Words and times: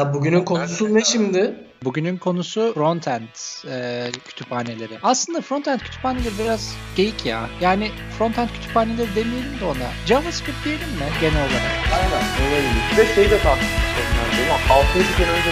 Ya 0.00 0.14
bugünün 0.14 0.44
konusu 0.44 0.94
ne 0.94 1.04
şimdi? 1.04 1.54
Bugünün 1.84 2.16
konusu 2.16 2.72
frontend 2.74 3.34
e, 3.70 4.10
kütüphaneleri. 4.28 4.98
Aslında 5.02 5.40
frontend 5.40 5.80
kütüphaneleri 5.80 6.38
biraz 6.38 6.74
geyik 6.96 7.26
ya. 7.26 7.50
Yani 7.60 7.90
frontend 8.18 8.48
kütüphaneleri 8.48 9.14
demeyelim 9.16 9.60
de 9.60 9.64
ona. 9.64 9.88
JavaScript 10.06 10.64
diyelim 10.64 10.88
mi 10.88 11.08
genel 11.20 11.36
olarak? 11.36 11.74
Aynen 11.94 12.54
öyle 12.54 12.68
Bir 12.92 12.96
de 12.96 13.14
şeyi 13.14 13.30
de 13.30 13.38
tartışmıştım 13.38 14.04
yani. 14.18 14.36
Değil 14.36 14.48
mi? 14.48 14.58
6-7 14.70 15.16
sene 15.16 15.30
önce 15.38 15.50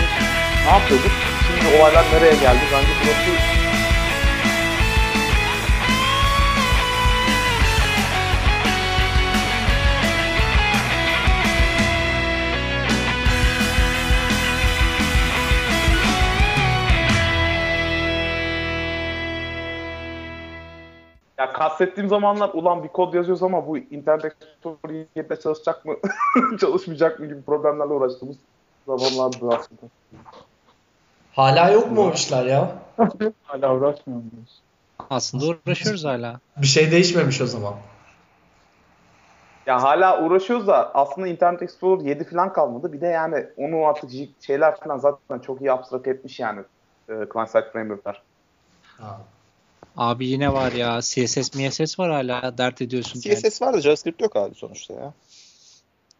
ne 0.66 0.70
yapıyorduk? 0.70 1.12
Şimdi 1.46 1.76
olaylar 1.76 2.04
nereye 2.12 2.34
geldi? 2.34 2.60
Bence 2.72 2.92
burası 3.04 3.65
kastettiğim 21.56 22.08
zamanlar 22.08 22.50
ulan 22.52 22.84
bir 22.84 22.88
kod 22.88 23.14
yazıyoruz 23.14 23.42
ama 23.42 23.66
bu 23.66 23.78
internet 23.78 24.24
Explorer 24.24 25.06
7'de 25.16 25.40
çalışacak 25.40 25.84
mı, 25.84 25.96
çalışmayacak 26.60 27.20
mı 27.20 27.26
gibi 27.26 27.42
problemlerle 27.42 27.92
uğraştığımız 27.92 28.36
zamanlardı 28.86 29.48
aslında. 29.48 29.80
Hala 31.32 31.70
yok 31.70 31.90
mu 31.90 32.02
o 32.02 32.12
işler 32.12 32.46
ya? 32.46 32.72
Hala 33.42 33.74
uğraşmıyor 33.74 34.20
muyuz? 34.20 34.62
Aslında 35.10 35.44
uğraşıyoruz 35.46 36.04
hala. 36.04 36.40
Bir 36.56 36.66
şey 36.66 36.90
değişmemiş 36.90 37.40
o 37.40 37.46
zaman. 37.46 37.74
Ya 39.66 39.82
hala 39.82 40.22
uğraşıyoruz 40.22 40.66
da 40.66 40.94
aslında 40.94 41.28
Internet 41.28 41.62
Explorer 41.62 42.04
7 42.04 42.24
falan 42.24 42.52
kalmadı. 42.52 42.92
Bir 42.92 43.00
de 43.00 43.06
yani 43.06 43.46
onu 43.56 43.86
artık 43.86 44.10
şeyler 44.40 44.80
falan 44.80 44.98
zaten 44.98 45.38
çok 45.38 45.60
iyi 45.60 45.72
abstract 45.72 46.08
etmiş 46.08 46.40
yani 46.40 46.60
e, 47.08 47.12
client 47.32 47.50
side 47.50 47.70
framework'lar. 47.72 48.22
Ha. 48.98 49.20
Abi 49.96 50.26
yine 50.26 50.52
var 50.52 50.72
ya 50.72 51.00
CSS 51.00 51.54
MSS 51.54 51.98
var 51.98 52.10
hala 52.10 52.58
dert 52.58 52.82
ediyorsun. 52.82 53.20
CSS 53.20 53.62
var 53.62 53.74
da 53.74 53.80
JavaScript 53.80 54.22
yok 54.22 54.36
abi 54.36 54.54
sonuçta 54.54 54.94
ya. 54.94 55.14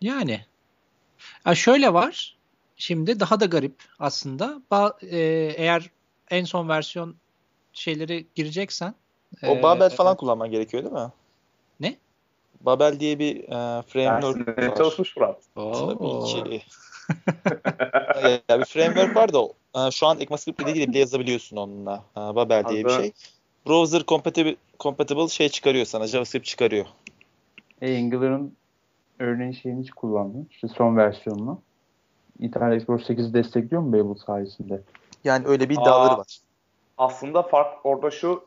Yani. 0.00 0.40
Ya 1.46 1.54
şöyle 1.54 1.92
var. 1.92 2.36
Şimdi 2.76 3.20
daha 3.20 3.40
da 3.40 3.44
garip 3.44 3.82
aslında. 3.98 4.62
Ba- 4.70 5.06
e, 5.06 5.18
eğer 5.56 5.90
en 6.30 6.44
son 6.44 6.68
versiyon 6.68 7.16
şeyleri 7.72 8.26
gireceksen. 8.34 8.94
O 9.42 9.56
e, 9.56 9.62
Babel 9.62 9.90
falan 9.90 10.16
kullanman 10.16 10.50
gerekiyor 10.50 10.82
değil 10.82 10.94
mi? 10.94 11.12
Ne? 11.80 11.96
Babel 12.60 13.00
diye 13.00 13.18
bir 13.18 13.42
e, 13.42 13.82
framework 13.82 14.58
var. 14.58 14.76
çalışmış 14.76 15.16
Murat. 15.16 15.42
Tabii 15.54 16.24
ki. 16.24 16.62
ya 18.48 18.60
bir 18.60 18.64
framework 18.64 19.16
var 19.16 19.32
da 19.32 19.48
e, 19.76 19.90
şu 19.90 20.06
an 20.06 20.20
ECMAScript 20.20 20.62
ile 20.62 20.70
ilgili 20.70 20.88
bile 20.88 20.98
yazabiliyorsun 20.98 21.56
onunla. 21.56 22.04
E, 22.16 22.20
Babel 22.20 22.64
diye 22.68 22.84
bir 22.84 22.90
şey. 22.90 23.12
Browser 23.66 24.02
compatible, 24.08 24.56
compatible 24.80 25.28
şey 25.28 25.48
çıkarıyor 25.48 25.86
sana. 25.86 26.06
JavaScript 26.06 26.46
çıkarıyor. 26.46 26.86
E, 27.82 27.98
Angular'ın 27.98 28.56
örneğin 29.18 29.52
şeyini 29.52 29.82
hiç 29.82 29.90
kullandım. 29.90 30.46
İşte 30.50 30.68
son 30.68 30.96
versiyonunu. 30.96 31.60
Internet 32.38 32.76
Explorer 32.76 33.00
8'i 33.00 33.34
destekliyor 33.34 33.82
mu 33.82 33.92
Babel 33.92 34.14
sayesinde? 34.26 34.82
Yani 35.24 35.46
öyle 35.46 35.68
bir 35.68 35.74
iddiaları 35.74 36.12
Aa. 36.12 36.18
var. 36.18 36.38
Aslında 36.98 37.42
fark 37.42 37.86
orada 37.86 38.10
şu 38.10 38.44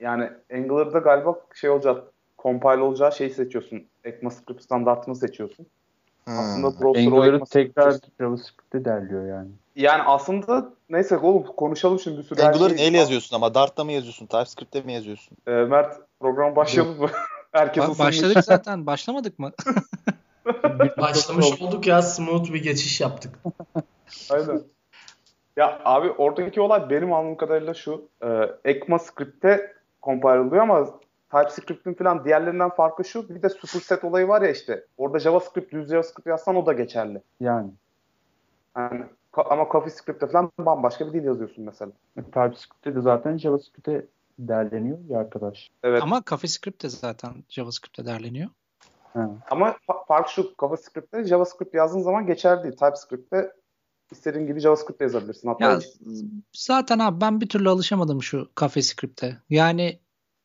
yani 0.00 0.30
Angular'da 0.54 0.98
galiba 0.98 1.40
şey 1.54 1.70
olacak 1.70 2.04
compile 2.38 2.82
olacağı 2.82 3.12
şeyi 3.12 3.30
seçiyorsun. 3.30 3.86
ECMAScript 4.04 4.62
standartını 4.62 5.16
seçiyorsun. 5.16 5.66
Hmm. 6.24 6.38
Aslında 6.38 6.80
browser 6.80 7.06
o 7.06 7.14
Angular'ı 7.14 7.44
tekrar 7.44 7.94
JavaScript'te 8.20 8.84
derliyor 8.84 9.28
yani. 9.28 9.48
Yani 9.76 10.02
aslında 10.02 10.72
neyse 10.92 11.18
oğlum 11.18 11.42
konuşalım 11.42 12.00
şimdi 12.00 12.18
bir 12.18 12.22
sürü 12.22 12.42
Angular'ı 12.42 12.76
neyle 12.76 12.98
yazıyorsun 12.98 13.36
ama? 13.36 13.54
Dart'ta 13.54 13.84
mı 13.84 13.92
yazıyorsun? 13.92 14.26
TypeScript'te 14.26 14.80
mi 14.80 14.92
yazıyorsun? 14.92 15.36
Ee, 15.46 15.50
Mert 15.50 16.00
program 16.20 16.56
başlayalım 16.56 17.00
mı? 17.00 17.10
Herkes 17.52 17.84
Ba- 17.84 17.98
başladık 17.98 18.44
zaten. 18.44 18.86
Başlamadık 18.86 19.38
mı? 19.38 19.52
Başlamış 20.98 21.62
olduk 21.62 21.86
ya 21.86 22.02
smooth 22.02 22.52
bir 22.52 22.62
geçiş 22.62 23.00
yaptık. 23.00 23.38
Aynen. 24.30 24.62
Ya 25.56 25.80
abi 25.84 26.10
oradaki 26.10 26.60
olay 26.60 26.90
benim 26.90 27.12
anladığım 27.12 27.36
kadarıyla 27.36 27.74
şu. 27.74 28.08
E, 28.22 28.28
ECMAScript'te 28.64 29.74
compile 30.02 30.38
oluyor 30.38 30.62
ama 30.62 30.90
TypeScript'in 31.30 31.94
falan 31.94 32.24
diğerlerinden 32.24 32.70
farkı 32.70 33.04
şu. 33.04 33.28
Bir 33.28 33.42
de 33.42 33.48
superset 33.48 34.04
olayı 34.04 34.28
var 34.28 34.42
ya 34.42 34.50
işte. 34.50 34.84
Orada 34.96 35.18
JavaScript, 35.18 35.72
düz 35.72 35.90
JavaScript 35.90 36.26
yazsan 36.26 36.56
o 36.56 36.66
da 36.66 36.72
geçerli. 36.72 37.22
Yani. 37.40 37.70
Yani, 38.76 39.04
ka- 39.32 39.48
ama 39.50 39.68
CoffeeScript'te 39.72 40.26
falan 40.26 40.50
bambaşka 40.58 41.06
bir 41.06 41.12
dil 41.12 41.24
yazıyorsun 41.24 41.64
mesela. 41.64 41.92
TypeScript'te 42.16 42.94
de 42.94 43.00
zaten 43.00 43.38
JavaScript'te 43.38 44.06
derleniyor 44.38 44.98
ya 45.08 45.18
arkadaş. 45.18 45.70
Evet. 45.82 46.02
Ama, 46.02 46.16
Ama 46.16 46.24
CoffeeScript 46.26 46.82
de 46.82 46.88
zaten 46.88 47.32
JavaScript'te 47.48 48.06
derleniyor. 48.06 48.48
Ha. 49.12 49.30
fa- 49.50 50.06
fark 50.08 50.28
şu. 50.28 50.54
CoffeeScript'te 50.58 51.24
JavaScript 51.24 51.74
yazdığın 51.74 52.02
zaman 52.02 52.26
geçerli 52.26 52.62
değil. 52.62 52.76
TypeScript'te 52.76 53.52
istediğin 54.10 54.46
gibi 54.46 54.60
JavaScript 54.60 55.00
yazabilirsin. 55.00 55.48
Hatta 55.48 55.64
Ya 55.64 55.80
zaten 56.52 56.98
abi 56.98 57.20
ben 57.20 57.40
bir 57.40 57.48
türlü 57.48 57.68
alışamadım 57.68 58.22
şu 58.22 58.48
CoffeeScript'e. 58.56 59.36
Yani 59.50 59.98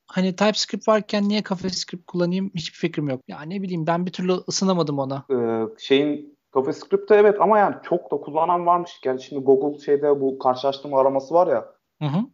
hani 0.08 0.36
TypeScript 0.36 0.88
varken 0.88 1.30
niye 1.30 1.44
CoffeeScript 1.44 2.06
kullanayım 2.08 2.52
hiçbir 2.56 2.78
fikrim 2.78 3.10
yok. 3.10 3.22
Ya 3.28 3.42
ne 3.42 3.62
bileyim 3.62 3.88
ben 3.88 4.06
bir 4.06 4.12
türlü 4.12 4.34
ısınamadım 4.50 5.00
ona. 5.00 5.26
e, 5.32 5.36
şeyin 5.80 6.37
CoffeeScript'te 6.58 7.16
evet 7.16 7.42
ama 7.42 7.60
yani 7.60 7.76
çok 7.84 8.12
da 8.12 8.18
kullanan 8.18 8.66
varmış. 8.66 9.00
Yani 9.06 9.22
şimdi 9.22 9.44
Google 9.44 9.80
şeyde 9.80 10.22
bu 10.22 10.40
karşılaştırma 10.40 11.00
araması 11.00 11.34
var 11.34 11.48
ya. 11.48 11.66
Hı 12.02 12.06
hı. 12.06 12.26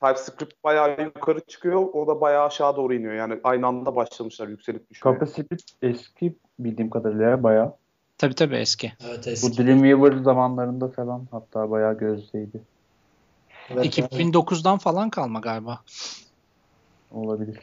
TypeScript 0.00 0.64
bayağı 0.64 1.04
yukarı 1.04 1.40
çıkıyor. 1.40 1.80
O 1.92 2.06
da 2.06 2.20
bayağı 2.20 2.46
aşağı 2.46 2.76
doğru 2.76 2.94
iniyor. 2.94 3.14
Yani 3.14 3.40
aynı 3.44 3.66
anda 3.66 3.96
başlamışlar 3.96 4.48
yükselip 4.48 4.90
düşmeye. 4.90 5.18
CoffeeScript 5.18 5.62
eski 5.82 6.36
bildiğim 6.58 6.90
kadarıyla 6.90 7.42
bayağı. 7.42 7.76
Tabii 8.18 8.34
tabii 8.34 8.56
eski. 8.56 8.92
Evet 9.06 9.26
Bu 9.26 9.30
eski. 9.30 9.64
Dreamweaver 9.64 10.22
zamanlarında 10.22 10.88
falan 10.88 11.28
hatta 11.30 11.70
bayağı 11.70 11.98
gözdeydi. 11.98 12.60
Evet, 13.70 13.98
evet. 13.98 14.12
2009'dan 14.12 14.78
falan 14.78 15.10
kalma 15.10 15.40
galiba. 15.40 15.80
Olabilir. 17.10 17.58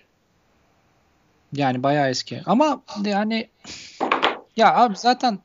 Yani 1.54 1.84
bayağı 1.84 2.10
eski. 2.10 2.42
Ama 2.46 2.82
yani 3.06 3.50
ya 4.56 4.76
abi 4.76 4.96
zaten 4.98 5.40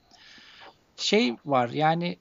şey 0.99 1.37
var 1.47 1.69
yani 1.69 2.19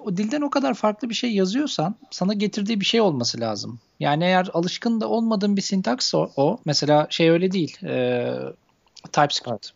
o 0.00 0.16
dilden 0.16 0.40
o 0.40 0.50
kadar 0.50 0.74
farklı 0.74 1.08
bir 1.08 1.14
şey 1.14 1.34
yazıyorsan 1.34 1.94
sana 2.10 2.34
getirdiği 2.34 2.80
bir 2.80 2.84
şey 2.84 3.00
olması 3.00 3.40
lazım. 3.40 3.80
Yani 4.00 4.24
eğer 4.24 4.48
alışkın 4.54 5.00
da 5.00 5.08
olmadığın 5.08 5.56
bir 5.56 5.62
sintaks 5.62 6.14
o, 6.14 6.30
o. 6.36 6.58
mesela 6.64 7.06
şey 7.10 7.30
öyle 7.30 7.52
değil. 7.52 7.84
Ee, 7.84 8.38
TypeScript. 9.12 9.68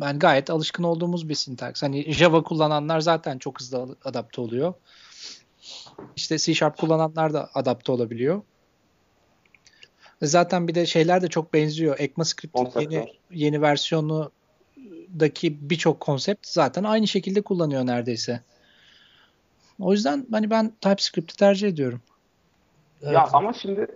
Yani 0.00 0.18
gayet 0.18 0.50
alışkın 0.50 0.82
olduğumuz 0.82 1.28
bir 1.28 1.34
sintaks. 1.34 1.82
Hani 1.82 2.12
Java 2.12 2.42
kullananlar 2.42 3.00
zaten 3.00 3.38
çok 3.38 3.60
hızlı 3.60 3.96
adapte 4.04 4.40
oluyor. 4.40 4.74
İşte 6.16 6.38
C 6.38 6.54
Sharp 6.54 6.78
kullananlar 6.78 7.34
da 7.34 7.50
adapte 7.54 7.92
olabiliyor. 7.92 8.42
Zaten 10.22 10.68
bir 10.68 10.74
de 10.74 10.86
şeyler 10.86 11.22
de 11.22 11.28
çok 11.28 11.54
benziyor. 11.54 11.96
ECMAScript'in 11.98 12.80
yeni, 12.80 13.12
yeni 13.30 13.60
versiyonundaki 15.18 15.70
birçok 15.70 16.00
konsept 16.00 16.46
zaten 16.46 16.84
aynı 16.84 17.06
şekilde 17.06 17.42
kullanıyor 17.42 17.86
neredeyse. 17.86 18.40
O 19.80 19.92
yüzden 19.92 20.26
hani 20.30 20.50
ben 20.50 20.72
TypeScript'i 20.80 21.36
tercih 21.36 21.68
ediyorum. 21.68 22.00
Evet. 23.02 23.12
Ya 23.14 23.28
ama 23.32 23.52
şimdi 23.52 23.86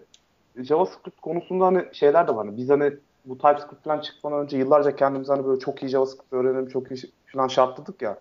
JavaScript 0.57 1.21
konusunda 1.21 1.67
hani 1.67 1.85
şeyler 1.93 2.29
de 2.29 2.35
var. 2.35 2.47
Hani 2.47 2.57
biz 2.57 2.71
hani 2.71 2.93
bu 3.25 3.39
TypeScript 3.39 3.85
falan 3.85 4.01
çıkmadan 4.01 4.43
önce 4.43 4.59
yıllarca 4.59 4.97
kendimiz 4.97 5.29
hani 5.29 5.45
böyle 5.47 5.61
çok 5.61 5.83
iyi 5.83 5.89
JavaScript 5.89 6.33
öğrenelim, 6.33 6.69
çok 6.69 6.91
iyi 6.91 7.13
falan 7.33 7.49
şartladık 7.49 8.03
ya. 8.03 8.19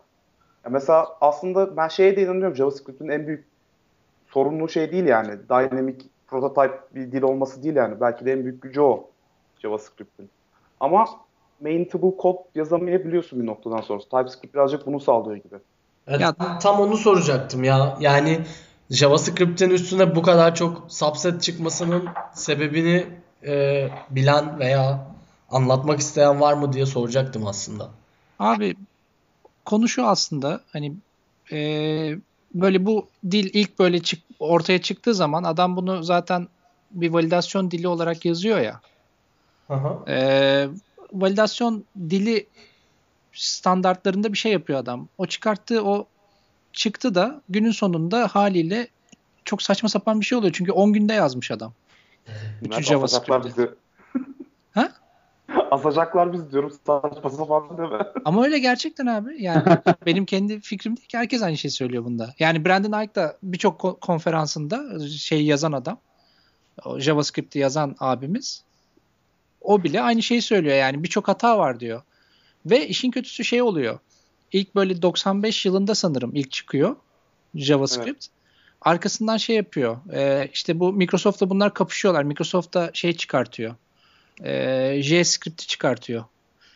ya 0.65 0.69
mesela 0.69 1.07
aslında 1.21 1.77
ben 1.77 1.87
şeye 1.87 2.15
de 2.15 2.21
inanıyorum. 2.21 2.55
JavaScript'in 2.55 3.09
en 3.09 3.27
büyük 3.27 3.45
sorunlu 4.27 4.69
şey 4.69 4.91
değil 4.91 5.05
yani. 5.05 5.39
Dynamic 5.49 5.97
prototype 6.27 6.79
bir 6.95 7.11
dil 7.11 7.21
olması 7.21 7.63
değil 7.63 7.75
yani. 7.75 8.01
Belki 8.01 8.25
de 8.25 8.31
en 8.31 8.43
büyük 8.43 8.61
gücü 8.61 8.81
o 8.81 9.09
JavaScript'in. 9.59 10.29
Ama 10.79 11.05
maintainable 11.61 12.17
kod 12.17 12.35
yazamayabiliyorsun 12.55 13.41
bir 13.41 13.45
noktadan 13.45 13.81
sonra. 13.81 13.99
TypeScript 13.99 14.53
birazcık 14.53 14.85
bunu 14.85 14.99
sağlıyor 14.99 15.35
gibi. 15.35 15.55
Evet, 16.07 16.21
Ya- 16.21 16.59
tam 16.59 16.79
onu 16.79 16.97
soracaktım 16.97 17.63
ya. 17.63 17.97
Yani 17.99 18.39
JavaScript'in 18.89 19.69
üstüne 19.69 20.15
bu 20.15 20.21
kadar 20.21 20.55
çok 20.55 20.85
subset 20.87 21.41
çıkmasının 21.41 22.05
sebebini 22.33 23.05
e, 23.45 23.87
bilen 24.09 24.59
veya 24.59 25.07
anlatmak 25.49 25.99
isteyen 25.99 26.41
var 26.41 26.53
mı 26.53 26.73
diye 26.73 26.85
soracaktım 26.85 27.47
aslında. 27.47 27.89
Abi 28.39 28.75
konu 29.65 29.87
şu 29.87 30.05
aslında 30.05 30.61
hani 30.73 30.93
e, 31.51 31.57
böyle 32.53 32.85
bu 32.85 33.07
dil 33.31 33.49
ilk 33.53 33.79
böyle 33.79 34.01
çık, 34.01 34.23
ortaya 34.39 34.81
çıktığı 34.81 35.13
zaman 35.13 35.43
adam 35.43 35.75
bunu 35.75 36.03
zaten 36.03 36.47
bir 36.91 37.13
validasyon 37.13 37.71
dili 37.71 37.87
olarak 37.87 38.25
yazıyor 38.25 38.59
ya. 38.59 38.81
Aha. 39.69 39.99
E, 40.07 40.67
validasyon 41.13 41.83
dili 42.09 42.47
standartlarında 43.33 44.33
bir 44.33 44.37
şey 44.37 44.51
yapıyor 44.51 44.79
adam. 44.79 45.07
O 45.17 45.25
çıkarttığı 45.25 45.83
o 45.85 46.07
çıktı 46.73 47.15
da 47.15 47.41
günün 47.49 47.71
sonunda 47.71 48.27
haliyle 48.27 48.87
çok 49.45 49.61
saçma 49.61 49.89
sapan 49.89 50.19
bir 50.19 50.25
şey 50.25 50.37
oluyor. 50.37 50.53
Çünkü 50.53 50.71
10 50.71 50.93
günde 50.93 51.13
yazmış 51.13 51.51
adam. 51.51 51.73
Bütün 52.61 52.81
JavaScript'i. 52.81 53.69
Ha? 54.71 54.91
Asacaklar 55.71 56.33
biz 56.33 56.51
diyorum 56.51 56.71
saçma 56.87 57.29
sapan 57.29 57.77
değil 57.77 57.89
mi? 57.89 57.99
Ama 58.25 58.43
öyle 58.43 58.59
gerçekten 58.59 59.05
abi. 59.05 59.43
Yani 59.43 59.63
benim 60.05 60.25
kendi 60.25 60.59
fikrim 60.59 60.97
değil 60.97 61.07
ki 61.07 61.17
herkes 61.17 61.41
aynı 61.41 61.57
şeyi 61.57 61.71
söylüyor 61.71 62.05
bunda. 62.05 62.33
Yani 62.39 62.65
Brandon 62.65 63.03
Ike 63.03 63.15
da 63.15 63.37
birçok 63.43 63.81
ko- 63.81 63.99
konferansında 63.99 65.07
şey 65.07 65.45
yazan 65.45 65.71
adam. 65.71 65.99
JavaScript'i 66.97 67.59
yazan 67.59 67.95
abimiz. 67.99 68.63
O 69.61 69.83
bile 69.83 70.01
aynı 70.01 70.23
şeyi 70.23 70.41
söylüyor 70.41 70.75
yani 70.75 71.03
birçok 71.03 71.27
hata 71.27 71.57
var 71.57 71.79
diyor. 71.79 72.01
Ve 72.65 72.87
işin 72.87 73.11
kötüsü 73.11 73.43
şey 73.43 73.61
oluyor. 73.61 73.99
İlk 74.51 74.75
böyle 74.75 75.01
95 75.01 75.65
yılında 75.65 75.95
sanırım 75.95 76.31
ilk 76.35 76.51
çıkıyor 76.51 76.95
JavaScript. 77.55 78.25
Arkasından 78.81 79.37
şey 79.37 79.55
yapıyor. 79.55 79.97
Ee, 80.13 80.49
işte 80.53 80.79
bu 80.79 80.93
Microsoft'ta 80.93 81.49
bunlar 81.49 81.73
kapışıyorlar. 81.73 82.23
Microsoft 82.23 82.73
da 82.73 82.91
şey 82.93 83.13
çıkartıyor. 83.13 83.75
Ee, 84.43 85.01
JScript'i 85.03 85.67
çıkartıyor. 85.67 86.23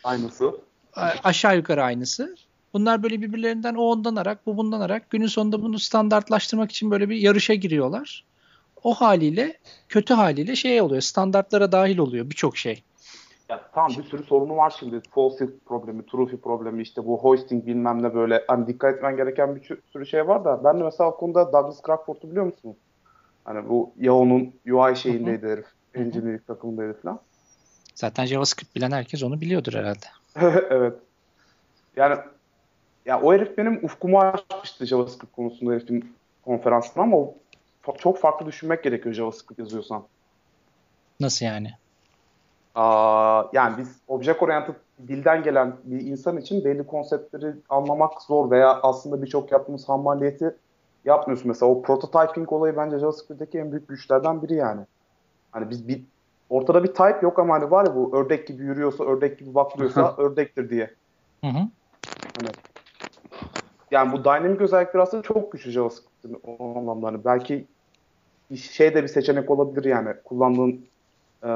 Aynısı. 0.04 0.52
A- 0.96 1.14
aşağı 1.24 1.56
yukarı 1.56 1.82
aynısı. 1.84 2.36
Bunlar 2.72 3.02
böyle 3.02 3.22
birbirlerinden 3.22 3.74
o 3.74 3.82
ondan 3.82 4.16
arak, 4.16 4.46
bu 4.46 4.56
bundan 4.56 4.80
arak 4.80 5.10
günün 5.10 5.26
sonunda 5.26 5.62
bunu 5.62 5.78
standartlaştırmak 5.78 6.70
için 6.70 6.90
böyle 6.90 7.08
bir 7.08 7.16
yarışa 7.16 7.54
giriyorlar. 7.54 8.24
O 8.86 8.94
haliyle 8.94 9.58
kötü 9.88 10.14
haliyle 10.14 10.56
şey 10.56 10.80
oluyor. 10.80 11.00
Standartlara 11.00 11.72
dahil 11.72 11.98
oluyor 11.98 12.30
birçok 12.30 12.56
şey. 12.56 12.82
Ya 13.48 13.70
tamam 13.74 13.92
bir 13.98 14.02
sürü 14.02 14.22
sorunu 14.22 14.56
var 14.56 14.74
şimdi. 14.78 15.00
Falsity 15.10 15.52
problemi, 15.66 16.06
Trufi 16.06 16.40
problemi, 16.40 16.82
işte 16.82 17.06
bu 17.06 17.18
hoisting 17.18 17.66
bilmem 17.66 18.02
ne 18.02 18.14
böyle. 18.14 18.44
Hani 18.48 18.66
dikkat 18.66 18.94
etmen 18.94 19.16
gereken 19.16 19.56
bir 19.56 19.60
sü- 19.60 19.80
sürü 19.92 20.06
şey 20.06 20.28
var 20.28 20.44
da 20.44 20.64
ben 20.64 20.80
de 20.80 20.84
mesela 20.84 21.10
o 21.10 21.16
konuda 21.16 21.52
Douglas 21.52 21.82
Crawford'u 21.86 22.30
biliyor 22.30 22.44
musun? 22.44 22.76
Hani 23.44 23.68
bu 23.68 23.92
Yahoo'nun 23.96 24.54
UI 24.70 24.96
şeyindeydi 24.96 25.46
herif. 25.46 25.66
Engineering 25.94 26.46
takımındaydı 26.46 27.00
falan. 27.02 27.20
Zaten 27.94 28.24
JavaScript 28.24 28.76
bilen 28.76 28.90
herkes 28.90 29.22
onu 29.22 29.40
biliyordur 29.40 29.72
herhalde. 29.72 30.06
evet. 30.70 30.94
Yani 31.96 32.16
ya 33.06 33.20
o 33.20 33.32
herif 33.32 33.58
benim 33.58 33.84
ufkumu 33.84 34.20
açmıştı 34.20 34.86
JavaScript 34.86 35.32
konusunda 35.36 35.72
herifin 35.72 36.16
konferansında 36.44 37.02
ama 37.02 37.16
o 37.16 37.34
çok 37.98 38.18
farklı 38.18 38.46
düşünmek 38.46 38.84
gerekiyor 38.84 39.14
JavaScript 39.14 39.58
yazıyorsan. 39.58 40.02
Nasıl 41.20 41.46
yani? 41.46 41.72
Aa, 42.74 43.44
yani 43.52 43.78
biz 43.78 43.96
object 44.08 44.42
oriented 44.42 44.74
dilden 45.08 45.42
gelen 45.42 45.76
bir 45.84 46.00
insan 46.00 46.36
için 46.36 46.64
belli 46.64 46.86
konseptleri 46.86 47.54
anlamak 47.68 48.22
zor 48.22 48.50
veya 48.50 48.80
aslında 48.82 49.22
birçok 49.22 49.52
yaptığımız 49.52 49.88
ham 49.88 50.02
maliyeti 50.02 50.54
yapmıyorsun. 51.04 51.48
Mesela 51.48 51.72
o 51.72 51.82
prototyping 51.82 52.52
olayı 52.52 52.76
bence 52.76 52.98
JavaScript'teki 52.98 53.58
en 53.58 53.72
büyük 53.72 53.88
güçlerden 53.88 54.42
biri 54.42 54.54
yani. 54.54 54.80
Hani 55.52 55.70
biz 55.70 55.88
bir 55.88 56.02
ortada 56.50 56.84
bir 56.84 56.88
type 56.88 57.18
yok 57.22 57.38
ama 57.38 57.54
hani 57.54 57.70
var 57.70 57.86
ya 57.86 57.94
bu 57.94 58.16
ördek 58.16 58.46
gibi 58.46 58.62
yürüyorsa, 58.62 59.04
ördek 59.04 59.38
gibi 59.38 59.54
bakıyorsa 59.54 60.14
ördektir 60.18 60.70
diye. 60.70 60.90
Hı 61.40 61.46
hı. 61.46 61.68
Hani 62.38 62.48
yani 63.90 64.12
bu 64.12 64.24
dynamic 64.24 64.64
özellikler 64.64 65.00
aslında 65.00 65.22
çok 65.22 65.52
güçlü 65.52 65.70
JavaScript'in 65.70 66.40
o 66.46 66.78
anlamda. 66.78 67.06
Hani 67.06 67.24
belki 67.24 67.66
şey 68.54 68.94
de 68.94 69.02
bir 69.02 69.08
seçenek 69.08 69.50
olabilir 69.50 69.84
yani. 69.84 70.08
Kullandığın 70.24 70.86
e, 71.42 71.48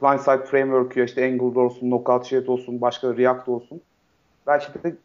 client 0.00 0.20
side 0.20 0.44
framework'ü 0.44 1.04
işte 1.04 1.24
Angular 1.24 1.62
olsun, 1.62 1.90
Knockout 1.90 2.26
Shade 2.26 2.50
olsun, 2.50 2.80
başka 2.80 3.16
React 3.16 3.48
olsun. 3.48 3.80
Belki 4.46 4.84
de 4.84 4.96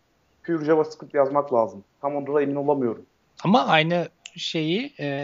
pure 0.44 0.66
JavaScript 0.66 1.14
yazmak 1.14 1.54
lazım. 1.54 1.84
Tam 2.02 2.16
ondan 2.16 2.42
emin 2.42 2.56
olamıyorum. 2.56 3.06
Ama 3.44 3.66
aynı 3.66 4.10
şeyi 4.36 4.94
e, 5.00 5.24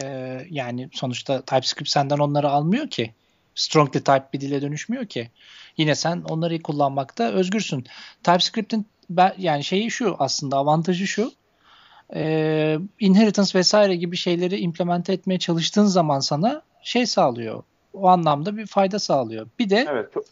yani 0.49 0.89
sonuçta 0.93 1.41
TypeScript 1.41 1.89
senden 1.89 2.17
onları 2.17 2.49
almıyor 2.49 2.87
ki. 2.87 3.13
Strongly 3.55 3.99
type 3.99 4.23
bir 4.33 4.41
dile 4.41 4.61
dönüşmüyor 4.61 5.05
ki. 5.05 5.31
Yine 5.77 5.95
sen 5.95 6.23
onları 6.29 6.61
kullanmakta 6.61 7.31
özgürsün. 7.31 7.85
TypeScript'in 8.23 8.85
yani 9.37 9.63
şeyi 9.63 9.91
şu 9.91 10.15
aslında 10.19 10.57
avantajı 10.57 11.07
şu. 11.07 11.31
E, 12.15 12.77
inheritance 12.99 13.59
vesaire 13.59 13.95
gibi 13.95 14.17
şeyleri 14.17 14.57
implemente 14.57 15.13
etmeye 15.13 15.39
çalıştığın 15.39 15.85
zaman 15.85 16.19
sana 16.19 16.61
şey 16.83 17.05
sağlıyor. 17.05 17.63
O 17.93 18.07
anlamda 18.07 18.57
bir 18.57 18.65
fayda 18.65 18.99
sağlıyor. 18.99 19.47
Bir 19.59 19.69
de 19.69 19.85
Evet, 19.89 20.13
çok, 20.13 20.23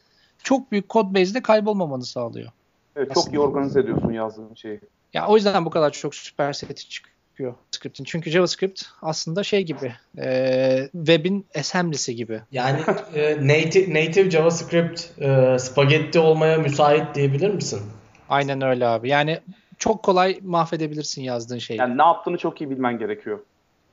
çok 0.43 0.71
büyük 0.71 0.89
kod 0.89 1.15
base'de 1.15 1.41
kaybolmamanı 1.41 2.05
sağlıyor. 2.05 2.51
evet, 2.95 3.13
çok 3.13 3.33
iyi 3.33 3.39
organize 3.39 3.79
ediyorsun 3.79 4.11
yazdığın 4.11 4.55
şeyi. 4.55 4.79
Ya 5.13 5.27
o 5.27 5.35
yüzden 5.35 5.65
bu 5.65 5.69
kadar 5.69 5.91
çok 5.91 6.15
süper 6.15 6.53
seti 6.53 6.89
çıkıyor 6.89 7.53
script'in. 7.71 8.03
Çünkü 8.03 8.29
JavaScript 8.31 8.83
aslında 9.01 9.43
şey 9.43 9.63
gibi, 9.63 9.93
e, 10.17 10.89
web'in 10.91 11.45
assembly'si 11.59 12.15
gibi. 12.15 12.41
Yani 12.51 12.79
e, 13.15 13.47
native, 13.47 14.03
native 14.05 14.31
JavaScript 14.31 15.21
e, 15.21 15.57
spagetti 15.59 16.19
olmaya 16.19 16.57
müsait 16.57 17.15
diyebilir 17.15 17.49
misin? 17.49 17.81
Aynen 18.29 18.61
öyle 18.61 18.87
abi. 18.87 19.09
Yani 19.09 19.39
çok 19.79 20.03
kolay 20.03 20.39
mahvedebilirsin 20.43 21.21
yazdığın 21.21 21.57
şeyi. 21.57 21.79
Yani 21.79 21.97
ne 21.97 22.01
yaptığını 22.01 22.37
çok 22.37 22.61
iyi 22.61 22.69
bilmen 22.69 22.99
gerekiyor. 22.99 23.39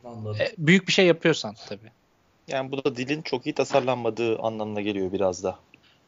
Anladım. 0.04 0.36
E, 0.40 0.52
büyük 0.58 0.88
bir 0.88 0.92
şey 0.92 1.06
yapıyorsan 1.06 1.54
tabii. 1.68 1.90
Yani 2.48 2.72
bu 2.72 2.84
da 2.84 2.96
dilin 2.96 3.22
çok 3.22 3.46
iyi 3.46 3.54
tasarlanmadığı 3.54 4.38
anlamına 4.38 4.80
geliyor 4.80 5.12
biraz 5.12 5.44
da. 5.44 5.58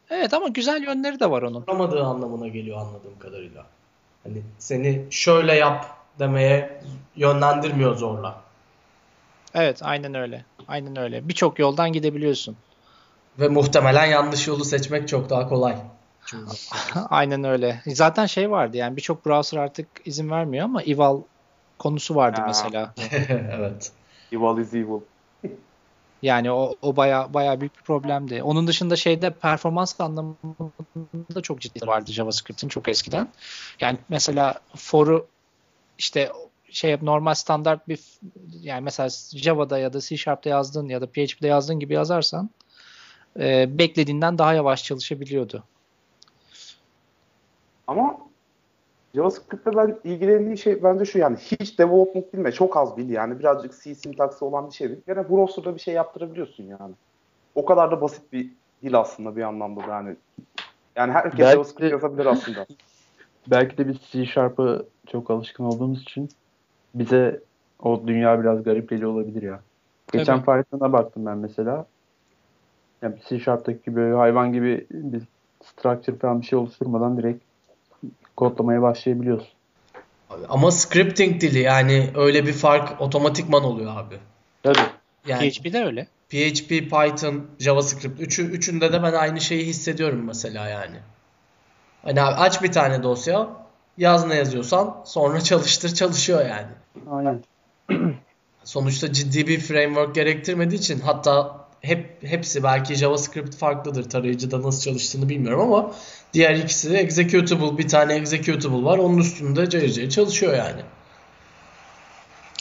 Evet 0.09 0.33
ama 0.33 0.47
güzel 0.47 0.83
yönleri 0.83 1.19
de 1.19 1.31
var 1.31 1.41
onun. 1.41 1.59
Yapamadığı 1.59 2.03
anlamına 2.03 2.47
geliyor 2.47 2.77
anladığım 2.77 3.19
kadarıyla. 3.19 3.65
Hani 4.23 4.41
seni 4.59 5.05
şöyle 5.09 5.55
yap 5.55 5.85
demeye 6.19 6.81
yönlendirmiyor 7.15 7.95
zorla. 7.95 8.41
Evet 9.53 9.83
aynen 9.83 10.13
öyle. 10.13 10.45
Aynen 10.67 10.95
öyle. 10.97 11.29
Birçok 11.29 11.59
yoldan 11.59 11.93
gidebiliyorsun. 11.93 12.57
Ve 13.39 13.47
muhtemelen 13.47 14.05
yanlış 14.05 14.47
yolu 14.47 14.65
seçmek 14.65 15.07
çok 15.07 15.29
daha 15.29 15.49
kolay. 15.49 15.75
Aynen 17.09 17.43
öyle. 17.43 17.81
Zaten 17.87 18.25
şey 18.25 18.51
vardı 18.51 18.77
yani 18.77 18.97
birçok 18.97 19.25
browser 19.25 19.57
artık 19.57 19.87
izin 20.05 20.29
vermiyor 20.29 20.65
ama 20.65 20.83
eval 20.83 21.21
konusu 21.79 22.15
vardı 22.15 22.41
Ha. 22.41 22.47
mesela. 22.47 22.93
evet. 23.51 23.91
Evil 24.31 24.61
is 24.61 24.73
evil. 24.73 25.01
Yani 26.21 26.51
o, 26.51 26.75
o 26.81 26.95
baya 26.95 27.33
baya 27.33 27.61
büyük 27.61 27.77
bir 27.77 27.83
problemdi. 27.83 28.43
Onun 28.43 28.67
dışında 28.67 28.95
şeyde 28.95 29.33
performans 29.33 30.01
anlamında 30.01 31.41
çok 31.41 31.61
ciddi 31.61 31.87
vardı 31.87 32.11
JavaScript'in 32.11 32.67
çok 32.67 32.87
eskiden. 32.87 33.27
Yani 33.79 33.97
mesela 34.09 34.55
for'u 34.75 35.27
işte 35.97 36.31
şey 36.71 36.97
normal 37.01 37.33
standart 37.33 37.87
bir 37.87 37.99
yani 38.61 38.81
mesela 38.81 39.09
Java'da 39.35 39.77
ya 39.77 39.93
da 39.93 40.01
C 40.01 40.17
Sharp'ta 40.17 40.49
yazdığın 40.49 40.89
ya 40.89 41.01
da 41.01 41.07
PHP'de 41.07 41.47
yazdığın 41.47 41.79
gibi 41.79 41.93
yazarsan 41.93 42.49
e, 43.39 43.77
beklediğinden 43.77 44.37
daha 44.37 44.53
yavaş 44.53 44.83
çalışabiliyordu. 44.83 45.63
Ama 47.89 48.17
JavaScript'le 49.15 49.75
ben 49.75 49.99
ilgilendiği 50.03 50.57
şey 50.57 50.83
bence 50.83 51.05
şu 51.05 51.19
yani 51.19 51.37
hiç 51.37 51.79
development 51.79 52.33
bilme 52.33 52.51
çok 52.51 52.77
az 52.77 52.97
bil 52.97 53.09
yani 53.09 53.39
birazcık 53.39 53.83
C 53.83 53.95
sintaksi 53.95 54.45
olan 54.45 54.69
bir 54.69 54.73
şey 54.73 54.89
bil. 54.89 54.97
Gene 55.07 55.29
browser'da 55.29 55.75
bir 55.75 55.79
şey 55.79 55.93
yaptırabiliyorsun 55.93 56.63
yani. 56.63 56.93
O 57.55 57.65
kadar 57.65 57.91
da 57.91 58.01
basit 58.01 58.33
bir 58.33 58.51
dil 58.83 58.99
aslında 58.99 59.35
bir 59.35 59.41
anlamda 59.41 59.87
da 59.87 59.87
yani. 59.87 60.15
Yani 60.95 61.11
herkes 61.11 61.39
Belki 61.39 61.51
JavaScript 61.51 61.81
de- 61.81 61.87
yazabilir 61.87 62.25
aslında. 62.25 62.65
Belki 63.47 63.77
de 63.77 63.87
biz 63.87 63.97
C 64.11 64.25
Sharp'a 64.25 64.81
çok 65.07 65.31
alışkın 65.31 65.63
olduğumuz 65.63 66.01
için 66.01 66.29
bize 66.95 67.39
o 67.83 68.07
dünya 68.07 68.39
biraz 68.41 68.63
garip 68.63 68.89
geliyor 68.89 69.11
olabilir 69.11 69.41
ya. 69.41 69.61
Geçen 70.11 70.39
Python'a 70.39 70.93
baktım 70.93 71.25
ben 71.25 71.37
mesela. 71.37 71.85
Yani 73.01 73.15
C 73.29 73.39
Sharp'taki 73.39 73.85
gibi 73.85 74.01
hayvan 74.01 74.53
gibi 74.53 74.87
bir 74.89 75.23
structure 75.63 76.15
falan 76.15 76.41
bir 76.41 76.45
şey 76.45 76.59
oluşturmadan 76.59 77.17
direkt 77.17 77.48
kodlamaya 78.39 78.81
başlayabiliyorsun. 78.81 79.47
Ama 80.49 80.71
scripting 80.71 81.41
dili 81.41 81.59
yani 81.59 82.09
öyle 82.15 82.45
bir 82.45 82.53
fark 82.53 83.01
otomatikman 83.01 83.63
oluyor 83.63 83.97
abi. 83.97 84.15
Tabii. 84.63 84.79
Yani 85.27 85.51
PHP'de 85.51 85.85
öyle. 85.85 86.07
PHP, 86.29 86.69
Python, 86.69 87.45
JavaScript 87.59 88.21
üçü, 88.21 88.43
üçünde 88.43 88.93
de 88.93 89.03
ben 89.03 89.13
aynı 89.13 89.41
şeyi 89.41 89.65
hissediyorum 89.65 90.23
mesela 90.25 90.67
yani. 90.67 90.95
Hani 92.03 92.21
abi 92.21 92.35
aç 92.35 92.63
bir 92.63 92.71
tane 92.71 93.03
dosya, 93.03 93.49
yaz 93.97 94.27
ne 94.27 94.35
yazıyorsan 94.35 94.97
sonra 95.05 95.41
çalıştır 95.43 95.93
çalışıyor 95.93 96.45
yani. 96.45 96.71
Aynen. 97.11 97.43
Sonuçta 98.63 99.13
ciddi 99.13 99.47
bir 99.47 99.59
framework 99.59 100.15
gerektirmediği 100.15 100.79
için 100.79 100.99
hatta 100.99 101.58
hep 101.81 102.23
hepsi 102.23 102.63
belki 102.63 102.95
JavaScript 102.95 103.55
farklıdır 103.55 104.09
tarayıcıda 104.09 104.61
nasıl 104.61 104.81
çalıştığını 104.81 105.29
bilmiyorum 105.29 105.61
ama 105.61 105.91
diğer 106.33 106.55
ikisi 106.55 106.93
executable 106.95 107.77
bir 107.77 107.87
tane 107.87 108.15
executable 108.15 108.85
var 108.85 108.97
onun 108.97 109.17
üstünde 109.17 109.69
cayır 109.69 109.91
cayır 109.91 110.09
çalışıyor 110.09 110.53
yani. 110.53 110.81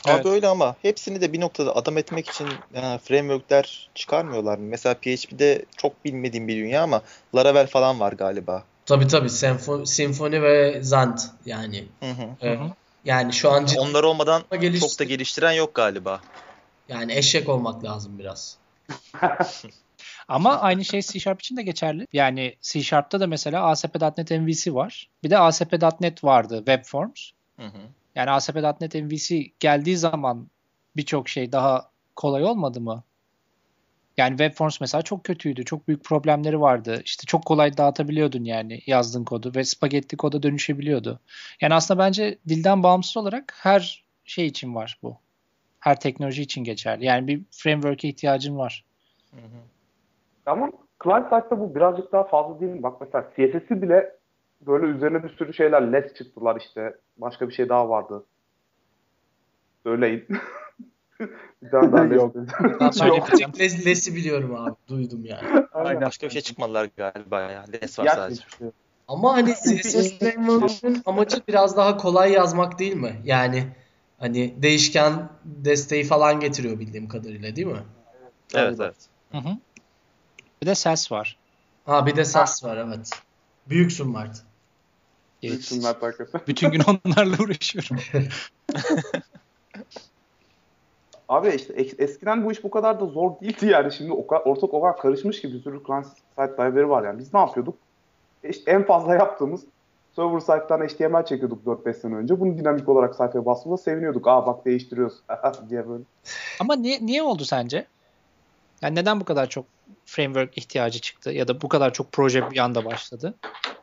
Evet. 0.09 0.27
Abi 0.27 0.29
öyle 0.29 0.47
ama 0.49 0.75
hepsini 0.83 1.21
de 1.21 1.33
bir 1.33 1.41
noktada 1.41 1.77
adam 1.77 1.99
etmek 1.99 2.29
için 2.29 2.49
e, 2.75 2.99
frameworkler 2.99 3.91
çıkarmıyorlar 3.95 4.59
mı? 4.59 4.65
Mesela 4.65 4.95
PHP'de 4.95 5.65
çok 5.77 6.05
bilmediğim 6.05 6.49
bir 6.49 6.57
dünya 6.57 6.83
ama 6.83 7.03
Laravel 7.35 7.67
falan 7.67 8.01
var 8.01 8.13
galiba. 8.13 8.63
Tabii 8.87 9.07
tabii 9.07 9.31
Symfony, 9.31 9.87
Symfony 9.87 10.43
ve 10.43 10.83
Zend 10.83 11.19
yani. 11.47 11.85
Hı 12.01 12.11
hı. 12.11 12.47
Ee, 12.49 12.57
hı. 12.57 12.71
Yani 13.05 13.33
şu 13.33 13.51
an 13.51 13.67
ciddi 13.67 13.81
Onlar 13.81 14.05
olmadan 14.05 14.43
çok 14.81 14.99
da 14.99 15.05
geliştiren 15.05 15.53
yok 15.53 15.75
galiba. 15.75 16.21
yani 16.89 17.15
eşek 17.15 17.49
olmak 17.49 17.85
lazım 17.85 18.19
biraz. 18.19 18.57
Ama 20.29 20.59
aynı 20.61 20.85
şey 20.85 21.03
C 21.03 21.21
Sharp 21.21 21.41
için 21.41 21.57
de 21.57 21.63
geçerli. 21.63 22.07
Yani 22.13 22.57
C 22.61 22.83
Sharp'ta 22.83 23.21
da 23.21 23.27
mesela 23.27 23.63
ASP.NET 23.63 24.31
MVC 24.31 24.75
var. 24.75 25.09
Bir 25.25 25.31
de 25.31 25.39
ASP.NET 25.39 26.25
vardı 26.25 26.57
Web 26.57 26.85
Forms. 26.85 27.31
Hı 27.57 27.67
hı. 27.67 27.79
Yani 28.15 28.31
ASP.NET 28.31 28.95
MVC 28.95 29.47
geldiği 29.61 29.97
zaman 29.97 30.49
birçok 30.97 31.29
şey 31.29 31.53
daha 31.53 31.91
kolay 32.17 32.45
olmadı 32.45 32.81
mı? 32.81 33.03
Yani 34.17 34.31
Web 34.31 34.53
Forms 34.53 34.81
mesela 34.81 35.03
çok 35.03 35.25
kötüydü. 35.25 35.65
Çok 35.65 35.89
büyük 35.89 36.05
problemleri 36.05 36.61
vardı. 36.61 37.03
İşte 37.05 37.27
çok 37.27 37.45
kolay 37.45 37.77
dağıtabiliyordun 37.77 38.45
yani 38.45 38.83
yazdığın 38.87 39.25
kodu 39.25 39.53
ve 39.55 39.65
spagetti 39.65 40.17
koda 40.17 40.43
dönüşebiliyordu. 40.43 41.21
Yani 41.61 41.75
aslında 41.75 42.01
bence 42.01 42.39
dilden 42.49 42.83
bağımsız 42.83 43.17
olarak 43.17 43.55
her 43.59 44.05
şey 44.25 44.47
için 44.47 44.75
var 44.75 44.99
bu. 45.03 45.19
Her 45.81 46.01
teknoloji 46.01 46.43
için 46.43 46.65
geçerli. 46.65 47.05
Yani 47.05 47.27
bir 47.29 47.43
framework'e 47.51 48.09
ihtiyacın 48.09 48.59
var. 48.59 48.85
Hı 49.31 49.37
hı. 49.37 49.61
Ama 50.47 50.71
client 51.03 51.25
side'da 51.25 51.61
bu 51.61 51.75
birazcık 51.75 52.13
daha 52.13 52.25
fazla 52.25 52.61
değil 52.61 52.73
mi? 52.73 52.83
Bak 52.83 53.01
mesela 53.01 53.31
CSS'i 53.37 53.83
bile 53.83 54.13
böyle 54.61 54.87
üzerine 54.87 55.23
bir 55.23 55.29
sürü 55.29 55.55
şeyler 55.55 55.93
less 55.93 56.15
çıktılar 56.15 56.61
işte. 56.61 56.95
Başka 57.17 57.49
bir 57.49 57.55
şey 57.55 57.69
daha 57.69 57.89
vardı. 57.89 58.25
Söyleyin. 59.83 60.27
bir 61.63 61.71
tane 61.71 61.93
daha 61.93 62.05
Yok. 62.05 62.35
söyleyeceğim. 62.93 63.53
Les, 63.59 63.87
Les'i 63.87 64.15
biliyorum 64.15 64.55
abi. 64.55 64.75
Duydum 64.89 65.25
yani. 65.25 65.67
Aynen. 65.73 66.01
Başka 66.03 66.27
bir 66.27 66.33
şey 66.33 66.43
çıkmadılar 66.43 66.89
galiba 66.97 67.41
ya. 67.41 67.65
Les 67.83 67.99
var 67.99 68.05
Ya- 68.05 68.15
sadece. 68.15 68.43
Ama 69.09 69.37
hani 69.37 69.55
CSS 69.55 70.23
amacı 71.07 71.37
biraz 71.49 71.77
daha 71.77 71.97
kolay 71.97 72.33
yazmak 72.33 72.79
değil 72.79 72.97
mi? 72.97 73.21
Yani 73.25 73.65
hani 74.19 74.63
değişken 74.63 75.29
desteği 75.45 76.05
falan 76.05 76.41
getiriyor 76.41 76.79
bildiğim 76.79 77.09
kadarıyla 77.09 77.57
değil 77.57 77.67
mi? 77.67 77.83
Evet 78.55 78.81
evet. 78.81 78.97
Hı 79.33 79.39
hı. 79.39 79.57
Bir 80.63 80.67
de 80.67 80.75
ses 80.75 81.13
var. 81.13 81.39
Ha 81.85 82.07
bir 82.07 82.17
de 82.17 82.25
SAS 82.25 82.65
var 82.65 82.77
evet. 82.77 83.11
Büyüksün 83.67 84.11
Mert. 84.11 84.43
Büyüksün 85.43 85.83
Mert 85.83 86.03
hakikaten. 86.03 86.41
Bütün 86.47 86.71
gün 86.71 86.81
onlarla 86.81 87.37
uğraşıyorum. 87.45 87.97
Abi 91.29 91.49
işte 91.49 91.73
es- 91.73 92.03
eskiden 92.03 92.45
bu 92.45 92.53
iş 92.53 92.65
bu 92.65 92.71
kadar 92.71 93.01
da 93.01 93.07
zor 93.07 93.41
değildi 93.41 93.67
yani. 93.67 93.93
Şimdi 93.93 94.13
o 94.13 94.27
kadar, 94.27 94.43
ortak 94.43 94.75
o 94.75 94.81
kadar 94.81 94.97
karışmış 94.97 95.41
ki 95.41 95.53
bir 95.53 95.63
sürü 95.63 95.83
client 95.87 96.07
side 96.07 96.57
driver'ı 96.57 96.89
var 96.89 97.05
yani. 97.05 97.19
Biz 97.19 97.35
ne 97.35 97.41
yapıyorduk? 97.41 97.79
İşte 98.43 98.71
en 98.71 98.87
fazla 98.87 99.15
yaptığımız 99.15 99.65
server 100.19 100.41
side'dan 100.41 100.89
HTML 100.89 101.25
çekiyorduk 101.25 101.67
4-5 101.67 101.95
sene 101.95 102.15
önce. 102.15 102.41
Bunu 102.41 102.59
dinamik 102.59 102.89
olarak 102.89 103.15
sayfaya 103.15 103.47
bastığımızda 103.47 103.83
seviniyorduk. 103.83 104.29
Aa 104.29 104.47
bak 104.47 104.65
değiştiriyoruz 104.65 105.15
diye 105.71 105.89
böyle. 105.89 106.03
Ama 106.61 106.77
niye 106.77 106.99
niye 107.07 107.23
oldu 107.23 107.45
sence? 107.45 107.87
Yani 108.83 108.95
neden 108.95 109.21
bu 109.21 109.25
kadar 109.25 109.49
çok 109.49 109.65
framework 110.07 110.59
ihtiyacı 110.59 111.01
çıktı 111.01 111.31
ya 111.31 111.49
da 111.49 111.61
bu 111.61 111.69
kadar 111.69 111.93
çok 111.93 112.13
proje 112.13 112.51
bir 112.51 112.59
anda 112.59 112.85
başladı? 112.85 113.35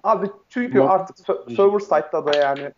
Abi 0.03 0.27
çünkü 0.49 0.77
Yok. 0.77 0.91
artık 0.91 1.17
server 1.55 1.79
side'da 1.79 2.25
da 2.25 2.37
yani 2.37 2.71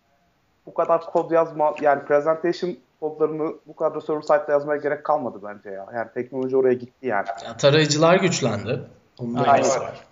bu 0.66 0.74
kadar 0.74 1.06
kod 1.06 1.32
yazma 1.32 1.76
yani 1.82 2.06
presentation 2.06 2.78
kodlarını 3.00 3.54
bu 3.68 3.76
kadar 3.76 4.02
server 4.02 4.22
side'da 4.22 4.52
yazmaya 4.52 4.82
gerek 4.82 5.04
kalmadı 5.04 5.40
bence 5.44 5.70
ya. 5.70 5.86
Yani 5.96 6.08
teknoloji 6.14 6.58
oraya 6.58 6.74
gitti 6.74 7.08
yani. 7.08 7.28
Ya, 7.46 7.58
tarayıcılar 7.58 8.16
güçlendi. 8.16 8.82
Onun 9.20 9.36
da 9.36 9.42
var. 9.42 10.08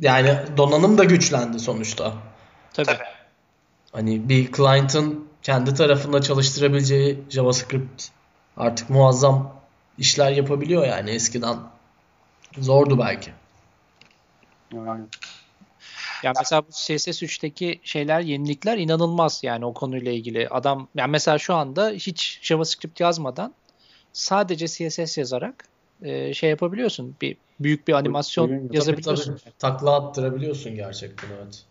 Yani 0.00 0.38
donanım 0.56 0.98
da 0.98 1.04
güçlendi 1.04 1.60
sonuçta. 1.60 2.14
Tabii. 2.72 2.98
Hani 3.92 4.28
bir 4.28 4.52
client'ın 4.52 5.28
kendi 5.42 5.74
tarafında 5.74 6.22
çalıştırabileceği 6.22 7.18
JavaScript 7.30 8.04
artık 8.56 8.90
muazzam 8.90 9.54
işler 9.98 10.30
yapabiliyor 10.30 10.86
yani 10.86 11.10
eskiden 11.10 11.56
zordu 12.58 12.98
belki. 12.98 13.30
Yani. 14.72 15.04
Ya 16.22 16.32
mesela 16.36 16.62
bu 16.62 16.70
CSS3'teki 16.70 17.80
şeyler, 17.84 18.20
yenilikler 18.20 18.78
inanılmaz 18.78 19.40
yani 19.44 19.64
o 19.64 19.74
konuyla 19.74 20.12
ilgili. 20.12 20.48
Adam 20.48 20.88
yani 20.94 21.10
mesela 21.10 21.38
şu 21.38 21.54
anda 21.54 21.90
hiç 21.90 22.38
JavaScript 22.42 23.00
yazmadan 23.00 23.54
sadece 24.12 24.66
CSS 24.66 25.18
yazarak 25.18 25.64
e, 26.02 26.34
şey 26.34 26.50
yapabiliyorsun. 26.50 27.16
Bir 27.20 27.36
büyük 27.64 27.88
bir 27.88 27.92
animasyon 27.92 28.48
Tabii, 28.48 28.76
yazabiliyorsun. 28.76 29.36
Tabii, 29.36 29.54
takla 29.58 29.96
attırabiliyorsun 29.96 30.74
gerçekten 30.74 31.28
evet. 31.42 31.64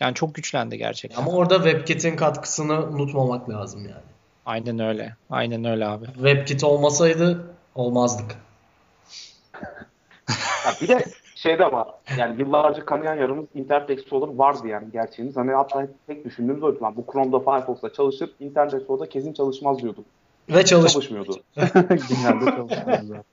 Yani 0.00 0.14
çok 0.14 0.34
güçlendi 0.34 0.78
gerçekten. 0.78 1.22
Ama 1.22 1.32
orada 1.32 1.54
WebKit'in 1.54 2.16
katkısını 2.16 2.86
unutmamak 2.86 3.50
lazım 3.50 3.80
yani. 3.80 4.02
Aynen 4.46 4.78
öyle. 4.78 5.16
Aynen 5.30 5.64
öyle 5.64 5.86
abi. 5.86 6.06
WebKit 6.06 6.64
olmasaydı 6.64 7.54
olmazdık. 7.74 8.36
Ya 10.66 10.72
bir 10.80 10.88
de 10.88 11.04
şey 11.34 11.58
de 11.58 11.72
var. 11.72 11.88
Yani 12.18 12.40
yıllarca 12.40 12.84
kanayan 12.84 13.14
yaramız 13.14 13.46
Internet 13.54 13.90
Explorer 13.90 14.34
vardı 14.34 14.68
yani 14.68 14.86
gerçeğimiz. 14.92 15.36
Hani 15.36 15.52
hatta 15.52 15.88
tek 16.06 16.24
düşündüğümüz 16.24 16.62
oydu 16.62 16.82
lan. 16.82 16.96
Bu 16.96 17.12
Chrome'da 17.12 17.40
Firefox'ta 17.40 17.92
çalışır, 17.92 18.30
Internet 18.40 18.74
Explorer'da 18.74 19.08
kesin 19.08 19.32
çalışmaz 19.32 19.78
diyorduk. 19.78 20.04
Ve 20.48 20.64
çalış 20.64 20.92
Çalışmıyordu. 20.92 21.40
Genelde 21.56 22.44
çalışmıyoruz 22.44 23.08
zaten. 23.08 23.24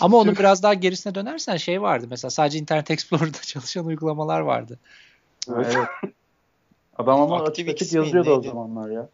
Ama 0.00 0.16
onun 0.16 0.36
biraz 0.36 0.62
daha 0.62 0.74
gerisine 0.74 1.14
dönersen 1.14 1.56
şey 1.56 1.82
vardı. 1.82 2.06
Mesela 2.10 2.30
sadece 2.30 2.58
Internet 2.58 2.90
Explorer'da 2.90 3.38
çalışan 3.42 3.86
uygulamalar 3.86 4.40
vardı. 4.40 4.78
Evet. 5.56 5.76
Adam 6.98 7.20
ama 7.20 7.42
açık 7.42 7.68
açık 7.68 7.92
yazıyordu 7.92 8.32
o 8.32 8.36
miydi? 8.36 8.48
zamanlar 8.48 8.90
ya. 8.90 9.08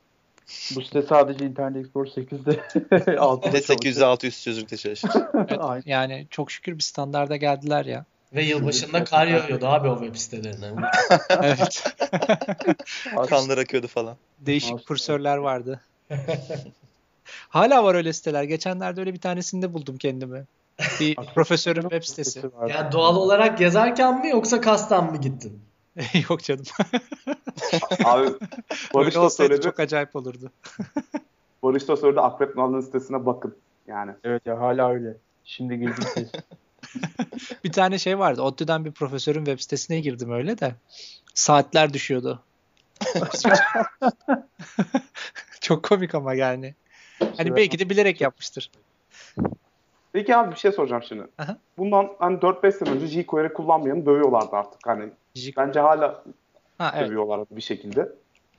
Bu 0.75 0.83
site 0.83 1.03
sadece 1.03 1.47
Internet 1.47 1.77
Explorer 1.85 2.09
8'de 2.11 2.51
Bir 3.07 3.17
6'da 3.17 3.53
de 3.53 3.61
800 3.61 4.03
600 4.03 4.43
çözünürlükte 4.43 4.77
çalışır. 4.77 5.11
Evet, 5.35 5.87
yani 5.87 6.27
çok 6.31 6.51
şükür 6.51 6.75
bir 6.75 6.83
standarda 6.83 7.37
geldiler 7.37 7.85
ya. 7.85 8.05
ve 8.33 8.43
yılbaşında 8.43 9.05
kar 9.05 9.27
yağıyordu 9.27 9.67
abi 9.67 9.89
o 9.89 9.99
web 10.01 10.17
sitelerine. 10.17 10.67
Evet. 11.43 11.85
Kanlar 13.29 13.59
akıyordu 13.59 13.87
falan. 13.87 14.17
Değişik 14.39 14.87
kursörler 14.87 15.37
vardı. 15.37 15.81
Hala 17.49 17.85
var 17.85 17.95
öyle 17.95 18.13
siteler. 18.13 18.43
Geçenlerde 18.43 19.01
öyle 19.01 19.15
bir 19.15 19.21
tanesinde 19.21 19.75
buldum 19.75 19.97
kendimi. 19.97 20.45
Bir 21.01 21.17
profesörün 21.35 21.83
web 21.83 22.03
sitesi. 22.03 22.43
Ya 22.69 22.93
doğal 22.93 23.17
olarak 23.17 23.61
yazarken 23.61 24.21
mi 24.21 24.29
yoksa 24.29 24.61
kastan 24.61 25.11
mı 25.11 25.21
gittin? 25.21 25.61
Yok 26.31 26.43
canım. 26.43 26.65
Abi 28.05 28.31
Barış 28.95 29.15
da 29.15 29.31
söyledi. 29.31 29.61
çok 29.61 29.81
acayip 29.81 30.17
olurdu. 30.17 30.51
Barış 31.63 31.89
da 31.89 31.97
söyledi. 31.97 32.21
Akrep 32.21 32.57
Nal'ın 32.57 32.81
sitesine 32.81 33.27
bakın. 33.27 33.57
Yani. 33.87 34.13
Evet 34.25 34.47
ya 34.47 34.61
hala 34.61 34.91
öyle. 34.91 35.17
Şimdi 35.45 35.79
girdik 35.79 36.07
biz. 36.17 36.33
Bir 37.65 37.73
tane 37.73 37.99
şey 37.99 38.19
vardı. 38.19 38.43
ODTÜ'den 38.43 38.85
bir 38.85 38.93
profesörün 38.93 39.45
web 39.45 39.61
sitesine 39.61 40.01
girdim 40.01 40.33
öyle 40.33 40.59
de. 40.59 40.75
Saatler 41.35 41.93
düşüyordu. 41.93 42.43
çok 45.61 45.83
komik 45.83 46.15
ama 46.15 46.35
yani. 46.35 46.75
Hani 47.37 47.57
belki 47.57 47.79
de 47.79 47.91
bilerek 47.91 48.21
yapmıştır. 48.21 48.71
Peki 50.13 50.37
abi 50.37 50.51
bir 50.51 50.57
şey 50.57 50.73
soracağım 50.73 51.03
şimdi. 51.03 51.27
Aha. 51.39 51.57
Bundan 51.79 52.11
hani 52.19 52.39
4-5 52.39 52.73
sene 52.73 52.91
önce 52.91 53.07
jQuery 53.07 53.53
kullanmayanı 53.53 54.07
dövüyorlardı 54.07 54.57
artık. 54.57 54.81
Hani 54.87 55.11
Jig- 55.37 55.57
bence 55.57 55.81
hala 55.81 56.25
Ha 56.79 56.93
evet. 56.97 57.09
dövüyorlar 57.09 57.41
bir 57.51 57.61
şekilde. 57.61 58.13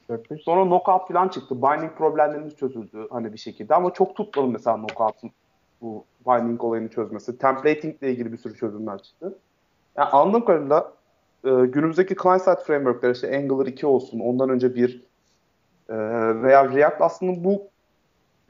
4-5. 0.09 0.41
Sonra 0.43 0.63
knockout 0.63 1.07
falan 1.07 1.27
çıktı. 1.27 1.61
Binding 1.61 1.97
problemlerimiz 1.97 2.55
çözüldü 2.55 3.07
hani 3.11 3.33
bir 3.33 3.37
şekilde 3.37 3.75
ama 3.75 3.93
çok 3.93 4.15
tutmadı 4.15 4.47
mesela 4.47 4.77
knockout'un 4.77 5.31
bu 5.81 6.05
binding 6.27 6.63
olayını 6.63 6.89
çözmesi. 6.89 7.37
Templating 7.37 8.03
ile 8.03 8.11
ilgili 8.11 8.31
bir 8.31 8.37
sürü 8.37 8.55
çözümler 8.55 9.03
çıktı. 9.03 9.37
Yani 9.97 10.09
anladığım 10.09 10.45
kadarıyla 10.45 10.93
e, 11.45 11.49
günümüzdeki 11.49 12.15
client 12.23 12.41
side 12.41 12.63
framework'ler 12.67 13.11
işte 13.11 13.37
Angular 13.37 13.65
2 13.65 13.87
olsun, 13.87 14.19
ondan 14.19 14.49
önce 14.49 14.75
bir 14.75 15.03
e, 15.89 15.95
veya 16.43 16.69
React 16.69 17.01
aslında 17.01 17.43
bu 17.43 17.68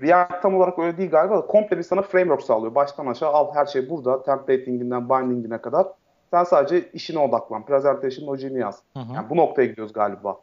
React 0.01 0.41
tam 0.41 0.55
olarak 0.55 0.79
öyle 0.79 0.97
değil 0.97 1.09
galiba 1.11 1.37
da 1.37 1.45
komple 1.45 1.77
bir 1.77 1.83
sana 1.83 2.01
framework 2.01 2.41
sağlıyor. 2.41 2.75
Baştan 2.75 3.05
aşağı 3.05 3.29
al 3.31 3.55
her 3.55 3.65
şey 3.65 3.89
burada. 3.89 4.23
Templating'inden 4.23 5.09
binding'ine 5.09 5.61
kadar. 5.61 5.87
Sen 6.31 6.43
sadece 6.43 6.91
işine 6.91 7.19
odaklan. 7.19 7.65
Presentation 7.65 8.27
logic'ini 8.27 8.59
yaz. 8.59 8.79
Hı 8.93 8.99
hı. 8.99 9.13
Yani 9.13 9.29
bu 9.29 9.37
noktaya 9.37 9.65
gidiyoruz 9.65 9.93
galiba. 9.93 10.37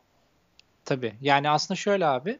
Tabii. 0.85 1.13
Yani 1.21 1.51
aslında 1.51 1.77
şöyle 1.77 2.07
abi. 2.07 2.39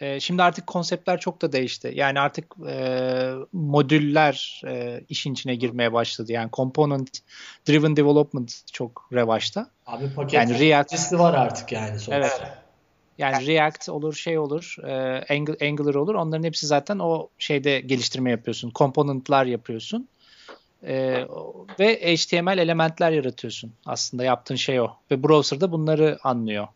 e, 0.00 0.20
şimdi 0.20 0.42
artık 0.42 0.66
konseptler 0.66 1.20
çok 1.20 1.42
da 1.42 1.52
değişti. 1.52 1.92
Yani 1.94 2.20
artık 2.20 2.44
e, 2.68 3.32
modüller 3.52 4.62
e, 4.66 5.00
işin 5.08 5.32
içine 5.32 5.54
girmeye 5.54 5.92
başladı. 5.92 6.32
Yani 6.32 6.48
component 6.52 7.08
driven 7.68 7.96
development 7.96 8.72
çok 8.72 9.08
revaçta. 9.12 9.66
Abi 9.86 10.14
paket 10.16 10.32
Yani 10.34 10.52
React- 10.52 11.18
var 11.18 11.34
artık 11.34 11.72
yani 11.72 11.98
sonuçta. 11.98 12.14
Evet. 12.16 12.42
Yani 13.18 13.46
React 13.46 13.88
olur, 13.88 14.14
şey 14.14 14.38
olur, 14.38 14.76
e, 14.82 14.90
Ang- 15.34 15.68
Angular 15.68 15.94
olur. 15.94 16.14
Onların 16.14 16.44
hepsi 16.44 16.66
zaten 16.66 16.98
o 16.98 17.28
şeyde 17.38 17.80
geliştirme 17.80 18.30
yapıyorsun. 18.30 18.70
Komponentler 18.70 19.46
yapıyorsun. 19.46 20.08
E, 20.82 21.24
ve 21.80 22.16
HTML 22.16 22.58
elementler 22.58 23.12
yaratıyorsun. 23.12 23.72
Aslında 23.86 24.24
yaptığın 24.24 24.54
şey 24.54 24.80
o. 24.80 24.88
Ve 25.10 25.22
browser'da 25.22 25.72
bunları 25.72 26.18
anlıyor. 26.22 26.68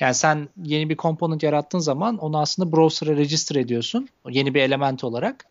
Yani 0.00 0.14
sen 0.14 0.48
yeni 0.62 0.88
bir 0.88 0.96
component 0.96 1.42
yarattığın 1.42 1.78
zaman 1.78 2.18
onu 2.18 2.38
aslında 2.38 2.72
browser'a 2.72 3.16
register 3.16 3.56
ediyorsun. 3.56 4.08
Yeni 4.28 4.54
bir 4.54 4.62
element 4.62 5.04
olarak. 5.04 5.46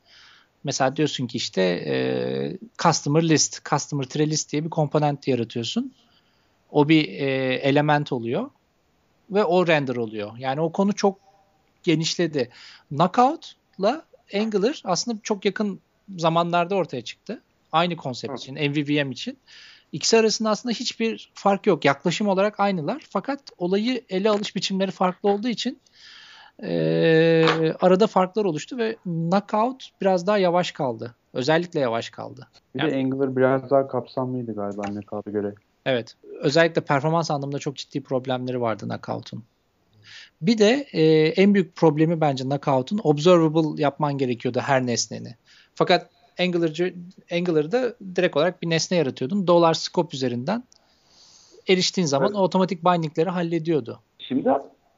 Mesela 0.64 0.96
diyorsun 0.96 1.28
ki 1.28 1.38
işte 1.38 1.62
e, 1.62 1.96
customer 2.84 3.30
list, 3.30 3.66
customer 3.70 4.04
tree 4.04 4.30
list 4.30 4.52
diye 4.52 4.66
bir 4.66 4.70
komponent 4.70 5.28
yaratıyorsun. 5.28 5.94
O 6.72 6.90
bir 6.90 7.08
e, 7.08 7.54
element 7.54 8.12
oluyor 8.12 8.50
ve 9.30 9.44
o 9.44 9.68
render 9.68 9.96
oluyor. 9.96 10.32
Yani 10.38 10.62
o 10.62 10.72
konu 10.72 10.94
çok 10.94 11.20
genişledi. 11.84 12.50
Knockout'la 12.90 14.06
Angular 14.34 14.82
aslında 14.86 15.18
çok 15.24 15.46
yakın 15.46 15.80
zamanlarda 16.18 16.76
ortaya 16.76 17.02
çıktı. 17.02 17.42
Aynı 17.72 17.98
konsept 17.98 18.40
için, 18.40 18.56
MVVM 18.56 19.12
için. 19.12 19.38
İkisi 19.92 20.18
arasında 20.18 20.50
aslında 20.50 20.74
hiçbir 20.74 21.32
fark 21.34 21.68
yok. 21.68 21.86
Yaklaşım 21.86 22.28
olarak 22.28 22.60
aynılar. 22.60 23.06
Fakat 23.10 23.40
olayı 23.58 24.02
ele 24.10 24.30
alış 24.30 24.56
biçimleri 24.56 24.92
farklı 24.92 25.30
olduğu 25.30 25.48
için 25.48 25.80
e, 26.64 27.46
arada 27.82 28.08
farklar 28.08 28.46
oluştu 28.46 28.78
ve 28.78 28.96
Knockout 29.04 29.90
biraz 30.02 30.28
daha 30.28 30.38
yavaş 30.38 30.72
kaldı. 30.72 31.16
Özellikle 31.34 31.80
yavaş 31.80 32.10
kaldı. 32.10 32.48
Bir 32.76 32.82
yani, 32.82 32.92
de 32.92 32.98
Angular 32.98 33.36
biraz 33.36 33.70
daha 33.70 33.88
kapsamlıydı 33.88 34.56
galiba 34.56 34.82
Knockout'a 34.82 35.32
göre. 35.32 35.54
Evet. 35.86 36.16
Özellikle 36.40 36.82
performans 36.82 37.32
anlamında 37.32 37.60
çok 37.60 37.76
ciddi 37.76 38.04
problemleri 38.04 38.62
vardı 38.62 38.86
Knockout'un. 38.88 39.44
Bir 40.42 40.58
de 40.58 40.86
e, 40.94 41.04
en 41.28 41.54
büyük 41.54 41.76
problemi 41.76 42.22
bence 42.22 42.44
Knockout'un 42.44 43.00
observable 43.04 43.82
yapman 43.82 44.18
gerekiyordu 44.18 44.60
her 44.60 44.86
nesneni. 44.86 45.36
Fakat 45.76 46.10
Angular'cı, 46.40 46.94
Angular'da 47.32 47.96
direkt 48.16 48.38
olarak 48.38 48.62
bir 48.62 48.70
nesne 48.70 48.98
yaratıyordun. 48.98 49.48
Dolar 49.48 49.74
scope 49.74 50.18
üzerinden 50.18 50.64
eriştiğin 51.70 52.08
zaman 52.08 52.28
evet. 52.28 52.38
otomatik 52.38 52.86
bindingleri 52.86 53.30
hallediyordu. 53.30 54.00
Şimdi 54.20 54.50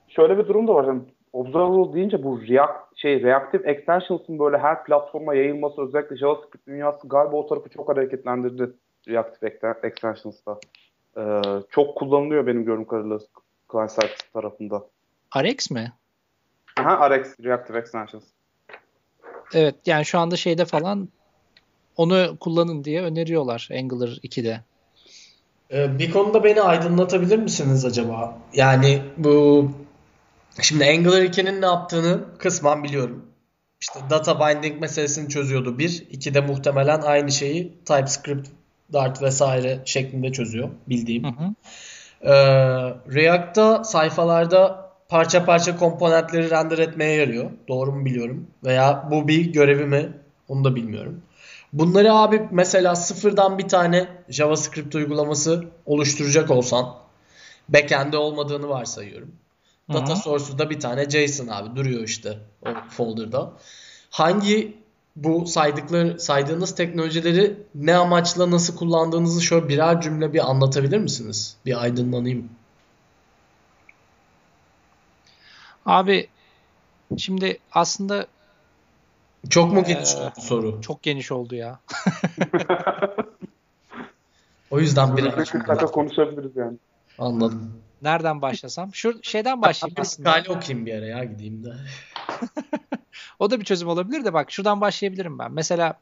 şöyle 0.08 0.38
bir 0.38 0.48
durum 0.48 0.68
da 0.68 0.74
var. 0.76 0.88
Yani 0.88 1.02
observable 1.34 1.94
deyince 1.94 2.24
bu 2.24 2.42
React 2.42 2.88
şey 2.96 3.24
reactive 3.24 3.72
extensions'ın 3.72 4.40
böyle 4.40 4.58
her 4.58 4.84
platforma 4.84 5.36
yayılması 5.36 5.82
özellikle 5.82 6.18
JavaScript 6.18 6.68
dünyası 6.68 7.08
galiba 7.08 7.38
o 7.38 7.48
tarafı 7.48 7.70
çok 7.70 7.90
hareketlendirdi 7.90 8.74
reactive 9.08 9.60
extensions'ta. 9.84 10.60
Ee, 11.18 11.42
çok 11.70 11.98
kullanılıyor 11.98 12.48
benim 12.48 12.66
gördüğüm 12.66 12.88
kadarıyla 12.88 13.20
client 13.72 13.92
side 13.92 14.16
tarafında. 14.34 14.86
RX 15.38 15.72
mi? 15.72 15.94
Aha 16.80 17.10
RX 17.10 17.40
Reactive 17.44 17.78
Extensions. 17.78 18.24
Evet 19.54 19.76
yani 19.86 20.06
şu 20.06 20.20
anda 20.20 20.36
şeyde 20.36 20.66
falan 20.66 21.10
onu 21.98 22.38
kullanın 22.40 22.84
diye 22.84 23.02
öneriyorlar 23.02 23.70
Angular 23.72 24.08
2'de. 24.08 24.64
Ee, 25.72 26.00
bir 26.00 26.12
konuda 26.12 26.44
beni 26.44 26.62
aydınlatabilir 26.62 27.38
misiniz 27.38 27.86
acaba? 27.86 28.38
Yani 28.54 29.02
bu 29.18 29.72
şimdi 30.62 30.86
Angular 30.86 31.22
2'nin 31.22 31.62
ne 31.62 31.66
yaptığını 31.66 32.38
kısmen 32.38 32.84
biliyorum. 32.84 33.26
İşte 33.82 34.00
data 34.10 34.40
binding 34.40 34.82
meselesini 34.82 35.30
çözüyordu 35.30 35.80
bir. 35.80 36.08
İki 36.10 36.34
de 36.34 36.42
muhtemelen 36.42 37.02
aynı 37.02 37.32
şeyi 37.32 37.78
TypeScript, 37.86 38.50
Dart 38.94 39.22
vesaire 39.22 39.80
şeklinde 39.86 40.32
çözüyor 40.32 40.70
bildiğim. 40.90 41.24
Hı 41.24 41.28
hı. 41.28 41.54
Ee, 42.22 42.34
React'ta 43.14 43.84
sayfalarda 43.84 44.92
parça 45.10 45.46
parça 45.46 45.78
komponentleri 45.78 46.50
render 46.50 46.78
etmeye 46.78 47.16
yarıyor. 47.16 47.52
Doğru 47.68 47.92
mu 47.92 48.06
biliyorum? 48.06 48.48
Veya 48.64 49.08
bu 49.12 49.28
bir 49.28 49.54
görevi 49.54 49.86
mi? 49.86 50.10
Onu 50.48 50.64
da 50.64 50.76
bilmiyorum. 50.76 51.22
Bunları 51.74 52.14
abi 52.14 52.48
mesela 52.52 52.96
sıfırdan 52.96 53.58
bir 53.58 53.68
tane 53.68 54.08
JavaScript 54.30 54.96
uygulaması 54.96 55.66
oluşturacak 55.86 56.52
olsan 56.52 56.96
backend'de 57.70 58.18
olmadığını 58.18 58.70
varsayıyorum. 58.70 59.32
Data 59.94 60.16
source'da 60.16 60.70
bir 60.70 60.80
tane 60.80 61.10
JSON 61.10 61.48
abi 61.48 61.76
duruyor 61.76 62.04
işte 62.04 62.38
o 62.66 62.70
folder'da. 62.90 63.54
Hangi 64.10 64.78
bu 65.18 65.48
saydıkları 65.48 66.20
saydığınız 66.20 66.76
teknolojileri 66.76 67.58
ne 67.76 67.96
amaçla 67.96 68.52
nasıl 68.52 68.76
kullandığınızı 68.76 69.42
şöyle 69.42 69.70
birer 69.70 70.02
cümle 70.02 70.34
bir 70.34 70.50
anlatabilir 70.50 70.98
misiniz? 70.98 71.56
Bir 71.66 71.82
aydınlanayım. 71.82 72.50
Abi 75.86 76.28
şimdi 77.18 77.60
aslında 77.72 78.28
çok 79.50 79.74
mu 79.74 79.84
geniş 79.84 80.16
ee, 80.16 80.18
oldu 80.18 80.34
soru? 80.40 80.82
Çok 80.82 81.04
geniş 81.04 81.32
oldu 81.32 81.56
ya. 81.56 81.80
o 84.72 84.80
yüzden 84.80 85.18
bir 85.18 85.32
40 85.32 85.68
dakika 85.68 85.86
konuşabiliriz 85.86 86.56
yani. 86.56 86.78
Anladım. 87.20 87.82
Nereden 88.02 88.42
başlasam? 88.42 88.94
Şu 88.94 89.24
şeyden 89.24 89.62
başlayayım 89.62 89.96
aslında. 90.00 90.30
Skali 90.30 90.58
okuyayım 90.58 90.86
bir 90.86 90.94
ara 90.94 91.06
ya 91.06 91.24
gideyim 91.24 91.64
de. 91.64 91.70
o 93.40 93.52
da 93.52 93.60
bir 93.60 93.66
çözüm 93.66 93.88
olabilir 93.88 94.26
de 94.26 94.34
bak 94.34 94.52
şuradan 94.52 94.82
başlayabilirim 94.82 95.40
ben. 95.40 95.52
Mesela 95.52 96.00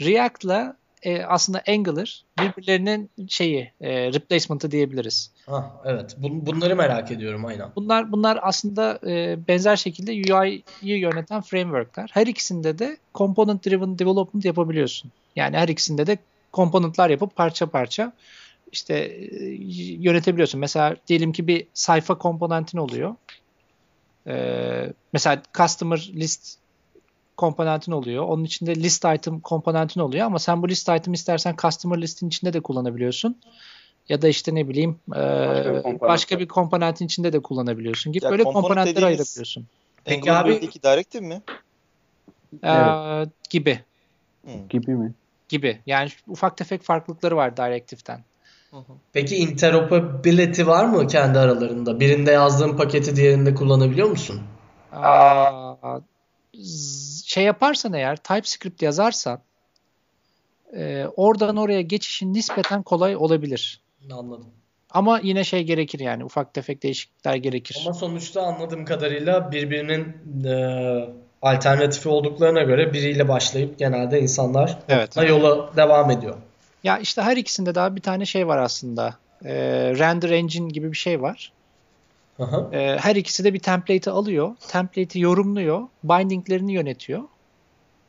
React'la 0.00 0.76
e, 1.02 1.22
aslında 1.22 1.62
Angular 1.68 2.22
birbirlerinin 2.38 3.10
şeyi 3.28 3.72
e, 3.80 4.12
replacement'ı 4.12 4.70
diyebiliriz. 4.70 5.30
Ha, 5.46 5.72
evet. 5.84 6.16
Bun, 6.18 6.46
bunları 6.46 6.76
merak 6.76 7.10
ediyorum 7.10 7.44
aynen. 7.44 7.68
Bunlar 7.76 8.12
bunlar 8.12 8.38
aslında 8.42 8.98
e, 9.06 9.38
benzer 9.48 9.76
şekilde 9.76 10.12
UI'yi 10.12 10.98
yöneten 10.98 11.40
framework'lar. 11.40 12.10
Her 12.14 12.26
ikisinde 12.26 12.78
de 12.78 12.96
component 13.14 13.66
driven 13.66 13.98
development 13.98 14.44
yapabiliyorsun. 14.44 15.12
Yani 15.36 15.56
her 15.56 15.68
ikisinde 15.68 16.06
de 16.06 16.18
komponentler 16.52 17.10
yapıp 17.10 17.36
parça 17.36 17.66
parça 17.66 18.12
işte 18.72 18.94
e, 18.94 19.44
yönetebiliyorsun. 20.00 20.60
Mesela 20.60 20.96
diyelim 21.06 21.32
ki 21.32 21.46
bir 21.46 21.66
sayfa 21.74 22.18
komponentin 22.18 22.78
oluyor. 22.78 23.14
Ee, 24.26 24.92
mesela 25.12 25.42
customer 25.54 26.10
list 26.14 26.58
komponentin 27.42 27.92
oluyor. 27.92 28.24
Onun 28.24 28.44
içinde 28.44 28.74
list 28.74 29.04
item 29.04 29.40
komponentin 29.40 30.00
oluyor 30.00 30.26
ama 30.26 30.38
sen 30.38 30.62
bu 30.62 30.68
list 30.68 30.88
item 30.88 31.12
istersen 31.12 31.54
customer 31.62 32.00
listin 32.00 32.28
içinde 32.28 32.52
de 32.52 32.60
kullanabiliyorsun. 32.60 33.40
Ya 34.08 34.22
da 34.22 34.28
işte 34.28 34.54
ne 34.54 34.68
bileyim 34.68 34.98
başka, 35.08 35.70
e, 35.70 35.94
bir, 35.94 36.00
başka 36.00 36.38
bir 36.38 36.48
komponentin 36.48 37.06
içinde 37.06 37.32
de 37.32 37.40
kullanabiliyorsun 37.40 38.12
gibi 38.12 38.24
ya 38.24 38.30
böyle 38.30 38.44
komponentleri 38.44 39.06
ayırabiliyorsun. 39.06 39.66
Peki 40.04 40.32
abi 40.32 40.60
directive 40.82 41.26
mi? 41.26 41.42
Ee, 42.62 42.68
evet. 42.68 43.28
Gibi. 43.50 43.80
Hmm. 44.44 44.68
Gibi 44.68 44.94
mi? 44.94 45.12
Gibi. 45.48 45.80
Yani 45.86 46.10
ufak 46.28 46.56
tefek 46.56 46.82
farklılıkları 46.82 47.36
var 47.36 47.56
Directive'den. 47.56 48.24
Peki 49.12 49.36
interoperability 49.36 50.66
var 50.66 50.84
mı 50.84 51.06
kendi 51.06 51.38
aralarında? 51.38 52.00
Birinde 52.00 52.30
yazdığın 52.30 52.76
paketi 52.76 53.16
diğerinde 53.16 53.54
kullanabiliyor 53.54 54.08
musun? 54.08 54.40
Aa, 54.92 56.00
şey 57.26 57.44
yaparsan 57.44 57.92
eğer 57.92 58.16
TypeScript 58.16 58.82
yazarsan 58.82 59.40
e, 60.76 61.06
oradan 61.16 61.56
oraya 61.56 61.82
geçişin 61.82 62.34
nispeten 62.34 62.82
kolay 62.82 63.16
olabilir. 63.16 63.80
Anladım. 64.12 64.46
Ama 64.90 65.20
yine 65.22 65.44
şey 65.44 65.62
gerekir 65.62 66.00
yani 66.00 66.24
ufak 66.24 66.54
tefek 66.54 66.82
değişiklikler 66.82 67.34
gerekir. 67.34 67.82
Ama 67.86 67.94
sonuçta 67.94 68.42
anladığım 68.42 68.84
kadarıyla 68.84 69.52
birbirinin 69.52 70.16
e, 70.44 70.54
alternatifi 71.42 72.08
olduklarına 72.08 72.62
göre 72.62 72.92
biriyle 72.92 73.28
başlayıp 73.28 73.78
genelde 73.78 74.20
insanlar 74.20 74.78
evet. 74.88 75.16
yola 75.16 75.76
devam 75.76 76.10
ediyor. 76.10 76.36
Ya 76.84 76.98
işte 76.98 77.22
her 77.22 77.36
ikisinde 77.36 77.74
daha 77.74 77.96
bir 77.96 78.00
tane 78.00 78.26
şey 78.26 78.48
var 78.48 78.58
aslında. 78.58 79.14
E, 79.44 79.54
render 79.98 80.30
engine 80.30 80.68
gibi 80.68 80.92
bir 80.92 80.96
şey 80.96 81.22
var. 81.22 81.52
Aha. 82.38 82.68
E, 82.72 82.98
her 82.98 83.16
ikisi 83.16 83.44
de 83.44 83.54
bir 83.54 83.58
template'i 83.58 84.12
alıyor. 84.12 84.56
Template'i 84.68 85.20
yorumluyor. 85.20 85.88
Binding'lerini 86.04 86.72
yönetiyor. 86.72 87.22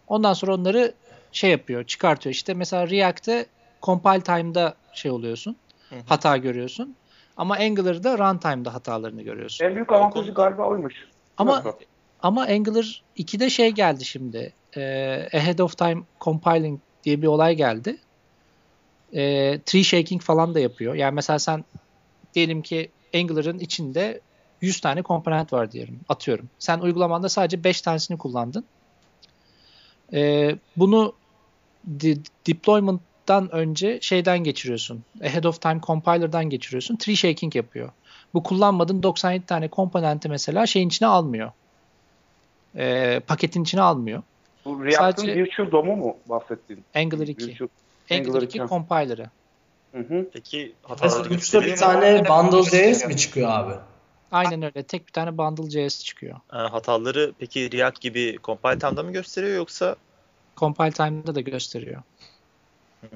Ondan 0.08 0.34
sonra 0.34 0.56
onları 0.56 0.94
şey 1.32 1.52
yapıyor, 1.52 1.84
çıkartıyor. 1.84 2.34
İşte 2.34 2.54
mesela 2.54 2.90
React'te 2.90 3.46
compile 3.84 4.22
time'da 4.22 4.76
şey 4.94 5.12
oluyorsun. 5.12 5.56
Hı 5.90 5.96
hı. 5.96 6.00
Hata 6.06 6.38
görüyorsun. 6.38 6.96
Ama 7.38 7.56
Angular'da 7.56 8.18
runtime'da 8.18 8.74
hatalarını 8.74 9.22
görüyorsun. 9.22 9.66
En 9.66 9.76
büyük 9.76 9.92
avantajı 9.92 10.34
galiba 10.34 10.68
oymuş. 10.68 10.94
Ama 11.38 11.64
ama 12.20 12.44
Angular 12.44 13.04
2'de 13.18 13.50
şey 13.50 13.72
geldi 13.72 14.06
şimdi. 14.06 14.54
E, 14.78 14.82
ahead 15.34 15.60
of 15.60 15.78
time 15.78 16.04
compiling 16.22 16.80
diye 17.04 17.22
bir 17.22 17.28
olay 17.28 17.56
geldi. 17.56 17.98
E, 19.14 19.22
tree 19.66 19.84
shaking 19.84 20.22
falan 20.22 20.56
da 20.56 20.60
yapıyor. 20.60 20.94
Yani 20.94 21.16
mesela 21.16 21.40
sen 21.40 21.64
diyelim 22.34 22.62
ki 22.62 22.92
Angular'ın 23.14 23.60
içinde 23.60 24.22
100 24.62 24.82
tane 24.82 25.02
komponent 25.02 25.54
var 25.54 25.72
diyelim. 25.72 26.00
Atıyorum. 26.10 26.50
Sen 26.60 26.80
uygulamanda 26.80 27.30
sadece 27.30 27.64
5 27.64 27.82
tanesini 27.82 28.18
kullandın. 28.18 28.66
Ee, 30.14 30.56
bunu 30.78 31.14
de- 31.84 32.18
deployment'tan 32.48 33.52
önce 33.52 34.00
şeyden 34.02 34.40
geçiriyorsun. 34.40 35.04
Ahead 35.24 35.44
of 35.44 35.62
time 35.62 35.82
compiler'dan 35.84 36.50
geçiriyorsun. 36.50 36.96
Tree 36.96 37.16
shaking 37.16 37.56
yapıyor. 37.56 37.90
Bu 38.34 38.44
kullanmadığın 38.44 39.04
97 39.04 39.46
tane 39.46 39.68
komponenti 39.68 40.30
mesela 40.30 40.66
şeyin 40.66 40.88
içine 40.88 41.08
almıyor. 41.08 41.52
Ee, 42.76 43.22
paketin 43.28 43.64
içine 43.64 43.82
almıyor. 43.82 44.24
Bu 44.66 44.86
React'ın 44.86 45.22
Sadece, 45.22 45.36
Virtual 45.36 45.72
DOM'u 45.72 45.96
mu 45.96 46.18
bahsettiğin? 46.30 46.84
Angular 46.96 47.28
2. 47.28 47.48
Virtual, 47.48 47.68
Angular 48.12 48.42
2 48.42 48.58
compiler'ı. 48.58 49.30
Hı 49.94 50.00
hı. 50.00 50.30
Peki 50.34 50.74
hataları 50.84 51.30
gösteriyor 51.30 51.72
bir 51.72 51.80
tane 51.80 52.26
bundle.js 52.30 53.06
mi 53.06 53.18
çıkıyor 53.18 53.50
abi? 53.52 53.74
Aynen 54.32 54.62
öyle. 54.62 54.84
Tek 54.84 55.08
bir 55.08 55.12
tane 55.12 55.38
Bundle.js 55.38 56.04
çıkıyor. 56.04 56.36
E, 56.54 56.58
hataları 56.58 57.34
peki 57.40 57.72
React 57.72 58.02
gibi 58.02 58.38
compile 58.44 58.80
time'da 58.80 59.04
mı 59.04 59.12
gösteriyor 59.12 59.56
yoksa 59.56 59.96
Compile 60.58 60.92
time'da 60.92 61.36
da 61.36 61.42
gösteriyor. 61.42 62.02
hmm, 63.02 63.10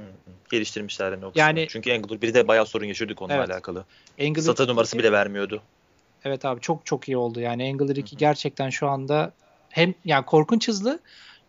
geliştirmişler 0.51 1.11
yani 1.11 1.25
o 1.25 1.31
Yani- 1.35 1.65
kısmı? 1.65 1.67
Çünkü 1.81 1.93
Angular 1.97 2.21
1'de 2.21 2.47
bayağı 2.47 2.65
sorun 2.65 2.85
yaşıyorduk 2.85 3.21
onunla 3.21 3.35
Evet. 3.35 3.49
alakalı. 3.49 3.85
Angular 4.21 4.45
Sata 4.45 4.63
2 4.63 4.71
numarası 4.71 4.97
bile 4.97 5.11
vermiyordu. 5.11 5.61
Evet 6.25 6.45
abi 6.45 6.61
çok 6.61 6.85
çok 6.85 7.07
iyi 7.09 7.17
oldu. 7.17 7.39
Yani 7.39 7.63
Angular 7.71 7.95
2 7.95 8.11
Hı 8.11 8.15
hı. 8.15 8.19
gerçekten 8.19 8.69
şu 8.69 8.87
anda 8.87 9.31
hem 9.69 9.93
yani 10.05 10.25
korkunç 10.25 10.67
hızlı 10.67 10.99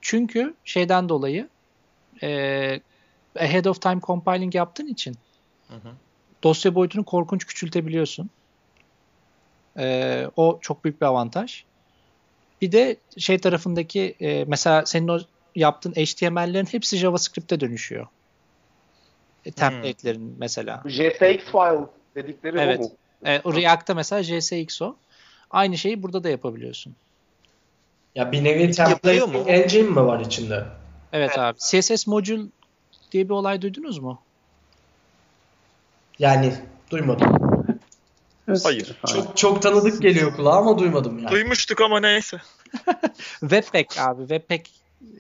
çünkü 0.01 0.55
şeyden 0.65 1.09
dolayı 1.09 1.49
e, 2.23 2.81
ahead 3.37 3.65
of 3.65 3.83
time 3.83 4.01
compiling 4.01 4.55
yaptığın 4.55 4.87
için 4.87 5.17
Hı 5.69 5.75
hı. 5.75 5.93
dosya 6.43 6.75
boyutunu 6.75 7.05
korkunç 7.05 7.47
küçültebiliyorsun. 7.47 8.31
E, 9.79 10.27
o 10.37 10.59
çok 10.61 10.85
büyük 10.85 11.01
bir 11.01 11.07
avantaj. 11.07 11.65
Bir 12.61 12.73
de 12.73 12.97
şey 13.19 13.39
tarafındaki 13.39 14.17
e, 14.21 14.45
mesela 14.45 14.87
senin 14.87 15.09
o 15.09 15.19
yaptığın 15.55 15.93
HTML'lerin 15.93 16.67
hepsi 16.67 16.97
JavaScript'e 16.97 17.61
dönüşüyor. 17.61 18.07
E, 19.45 19.51
template'lerin 19.51 20.37
mesela. 20.39 20.83
JSX 20.87 21.45
file 21.53 21.87
dedikleri 22.15 22.59
Evet. 22.59 22.81
o 22.81 22.83
mu? 22.83 22.91
E, 23.27 23.41
o 23.45 23.55
React'ta 23.55 23.95
mesela 23.95 24.23
JSX 24.23 24.83
o. 24.83 24.97
Aynı 25.51 25.79
şeyi 25.79 26.03
burada 26.03 26.25
da 26.25 26.29
yapabiliyorsun. 26.29 26.97
Ya 28.15 28.33
bir 28.33 28.45
nevi 28.45 28.63
Yapılıyor 28.63 28.97
template 29.03 29.39
mu? 29.39 29.49
engine 29.49 29.89
mi 29.91 29.97
var 30.07 30.21
içinde? 30.21 30.65
Evet 31.13 31.39
abi. 31.39 31.59
CSS 31.59 32.07
modül 32.07 32.49
diye 33.13 33.25
bir 33.25 33.35
olay 33.35 33.63
duydunuz 33.63 33.99
mu? 33.99 34.21
Yani 36.19 36.55
duymadım. 36.91 37.49
Hayır. 38.63 38.97
Çok 39.07 39.37
çok 39.37 39.63
tanıdık 39.63 40.03
geliyor 40.03 40.37
kulağa 40.37 40.57
ama 40.57 40.79
duymadım 40.79 41.19
yani. 41.19 41.31
Duymuştuk 41.31 41.81
ama 41.81 42.01
neyse. 42.01 42.41
Webpack 43.41 43.99
abi. 43.99 44.21
Webpack 44.21 44.71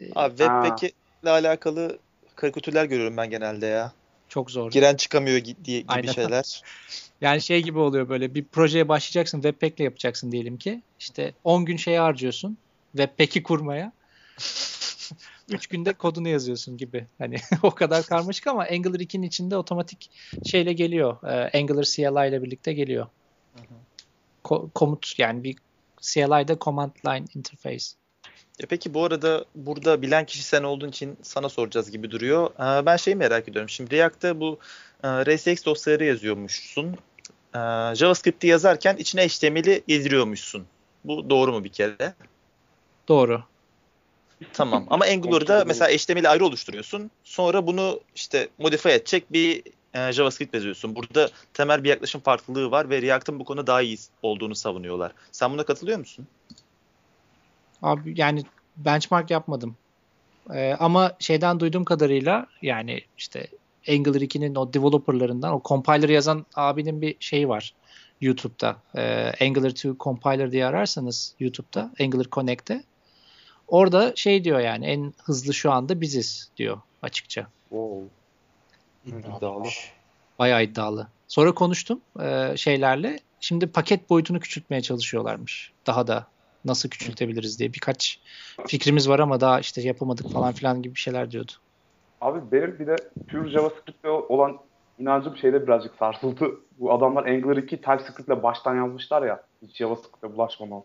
e, 0.01 0.05
Abi 0.14 0.37
Webpack'le 0.37 0.92
alakalı 1.27 1.98
karikatürler 2.37 2.85
görüyorum 2.85 3.16
ben 3.16 3.31
genelde 3.31 3.66
ya. 3.66 3.92
çok 4.29 4.51
zor. 4.51 4.70
Giren 4.70 4.96
çıkamıyor 4.96 5.44
diye 5.44 5.81
gibi 5.81 5.92
Aynen. 5.92 6.12
şeyler. 6.12 6.62
Yani 7.20 7.40
şey 7.40 7.62
gibi 7.62 7.79
oluyor 7.79 8.09
böyle 8.09 8.35
bir 8.35 8.44
projeye 8.44 8.88
başlayacaksın 8.88 9.42
Webpack'le 9.42 9.81
yapacaksın 9.81 10.33
diyelim 10.33 10.59
ki. 10.59 10.83
İşte 10.98 11.35
10 11.44 11.64
gün 11.64 11.77
şeye 11.77 12.01
harcıyorsun 12.01 12.59
Webpack'i 12.92 13.42
kurmaya. 13.42 13.92
3 15.48 15.66
günde 15.66 15.92
kodunu 15.92 16.28
yazıyorsun 16.28 16.76
gibi. 16.76 17.06
Hani 17.18 17.37
o 17.62 17.70
kadar 17.70 18.06
karmaşık 18.06 18.46
ama 18.46 18.66
Angular 18.70 19.00
2'nin 19.00 19.22
içinde 19.22 19.56
otomatik 19.56 20.11
şeyle 20.44 20.72
geliyor. 20.72 21.16
Ee, 21.24 21.58
Angular 21.58 21.82
CLI 21.82 22.28
ile 22.28 22.42
birlikte 22.42 22.72
geliyor. 22.72 23.06
Ko- 24.44 24.70
komut 24.74 25.18
yani 25.18 25.44
bir 25.44 25.56
CLI'de 26.00 26.56
command 26.61 26.90
line 27.06 27.24
interface. 27.34 27.87
Ya 28.58 28.66
peki 28.68 28.94
bu 28.94 29.04
arada 29.04 29.44
burada 29.54 30.02
bilen 30.02 30.26
kişi 30.26 30.42
sen 30.42 30.62
olduğun 30.62 30.88
için 30.88 31.16
sana 31.22 31.48
soracağız 31.48 31.90
gibi 31.90 32.11
duruyor. 32.11 32.50
Ee, 32.50 32.87
ben 32.87 32.96
şeyi 32.96 33.16
merak 33.16 33.48
ediyorum. 33.48 33.68
Şimdi 33.68 33.96
React'ta 33.96 34.40
bu 34.40 34.58
e, 35.04 35.08
RSX 35.08 35.64
dosyaları 35.64 36.04
yazıyormuşsun. 36.04 36.87
Ee, 37.54 37.58
JavaScript'i 37.94 38.46
yazarken 38.46 38.96
içine 38.96 39.28
HTML'i 39.28 39.82
yediriyormuşsun. 39.87 40.66
Bu 41.04 41.30
doğru 41.30 41.52
mu 41.52 41.64
bir 41.64 41.68
kere? 41.68 42.14
Doğru. 43.08 43.42
Tamam. 44.53 44.87
Ama 44.90 45.05
Angular'da 45.05 45.64
mesela 45.64 45.90
HTML'i 45.90 46.29
ayrı 46.29 46.44
oluşturuyorsun. 46.44 47.11
Sonra 47.24 47.66
bunu 47.66 48.01
işte 48.14 48.48
modify 48.59 48.88
edecek 48.88 49.33
bir 49.33 49.62
e, 49.94 50.12
JavaScript 50.12 50.55
yazıyorsun. 50.55 50.96
Burada 50.96 51.31
temel 51.55 51.85
bir 51.85 51.88
yaklaşım 51.88 52.20
farklılığı 52.20 52.70
var 52.70 52.90
ve 52.90 53.03
React'ın 53.03 53.40
bu 53.40 53.44
konuda 53.44 53.66
daha 53.66 53.83
iyi 53.83 53.98
olduğunu 54.22 54.55
savunuyorlar. 54.55 55.12
Sen 55.33 55.53
buna 55.53 55.62
katılıyor 55.64 55.98
musun? 55.98 56.27
Abi 57.83 58.14
yani 58.16 58.44
benchmark 58.77 59.31
yapmadım. 59.31 59.77
Ee, 60.55 60.77
ama 60.79 61.12
şeyden 61.18 61.61
duyduğum 61.61 61.85
kadarıyla 61.85 62.46
yani 62.62 63.01
işte 63.18 63.48
Angular 63.88 64.20
2'nin 64.20 64.55
o 64.55 64.72
developerlarından 64.72 65.53
o 65.53 65.62
compiler 65.64 66.09
yazan 66.09 66.46
abinin 66.55 67.03
bir 67.03 67.16
şeyi 67.20 67.48
var 67.48 67.74
YouTube'da. 68.20 68.77
Ee, 68.96 69.33
Angular 69.46 69.70
2 69.70 69.92
compiler 70.01 70.53
diye 70.53 70.66
ararsanız 70.66 71.35
YouTube'da 71.40 71.90
Angular 72.01 72.27
Connect'te 72.33 72.83
orada 73.68 74.12
şey 74.16 74.44
diyor 74.44 74.61
yani 74.61 74.87
en 74.87 75.14
hızlı 75.24 75.54
şu 75.54 75.72
anda 75.72 76.00
biziz 76.00 76.50
diyor 76.57 76.78
açıkça. 77.02 77.46
Wow. 77.68 78.09
İddialı. 79.07 79.68
Bayağı 80.38 80.62
iddialı. 80.62 81.09
Sonra 81.28 81.52
konuştum 81.54 82.00
e, 82.20 82.57
şeylerle. 82.57 83.18
Şimdi 83.40 83.66
paket 83.66 84.11
boyutunu 84.11 84.40
küçültmeye 84.40 84.83
çalışıyorlarmış. 84.83 85.72
Daha 85.87 86.07
da 86.07 86.26
nasıl 86.64 86.88
küçültebiliriz 86.88 87.59
diye 87.59 87.72
birkaç 87.72 88.20
fikrimiz 88.66 89.09
var 89.09 89.18
ama 89.18 89.40
daha 89.40 89.61
işte 89.61 89.81
yapamadık 89.81 90.33
falan 90.33 90.52
filan 90.52 90.83
gibi 90.83 90.94
bir 90.94 91.00
şeyler 91.00 91.31
diyordu. 91.31 91.52
Abi 92.20 92.52
benim 92.52 92.78
bir 92.78 92.87
de 92.87 92.96
pure 93.31 93.50
JavaScript'te 93.50 94.09
olan 94.09 94.59
inancım 94.98 95.37
şeyde 95.37 95.66
birazcık 95.66 95.94
sarsıldı. 95.94 96.50
Bu 96.78 96.92
adamlar 96.92 97.26
Angular 97.26 97.57
2 97.57 97.76
TypeScript'le 97.76 98.42
baştan 98.42 98.76
yazmışlar 98.76 99.22
ya. 99.22 99.42
Hiç 99.62 99.76
JavaScript'e 99.76 100.37
bulaşmadan. 100.37 100.83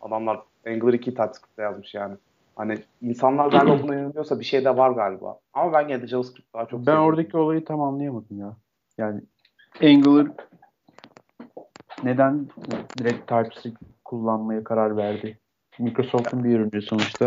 Adamlar 0.00 0.40
Angular 0.66 0.92
2 0.92 1.14
TypeScript'le 1.14 1.58
yazmış 1.58 1.94
yani. 1.94 2.14
Hani 2.56 2.78
insanlar 3.02 3.46
galiba 3.50 3.78
buna 3.82 3.94
inanıyorsa 3.94 4.40
bir 4.40 4.44
şey 4.44 4.64
de 4.64 4.76
var 4.76 4.90
galiba. 4.90 5.38
Ama 5.52 5.72
ben 5.72 5.88
gene 5.88 6.02
de 6.02 6.06
JavaScript 6.06 6.54
daha 6.54 6.66
çok 6.66 6.80
Ben 6.80 6.84
seviyorum. 6.84 7.06
oradaki 7.08 7.36
olayı 7.36 7.64
tam 7.64 7.80
anlayamadım 7.82 8.38
ya. 8.40 8.56
Yani 8.98 9.20
Angular 9.82 10.26
neden 12.04 12.46
direkt 12.98 13.28
TypeScript 13.28 13.78
kullanmaya 14.04 14.64
karar 14.64 14.96
verdi? 14.96 15.38
Microsoft'un 15.78 16.44
bir 16.44 16.58
ürünü 16.58 16.82
sonuçta. 16.82 17.26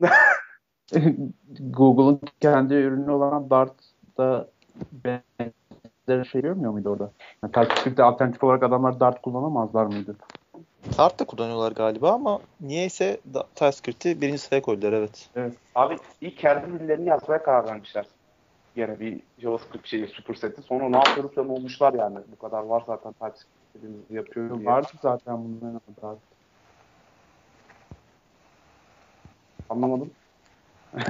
Google'ın 1.60 2.20
kendi 2.40 2.74
ürünü 2.74 3.10
olan 3.10 3.50
Dart'da 3.50 4.48
benzer 4.92 6.24
şey 6.24 6.42
görmüyor 6.42 6.72
muydu 6.72 6.88
orada? 6.90 7.10
Yani 7.42 7.52
TypeScript'te 7.52 8.02
alternatif 8.02 8.44
olarak 8.44 8.62
adamlar 8.62 9.00
Dart 9.00 9.22
kullanamazlar 9.22 9.86
mıydı? 9.86 10.16
Dart 10.98 11.20
da 11.20 11.24
kullanıyorlar 11.24 11.72
galiba 11.72 12.12
ama 12.12 12.40
niyeyse 12.60 13.20
da- 13.34 13.48
TypeScript'i 13.54 14.20
birinci 14.20 14.38
sıraya 14.38 14.62
koydular 14.62 14.92
evet. 14.92 15.28
Abi 15.74 15.96
ilk 16.20 16.38
kendi 16.38 16.80
dillerini 16.80 17.08
yazmaya 17.08 17.42
karar 17.42 17.66
vermişler. 17.66 18.06
Yine 18.76 19.00
bir 19.00 19.22
JavaScript 19.38 19.86
şeyi 19.86 20.08
superseti. 20.08 20.62
Sonra 20.62 20.88
ne 20.88 20.96
yapıyoruz 20.96 21.38
olmuşlar 21.38 21.94
yani. 21.94 22.18
Bu 22.32 22.36
kadar 22.36 22.62
var 22.62 22.82
zaten 22.86 23.12
TypeScript 23.12 23.76
dediğimizi 23.76 24.14
yapıyor 24.14 24.58
diye. 24.58 24.68
Vardı 24.68 24.88
zaten 25.02 25.44
bunların 25.44 25.80
Dart. 26.02 26.18
Anlamadım. 29.68 30.10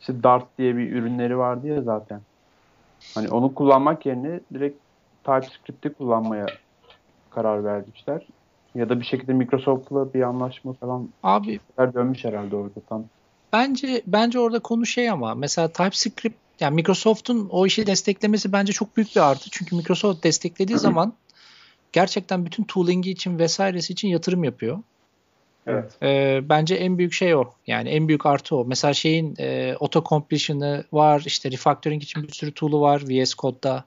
İşte 0.00 0.22
Dart 0.22 0.58
diye 0.58 0.76
bir 0.76 0.92
ürünleri 0.92 1.38
vardı 1.38 1.66
ya 1.66 1.82
zaten. 1.82 2.22
Hani 3.14 3.28
onu 3.28 3.54
kullanmak 3.54 4.06
yerine 4.06 4.40
direkt 4.54 4.82
TypeScript'i 5.24 5.94
kullanmaya 5.94 6.46
karar 7.30 7.64
vermişler. 7.64 8.26
Ya 8.76 8.88
da 8.88 9.00
bir 9.00 9.04
şekilde 9.04 9.32
Microsoft'la 9.32 10.14
bir 10.14 10.22
anlaşma 10.22 10.72
falan 10.72 11.08
Abi 11.22 11.60
dönmüş 11.78 12.24
herhalde 12.24 12.56
orada 12.56 12.80
tam. 12.88 13.04
bence 13.52 14.02
bence 14.06 14.38
orada 14.38 14.58
konu 14.58 14.86
şey 14.86 15.10
ama 15.10 15.34
mesela 15.34 15.68
TypeScript 15.68 16.36
yani 16.60 16.74
Microsoft'un 16.74 17.48
o 17.50 17.66
işi 17.66 17.86
desteklemesi 17.86 18.52
bence 18.52 18.72
çok 18.72 18.96
büyük 18.96 19.16
bir 19.16 19.30
artı. 19.30 19.50
Çünkü 19.50 19.76
Microsoft 19.76 20.24
desteklediği 20.24 20.78
zaman 20.78 21.14
gerçekten 21.92 22.46
bütün 22.46 22.64
tooling'i 22.64 23.10
için 23.10 23.38
vesairesi 23.38 23.92
için 23.92 24.08
yatırım 24.08 24.44
yapıyor. 24.44 24.78
Evet. 25.66 25.92
Ee, 26.02 26.40
bence 26.48 26.74
en 26.74 26.98
büyük 26.98 27.12
şey 27.12 27.34
o. 27.34 27.44
Yani 27.66 27.88
en 27.88 28.08
büyük 28.08 28.26
artı 28.26 28.56
o. 28.56 28.64
Mesela 28.64 28.94
şeyin 28.94 29.34
e, 29.38 29.74
auto 29.80 30.04
completion'ı 30.04 30.84
var. 30.92 31.22
işte 31.26 31.50
refactoring 31.50 32.02
için 32.02 32.22
bir 32.22 32.32
sürü 32.32 32.52
tool'u 32.52 32.80
var 32.80 33.02
VS 33.08 33.34
Code'da. 33.34 33.84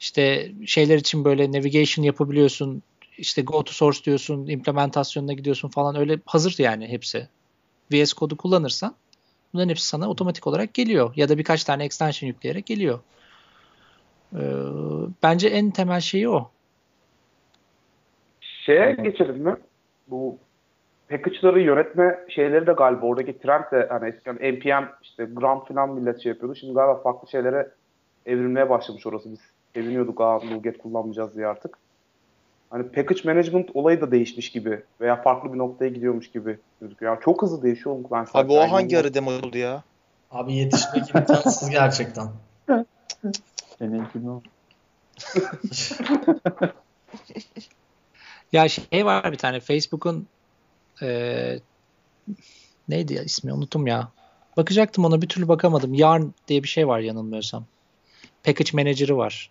İşte 0.00 0.52
şeyler 0.66 0.98
için 0.98 1.24
böyle 1.24 1.52
navigation 1.52 2.04
yapabiliyorsun. 2.04 2.82
İşte 3.18 3.42
go 3.42 3.64
to 3.64 3.72
source 3.72 4.04
diyorsun, 4.04 4.46
implementasyonuna 4.46 5.32
gidiyorsun 5.32 5.68
falan. 5.68 5.96
Öyle 5.96 6.18
hazır 6.26 6.54
yani 6.58 6.88
hepsi. 6.88 7.28
VS 7.92 8.14
Code'u 8.14 8.36
kullanırsan 8.36 8.94
bunların 9.52 9.68
hepsi 9.68 9.86
sana 9.86 10.10
otomatik 10.10 10.46
olarak 10.46 10.74
geliyor. 10.74 11.12
Ya 11.16 11.28
da 11.28 11.38
birkaç 11.38 11.64
tane 11.64 11.84
extension 11.84 12.28
yükleyerek 12.28 12.66
geliyor. 12.66 12.98
Ee, 14.34 14.38
bence 15.22 15.48
en 15.48 15.70
temel 15.70 16.00
şeyi 16.00 16.28
o. 16.28 16.50
Şeye 18.40 18.92
geçelim 18.92 19.36
mi? 19.36 19.56
Bu 20.08 20.38
package'ları 21.08 21.60
yönetme 21.60 22.24
şeyleri 22.28 22.66
de 22.66 22.72
galiba 22.72 23.06
oradaki 23.06 23.38
trend 23.38 23.64
de 23.72 23.86
hani 23.90 24.08
eskiden 24.08 24.34
npm 24.34 24.88
işte 25.02 25.24
gram 25.24 25.64
falan 25.64 25.90
millet 25.90 26.22
şey 26.22 26.32
yapıyordu. 26.32 26.54
Şimdi 26.54 26.74
galiba 26.74 27.02
farklı 27.02 27.28
şeylere 27.28 27.70
evrilmeye 28.26 28.70
başlamış 28.70 29.06
orası. 29.06 29.32
Biz 29.32 29.40
seviniyorduk 29.74 30.20
aa 30.20 30.40
Nuget 30.50 30.78
kullanmayacağız 30.78 31.36
diye 31.36 31.46
artık. 31.46 31.78
Hani 32.70 32.88
package 32.88 33.20
management 33.24 33.70
olayı 33.74 34.00
da 34.00 34.10
değişmiş 34.10 34.50
gibi 34.50 34.82
veya 35.00 35.22
farklı 35.22 35.52
bir 35.52 35.58
noktaya 35.58 35.88
gidiyormuş 35.88 36.30
gibi 36.30 36.58
gözüküyor. 36.80 37.12
Yani 37.12 37.24
çok 37.24 37.42
hızlı 37.42 37.62
değişiyor 37.62 37.96
oğlum 37.96 38.06
ben 38.12 38.26
Abi 38.34 38.52
o 38.52 38.70
hangi 38.72 38.98
ara 38.98 39.14
demo 39.14 39.30
oldu 39.30 39.58
ya? 39.58 39.82
Abi 40.30 40.54
yetişmek 40.54 41.14
imkansız 41.14 41.70
gerçekten. 41.70 42.28
Sene 43.78 44.06
2010. 44.08 44.42
Ya 48.52 48.68
şey 48.68 49.06
var 49.06 49.32
bir 49.32 49.38
tane 49.38 49.60
Facebook'un 49.60 50.26
e, 51.02 51.58
neydi 52.88 53.14
ya 53.14 53.22
ismi 53.22 53.52
unuttum 53.52 53.86
ya. 53.86 54.12
Bakacaktım 54.56 55.04
ona 55.04 55.22
bir 55.22 55.28
türlü 55.28 55.48
bakamadım. 55.48 55.94
Yarn 55.94 56.22
diye 56.48 56.62
bir 56.62 56.68
şey 56.68 56.88
var 56.88 56.98
yanılmıyorsam. 56.98 57.66
Package 58.44 58.70
Manager'ı 58.72 59.16
var. 59.16 59.50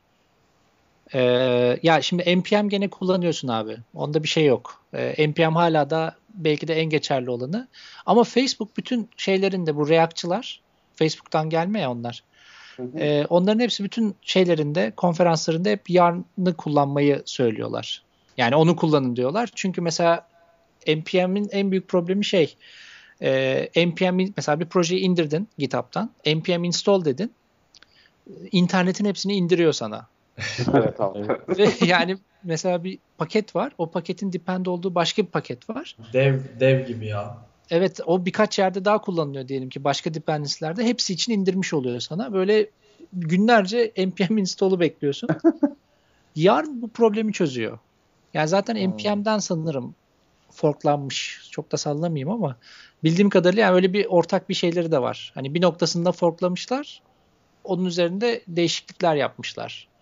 Ee, 1.14 1.80
ya 1.84 2.02
şimdi 2.02 2.38
NPM 2.38 2.68
gene 2.68 2.88
kullanıyorsun 2.88 3.48
abi. 3.48 3.78
Onda 3.94 4.24
bir 4.24 4.28
şey 4.28 4.46
yok. 4.46 4.82
Ee, 4.94 5.30
NPM 5.30 5.56
hala 5.56 5.90
da 5.90 6.16
belki 6.34 6.68
de 6.68 6.74
en 6.76 6.86
geçerli 6.86 7.30
olanı. 7.30 7.68
Ama 8.06 8.24
Facebook 8.24 8.78
bütün 8.78 9.10
şeylerinde 9.18 9.76
bu 9.76 9.90
React'çılar 9.90 10.62
Facebook'tan 10.96 11.50
gelme 11.50 11.80
ya 11.80 11.92
onlar. 11.92 12.24
Ee, 12.98 13.26
onların 13.30 13.60
hepsi 13.60 13.84
bütün 13.84 14.16
şeylerinde, 14.22 14.94
konferanslarında 14.98 15.70
hep 15.70 15.90
Yarn'ı 15.90 16.58
kullanmayı 16.58 17.22
söylüyorlar. 17.26 18.04
Yani 18.38 18.56
onu 18.56 18.76
kullanın 18.76 19.16
diyorlar. 19.16 19.50
Çünkü 19.56 19.82
mesela 19.82 20.28
NPM'in 20.88 21.50
en 21.52 21.72
büyük 21.72 21.88
problemi 21.88 22.26
şey 22.26 22.56
e, 23.22 23.86
npm 23.88 24.34
mesela 24.38 24.60
bir 24.60 24.66
projeyi 24.66 25.02
indirdin 25.02 25.50
GitHub'tan. 25.58 26.12
npm 26.26 26.64
install 26.64 27.06
dedin. 27.06 27.34
İnternetin 28.52 29.06
hepsini 29.06 29.34
indiriyor 29.34 29.74
sana. 29.74 30.08
evet 30.74 31.02
abi. 31.02 31.28
Yani 31.86 32.18
mesela 32.44 32.84
bir 32.84 33.00
paket 33.18 33.56
var. 33.56 33.74
O 33.78 33.92
paketin 33.92 34.34
depend 34.34 34.66
olduğu 34.66 34.96
başka 34.96 35.22
bir 35.22 35.28
paket 35.28 35.70
var. 35.70 35.98
Dev 36.14 36.40
dev 36.60 36.88
gibi 36.88 37.06
ya. 37.06 37.38
Evet 37.70 38.00
o 38.06 38.26
birkaç 38.26 38.60
yerde 38.60 38.86
daha 38.86 39.02
kullanılıyor 39.02 39.48
diyelim 39.48 39.70
ki 39.70 39.84
başka 39.84 40.14
dependency'lerde. 40.14 40.84
Hepsi 40.84 41.14
için 41.14 41.34
indirmiş 41.34 41.74
oluyor 41.74 42.00
sana. 42.00 42.34
Böyle 42.34 42.70
günlerce 43.14 43.94
npm 43.98 44.38
install'u 44.38 44.80
bekliyorsun. 44.80 45.30
Yarın 46.36 46.82
bu 46.82 46.90
problemi 46.90 47.34
çözüyor. 47.34 47.80
Yani 48.34 48.48
zaten 48.48 48.90
npm'den 48.90 49.40
sanırım 49.40 49.96
forklanmış. 50.52 51.50
Çok 51.52 51.72
da 51.72 51.78
sallamayayım 51.78 52.30
ama 52.30 52.58
bildiğim 53.04 53.30
kadarıyla 53.30 53.62
yani 53.62 53.76
öyle 53.76 53.94
bir 53.94 54.06
ortak 54.06 54.50
bir 54.50 54.54
şeyleri 54.54 54.92
de 54.92 55.02
var. 55.02 55.32
Hani 55.36 55.54
bir 55.54 55.62
noktasında 55.62 56.12
forklamışlar. 56.12 57.04
Onun 57.64 57.86
üzerinde 57.86 58.44
değişiklikler 58.48 59.16
yapmışlar. 59.16 59.95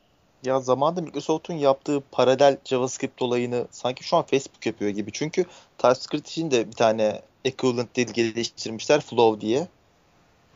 Ya 0.43 0.59
zamanında 0.59 1.01
Microsoft'un 1.01 1.53
yaptığı 1.53 2.03
paralel 2.11 2.57
JavaScript 2.65 3.21
olayını 3.21 3.67
sanki 3.71 4.03
şu 4.03 4.17
an 4.17 4.23
Facebook 4.23 4.65
yapıyor 4.65 4.91
gibi. 4.91 5.11
Çünkü 5.11 5.45
TypeScript 5.77 6.29
için 6.29 6.51
de 6.51 6.67
bir 6.67 6.75
tane 6.75 7.21
equivalent 7.45 7.95
dil 7.95 8.13
geliştirmişler 8.13 9.01
Flow 9.01 9.41
diye. 9.41 9.67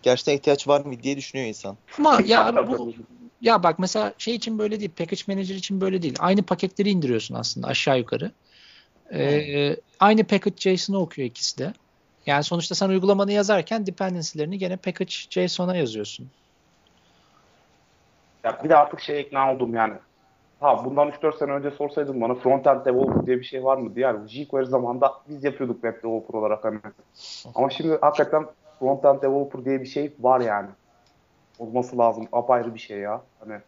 Gerçekten 0.04 0.34
ihtiyaç 0.34 0.68
var 0.68 0.86
mı 0.86 1.04
diye 1.04 1.18
düşünüyor 1.18 1.48
insan. 1.48 1.78
Ama 1.98 2.22
ya 2.26 2.68
bu 2.68 2.94
ya 3.42 3.64
bak 3.64 3.80
mesela 3.80 4.14
şey 4.18 4.36
için 4.36 4.60
böyle 4.60 4.80
değil. 4.80 4.92
Package 4.98 5.22
Manager 5.28 5.56
için 5.56 5.82
böyle 5.82 6.02
değil. 6.02 6.16
Aynı 6.20 6.44
paketleri 6.44 6.90
indiriyorsun 6.90 7.36
aslında 7.36 7.68
aşağı 7.68 7.98
yukarı. 7.98 8.32
Ee, 9.14 9.76
aynı 10.00 10.24
package 10.24 10.76
JSON'ı 10.76 11.00
okuyor 11.00 11.28
ikisi 11.28 11.58
de. 11.58 11.74
Yani 12.26 12.44
sonuçta 12.44 12.76
sen 12.76 12.90
uygulamanı 12.90 13.32
yazarken 13.32 13.86
dependency'lerini 13.86 14.58
gene 14.58 14.78
package 14.78 15.14
JSON'a 15.30 15.76
yazıyorsun. 15.76 16.30
Ya 18.44 18.64
bir 18.64 18.70
de 18.70 18.76
artık 18.78 19.00
şey 19.00 19.22
ikna 19.22 19.54
oldum 19.54 19.74
yani. 19.76 19.94
Ha 20.60 20.86
bundan 20.86 21.10
3-4 21.10 21.38
sene 21.38 21.52
önce 21.52 21.72
sorsaydın 21.72 22.22
bana 22.22 22.36
frontend 22.36 22.86
developer 22.86 23.26
diye 23.26 23.38
bir 23.38 23.44
şey 23.44 23.64
var 23.64 23.78
mı 23.78 23.96
diye. 23.96 24.06
Yani 24.06 24.30
jQuery 24.30 24.66
zamanında 24.66 25.14
biz 25.30 25.44
yapıyorduk 25.44 25.82
web 25.82 26.04
developer 26.04 26.40
olarak 26.40 26.64
hani. 26.66 26.80
Ama 27.56 27.70
şimdi 27.70 27.98
hakikaten 28.02 28.46
frontend 28.80 29.22
developer 29.22 29.66
diye 29.66 29.82
bir 29.82 29.86
şey 29.86 30.16
var 30.20 30.42
yani. 30.42 30.70
Olması 31.60 31.98
lazım. 31.98 32.28
Apayrı 32.32 32.74
bir 32.74 32.80
şey 32.80 33.00
ya. 33.00 33.22
Hani 33.40 33.60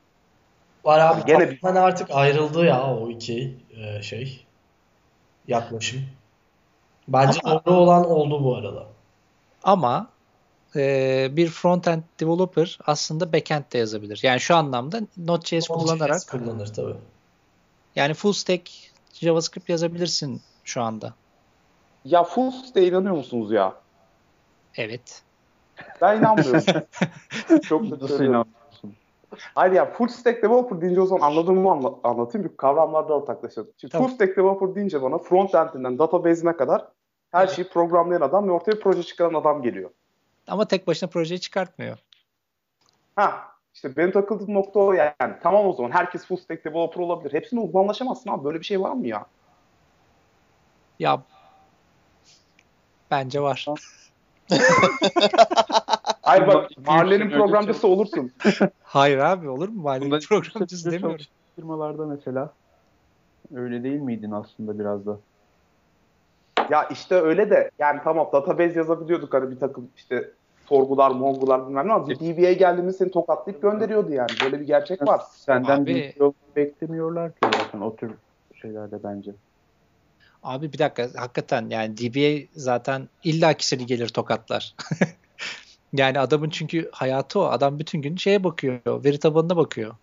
Var 0.85 0.99
abi. 0.99 1.25
Gene 1.25 1.51
bir- 1.51 1.59
artık 1.63 2.11
ayrıldı 2.11 2.65
ya 2.65 2.95
o 2.95 3.09
iki 3.09 3.57
e, 3.77 4.01
şey 4.01 4.47
yaklaşım. 5.47 6.01
Bence 7.07 7.39
doğru 7.43 7.75
olan 7.75 8.09
oldu 8.09 8.43
bu 8.43 8.55
arada. 8.55 8.85
Ama 9.63 10.07
e, 10.75 11.27
bir 11.31 11.47
frontend 11.47 12.03
developer 12.19 12.79
aslında 12.85 13.33
backend 13.33 13.63
de 13.73 13.77
yazabilir. 13.77 14.19
Yani 14.23 14.39
şu 14.39 14.55
anlamda 14.55 15.01
Node.js 15.17 15.67
kullanarak 15.67 16.21
kullanır 16.31 16.73
tabii. 16.73 16.95
yani 17.95 18.13
full 18.13 18.33
stack 18.33 18.69
JavaScript 19.13 19.69
yazabilirsin 19.69 20.41
şu 20.63 20.81
anda. 20.81 21.13
ya 22.05 22.23
full 22.23 22.51
stack'e 22.51 22.87
inanıyor 22.87 23.15
musunuz 23.15 23.51
ya? 23.51 23.73
Evet. 24.75 25.21
Ben 26.01 26.17
inanmıyorum. 26.19 26.61
Çok 27.63 27.91
da 27.91 27.95
Nasıl 28.01 28.23
inanmıyorsun? 28.23 28.93
Hayır 29.55 29.73
ya 29.73 29.91
full 29.93 30.07
stack 30.07 30.43
developer 30.43 30.81
deyince 30.81 31.01
o 31.01 31.05
zaman 31.05 31.27
anladığımı 31.27 31.69
anla- 31.71 31.99
anlatayım. 32.03 32.47
Çünkü 32.47 32.57
kavramlarda 32.57 33.13
ortaklaşalım. 33.13 33.69
Şimdi 33.77 33.91
Tamam. 33.91 34.07
full 34.07 34.15
stack 34.15 34.37
developer 34.37 34.75
deyince 34.75 35.01
bana 35.01 35.17
frontend'inden 35.17 35.99
database'ine 35.99 36.57
kadar 36.57 36.87
her 37.31 37.47
şeyi 37.47 37.67
programlayan 37.69 38.21
adam 38.21 38.47
ve 38.47 38.51
ortaya 38.51 38.79
proje 38.79 39.03
çıkaran 39.03 39.33
adam 39.33 39.61
geliyor. 39.61 39.89
Ama 40.49 40.67
tek 40.67 40.87
başına 40.87 41.09
projeyi 41.09 41.41
çıkartmıyor. 41.41 41.97
Ha 43.15 43.47
işte 43.73 43.97
benim 43.97 44.11
takıldığım 44.11 44.53
nokta 44.53 44.79
o 44.79 44.93
yani. 44.93 45.35
Tamam 45.43 45.67
o 45.67 45.73
zaman 45.73 45.91
herkes 45.91 46.25
full 46.25 46.37
stack 46.37 46.65
developer 46.65 47.01
olabilir. 47.01 47.33
Hepsine 47.33 47.59
uzmanlaşamazsın 47.59 48.29
abi. 48.29 48.43
Böyle 48.43 48.59
bir 48.59 48.65
şey 48.65 48.81
var 48.81 48.91
mı 48.91 49.07
ya? 49.07 49.25
Ya 50.99 51.23
bence 53.11 53.41
var. 53.41 53.65
Hayır 56.21 56.47
bak 56.47 56.71
önce 56.87 57.29
programcısı 57.29 57.87
olursun. 57.87 58.31
Hayır 58.83 59.17
abi 59.17 59.49
olur 59.49 59.69
mu? 59.69 59.81
Mahallenin 59.81 60.11
Bundan 60.11 60.19
programcısı 60.19 60.83
Türkçe 60.83 60.91
demiyorum. 60.91 61.25
firmalarda 61.55 62.05
mesela 62.05 62.53
öyle 63.53 63.83
değil 63.83 63.99
miydin 63.99 64.31
aslında 64.31 64.79
biraz 64.79 65.05
da? 65.05 65.19
Ya 66.69 66.83
işte 66.83 67.15
öyle 67.15 67.49
de 67.49 67.71
yani 67.79 68.01
tamam 68.03 68.29
database 68.33 68.79
yazabiliyorduk 68.79 69.33
hani 69.33 69.51
bir 69.51 69.59
takım 69.59 69.91
işte 69.95 70.31
sorgular, 70.69 71.11
mongular 71.11 71.67
bilmem 71.67 71.87
ne 71.87 71.93
ama 71.93 72.09
bir 72.09 72.19
DBA 72.19 72.51
geldiğinde 72.51 72.93
seni 72.93 73.11
tokatlayıp 73.11 73.61
gönderiyordu 73.61 74.11
yani. 74.11 74.29
Böyle 74.43 74.59
bir 74.59 74.67
gerçek 74.67 75.07
var. 75.07 75.21
Senden 75.31 75.81
Abi- 75.81 75.95
bir 75.95 76.19
yol 76.19 76.33
beklemiyorlar 76.55 77.31
ki 77.31 77.39
zaten 77.43 77.81
o 77.81 77.95
tür 77.95 78.11
şeylerde 78.61 79.03
bence. 79.03 79.31
Abi 80.43 80.73
bir 80.73 80.79
dakika 80.79 81.09
hakikaten 81.15 81.69
yani 81.69 81.97
DBA 81.97 82.47
zaten 82.53 83.09
illaki 83.23 83.67
seni 83.67 83.85
gelir 83.85 84.07
tokatlar. 84.07 84.75
yani 85.93 86.19
adamın 86.19 86.49
çünkü 86.49 86.89
hayatı 86.91 87.39
o. 87.39 87.43
Adam 87.43 87.79
bütün 87.79 88.01
gün 88.01 88.15
şeye 88.15 88.43
bakıyor. 88.43 88.81
Veri 88.87 89.19
tabanına 89.19 89.55
bakıyor. 89.55 89.95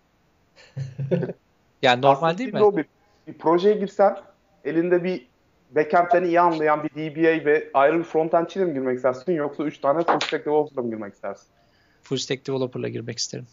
yani 1.81 2.01
normal 2.01 2.27
Aslında 2.27 2.37
değil 2.37 2.53
mi? 2.53 2.77
bir, 2.77 2.85
bir 3.27 3.37
projeye 3.37 3.75
girsen 3.75 4.17
elinde 4.63 5.03
bir 5.03 5.27
backend'den 5.71 6.23
iyi 6.23 6.41
anlayan 6.41 6.83
bir 6.83 6.89
DBA 6.89 7.45
ve 7.45 7.69
ayrı 7.73 7.99
bir 7.99 8.03
frontendçiyle 8.03 8.65
mi 8.65 8.73
girmek 8.73 8.95
istersin 8.95 9.31
yoksa 9.31 9.63
3 9.63 9.77
tane 9.79 10.03
full 10.03 10.19
stack 10.19 10.45
developer'la 10.45 10.81
mı 10.81 10.89
girmek 10.89 11.13
istersin? 11.13 11.47
Full 12.03 12.17
stack 12.17 12.47
developer'la 12.47 12.89
girmek 12.89 13.17
isterim. 13.17 13.47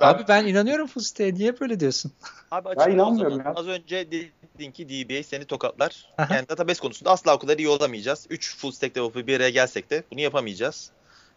Ben- 0.00 0.06
Abi 0.08 0.22
ben 0.28 0.46
inanıyorum 0.46 0.86
full 0.86 1.00
stack'e. 1.00 1.34
Niye 1.34 1.60
böyle 1.60 1.80
diyorsun? 1.80 2.12
Abi 2.50 2.68
o 2.68 2.72
inanmıyorum 2.90 3.36
zaman. 3.36 3.44
ya. 3.50 3.52
Az 3.56 3.66
önce 3.68 4.10
dedin 4.10 4.70
ki 4.72 4.88
DBA 4.88 5.22
seni 5.22 5.44
tokatlar. 5.44 6.08
Aha. 6.18 6.34
yani 6.34 6.48
database 6.48 6.80
konusunda 6.80 7.10
asla 7.10 7.34
o 7.34 7.38
kadar 7.38 7.58
iyi 7.58 7.68
olamayacağız. 7.68 8.26
3 8.30 8.56
full 8.56 8.70
stack 8.70 8.94
developer 8.94 9.26
bir 9.26 9.36
araya 9.36 9.50
gelsek 9.50 9.90
de 9.90 10.02
bunu 10.12 10.20
yapamayacağız. 10.20 10.90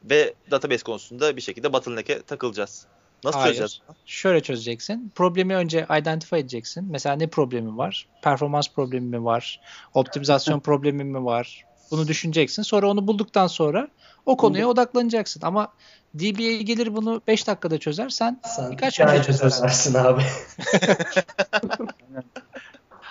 Ve 0.04 0.34
database 0.52 0.84
konusunda 0.84 1.36
bir 1.36 1.42
şekilde 1.42 1.74
bottleneck'e 1.74 2.22
takılacağız. 2.22 2.86
Nasıl 3.26 3.40
Hayır. 3.40 3.56
çözeceğiz? 3.56 3.80
Şöyle 4.06 4.42
çözeceksin. 4.44 5.12
Problemi 5.16 5.56
önce 5.56 5.86
identify 6.00 6.36
edeceksin. 6.36 6.88
Mesela 6.92 7.16
ne 7.16 7.28
problemi 7.28 7.78
var? 7.78 8.10
Performans 8.22 8.74
problemi 8.74 9.08
mi 9.08 9.24
var? 9.24 9.62
Optimizasyon 9.94 10.60
problemi 10.70 11.04
mi 11.04 11.26
var? 11.26 11.66
Bunu 11.92 12.08
düşüneceksin. 12.08 12.64
Sonra 12.64 12.90
onu 12.90 13.08
bulduktan 13.08 13.48
sonra 13.48 13.88
o 14.26 14.38
konuya 14.38 14.68
odaklanacaksın. 14.68 15.42
Ama 15.44 15.74
DBA 16.20 16.62
gelir 16.62 16.96
bunu 16.96 17.22
5 17.28 17.48
dakikada 17.48 17.78
çözer. 17.78 18.10
Sen 18.10 18.42
Sen 18.44 18.72
Birkaç 18.72 19.00
hikaye 19.00 19.18
gün 19.18 19.24
çözersin. 19.24 19.94
abi. 19.94 20.22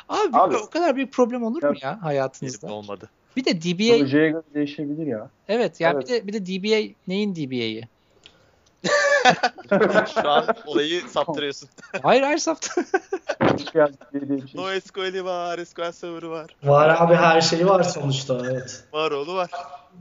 abi, 0.09 0.37
Abi- 0.37 0.57
o 0.57 0.70
kadar 0.70 0.96
büyük 0.96 1.12
problem 1.12 1.42
olur 1.42 1.62
mu 1.62 1.74
ya 1.83 2.03
hayatınızda? 2.03 2.72
Olmadı. 2.72 3.11
Bir 3.37 3.44
de 3.44 3.62
DBA 3.62 3.98
Projeye 3.98 4.31
göre 4.31 4.42
değişebilir 4.55 5.07
ya. 5.07 5.31
evet 5.48 5.81
yani 5.81 5.94
Evet. 5.94 6.09
bir 6.09 6.12
de 6.12 6.27
bir 6.27 6.33
de 6.33 6.46
DBA 6.46 6.94
neyin 7.07 7.35
DBA'yi? 7.35 7.88
Şu 10.22 10.30
an 10.30 10.46
olayı 10.66 11.02
saptırıyorsun. 11.08 11.68
Hayır 12.02 12.22
hayır 12.22 12.38
saptı. 12.38 12.84
SQL 13.58 13.92
diye 14.12 14.30
bir 14.30 14.48
şey. 14.48 14.60
No 14.60 14.80
SQL'i 14.80 15.24
var, 15.24 15.64
SQL 15.64 15.92
Server'ı 15.92 16.30
var. 16.30 16.56
Var 16.64 16.96
abi 17.00 17.14
her 17.14 17.40
şeyi 17.40 17.66
var 17.66 17.82
sonuçta 17.82 18.38
evet. 18.50 18.84
Var 18.92 19.10
oğlu 19.10 19.34
var. 19.34 19.50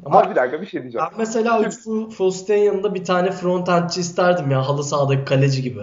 Ama 0.05 0.29
bir 0.29 0.35
dakika 0.35 0.61
bir 0.61 0.67
şey 0.67 0.81
diyeceğim. 0.81 1.07
Ben 1.11 1.17
mesela 1.17 1.59
o 1.59 1.69
full, 2.09 2.31
stack'in 2.31 2.63
yanında 2.63 2.95
bir 2.95 3.05
tane 3.05 3.31
frontendçi 3.31 4.01
isterdim 4.01 4.51
ya 4.51 4.67
halı 4.67 4.83
sahadaki 4.83 5.25
kaleci 5.25 5.61
gibi. 5.61 5.81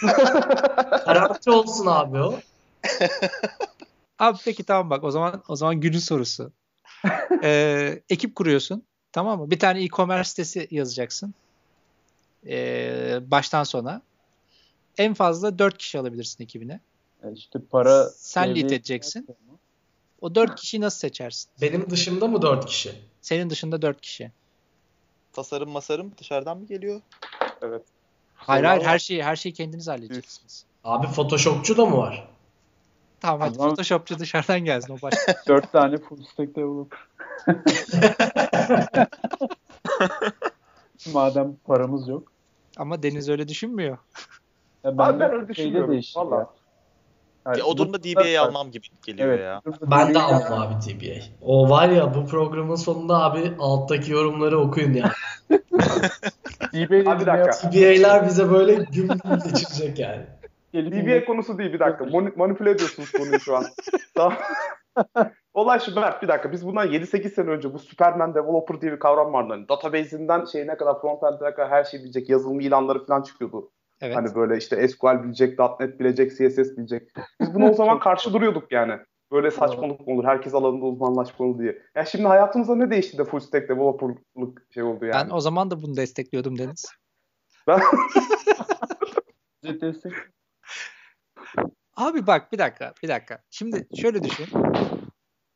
Garanti 1.06 1.50
olsun 1.50 1.86
abi 1.86 2.18
o. 2.18 2.34
Abi 4.18 4.38
peki 4.44 4.64
tamam 4.64 4.90
bak 4.90 5.04
o 5.04 5.10
zaman 5.10 5.42
o 5.48 5.56
zaman 5.56 5.80
günün 5.80 5.98
sorusu. 5.98 6.52
Ee, 7.42 8.02
ekip 8.10 8.36
kuruyorsun. 8.36 8.82
Tamam 9.12 9.40
mı? 9.40 9.50
Bir 9.50 9.58
tane 9.58 9.82
e-commerce 9.82 10.28
sitesi 10.28 10.68
yazacaksın. 10.70 11.34
Ee, 12.46 13.18
baştan 13.26 13.64
sona. 13.64 14.02
En 14.98 15.14
fazla 15.14 15.58
4 15.58 15.78
kişi 15.78 15.98
alabilirsin 15.98 16.44
ekibine. 16.44 16.80
E 17.22 17.32
işte 17.32 17.58
para 17.70 18.08
Sen 18.10 18.48
lead 18.50 18.56
edeceksin. 18.56 19.28
O 20.20 20.34
dört 20.34 20.54
kişiyi 20.54 20.80
nasıl 20.80 20.98
seçersin? 20.98 21.50
Benim 21.60 21.90
dışımda 21.90 22.28
mı 22.28 22.42
4 22.42 22.66
kişi? 22.66 22.94
Senin 23.20 23.50
dışında 23.50 23.82
dört 23.82 24.00
kişi. 24.00 24.32
Tasarım 25.32 25.70
masarım 25.70 26.12
dışarıdan 26.18 26.58
mı 26.58 26.66
geliyor? 26.66 27.00
Evet. 27.62 27.82
Hayır 28.34 28.64
hayır 28.64 28.82
her 28.82 28.98
şeyi 28.98 29.22
her 29.22 29.36
şeyi 29.36 29.52
kendiniz 29.52 29.88
halledeceksiniz. 29.88 30.64
Abi 30.84 31.06
Photoshopçu 31.06 31.76
da 31.76 31.86
mı 31.86 31.96
var? 31.96 32.28
Tamam 33.20 33.40
hadi 33.40 33.56
Tamam. 33.56 33.70
Photoshopçu 33.70 34.18
dışarıdan 34.18 34.60
gelsin 34.60 34.92
o 34.92 34.96
başka. 35.02 35.34
Dört 35.48 35.72
tane 35.72 35.98
full 35.98 36.24
stack 36.24 36.56
developer. 36.56 36.98
Madem 41.12 41.56
paramız 41.64 42.08
yok. 42.08 42.33
Ama 42.78 43.02
Deniz 43.02 43.28
öyle 43.28 43.48
düşünmüyor. 43.48 43.98
Ya 44.84 44.90
Abi 44.90 44.98
ben 44.98 45.20
de 45.20 45.24
öyle 45.24 45.48
düşünmüyorum. 45.48 46.00
Valla. 46.16 46.36
ya. 46.36 46.46
Yani 47.46 47.58
Ya 47.58 47.64
o 47.64 47.76
durumda 47.76 48.04
DBA'yı 48.04 48.42
almam 48.42 48.70
gibi 48.70 48.86
geliyor 49.06 49.28
Evet. 49.28 49.40
ya. 49.40 49.62
Ben 49.82 50.14
de 50.14 50.18
almam 50.18 50.60
abi 50.62 50.74
TBA. 50.78 51.24
O 51.40 51.70
var 51.70 51.88
ya 51.88 52.14
bu 52.14 52.26
programın 52.26 52.74
sonunda 52.74 53.24
abi 53.24 53.52
alttaki 53.58 54.12
yorumları 54.12 54.58
okuyun 54.58 54.92
ya. 54.92 55.12
TBA'ler 56.72 58.26
bize 58.26 58.50
böyle 58.50 58.74
güm 58.74 59.08
güm 59.08 59.38
geçirecek 59.44 59.98
yani. 59.98 60.26
DBA 60.74 61.24
konusu 61.24 61.58
değil 61.58 61.72
bir 61.72 61.80
dakika. 61.80 62.04
Mani- 62.04 62.36
manipüle 62.36 62.70
ediyorsunuz 62.70 63.12
konuyu 63.12 63.40
şu 63.40 63.56
an. 63.56 63.64
tamam. 64.14 64.38
Olay 65.54 65.80
şu 65.80 65.96
Berk 65.96 66.22
bir 66.22 66.28
dakika. 66.28 66.52
Biz 66.52 66.66
bundan 66.66 66.88
7-8 66.88 67.28
sene 67.28 67.50
önce 67.50 67.74
bu 67.74 67.78
Superman 67.78 68.34
Developer 68.34 68.80
diye 68.80 68.92
bir 68.92 68.98
kavram 68.98 69.32
vardı. 69.32 69.52
Hani 69.52 69.68
database'inden 69.68 70.44
şeyine 70.44 70.76
kadar 70.76 71.00
frontend'e 71.00 71.54
kadar 71.54 71.68
her 71.68 71.84
şeyi 71.84 72.02
bilecek 72.02 72.28
yazılım 72.28 72.60
ilanları 72.60 73.06
falan 73.06 73.22
çıkıyordu. 73.22 73.70
Evet. 74.00 74.16
Hani 74.16 74.34
böyle 74.34 74.56
işte 74.56 74.88
SQL 74.88 75.22
bilecek, 75.24 75.58
.NET 75.80 76.00
bilecek, 76.00 76.30
CSS 76.30 76.76
bilecek. 76.76 77.08
Biz 77.40 77.54
buna 77.54 77.70
o 77.70 77.74
zaman 77.74 77.98
karşı 77.98 78.32
duruyorduk 78.32 78.72
yani. 78.72 78.98
Böyle 79.32 79.50
saçmalık 79.50 80.08
olur? 80.08 80.24
Herkes 80.24 80.54
alanında 80.54 80.84
uzmanlaşmalı 80.84 81.58
diye. 81.58 81.82
Ya 81.94 82.04
şimdi 82.04 82.24
hayatımızda 82.24 82.76
ne 82.76 82.90
değişti 82.90 83.18
de 83.18 83.24
full 83.24 83.40
stack 83.40 83.68
developer'lık 83.68 84.72
şey 84.74 84.82
oldu 84.82 85.04
yani. 85.04 85.24
Ben 85.24 85.34
o 85.34 85.40
zaman 85.40 85.70
da 85.70 85.82
bunu 85.82 85.96
destekliyordum 85.96 86.58
Deniz. 86.58 86.86
Ben, 87.66 87.80
destek 89.80 90.12
Abi 91.96 92.26
bak 92.26 92.52
bir 92.52 92.58
dakika 92.58 92.92
bir 93.02 93.08
dakika. 93.08 93.38
Şimdi 93.50 93.86
şöyle 93.96 94.22
düşün. 94.22 94.46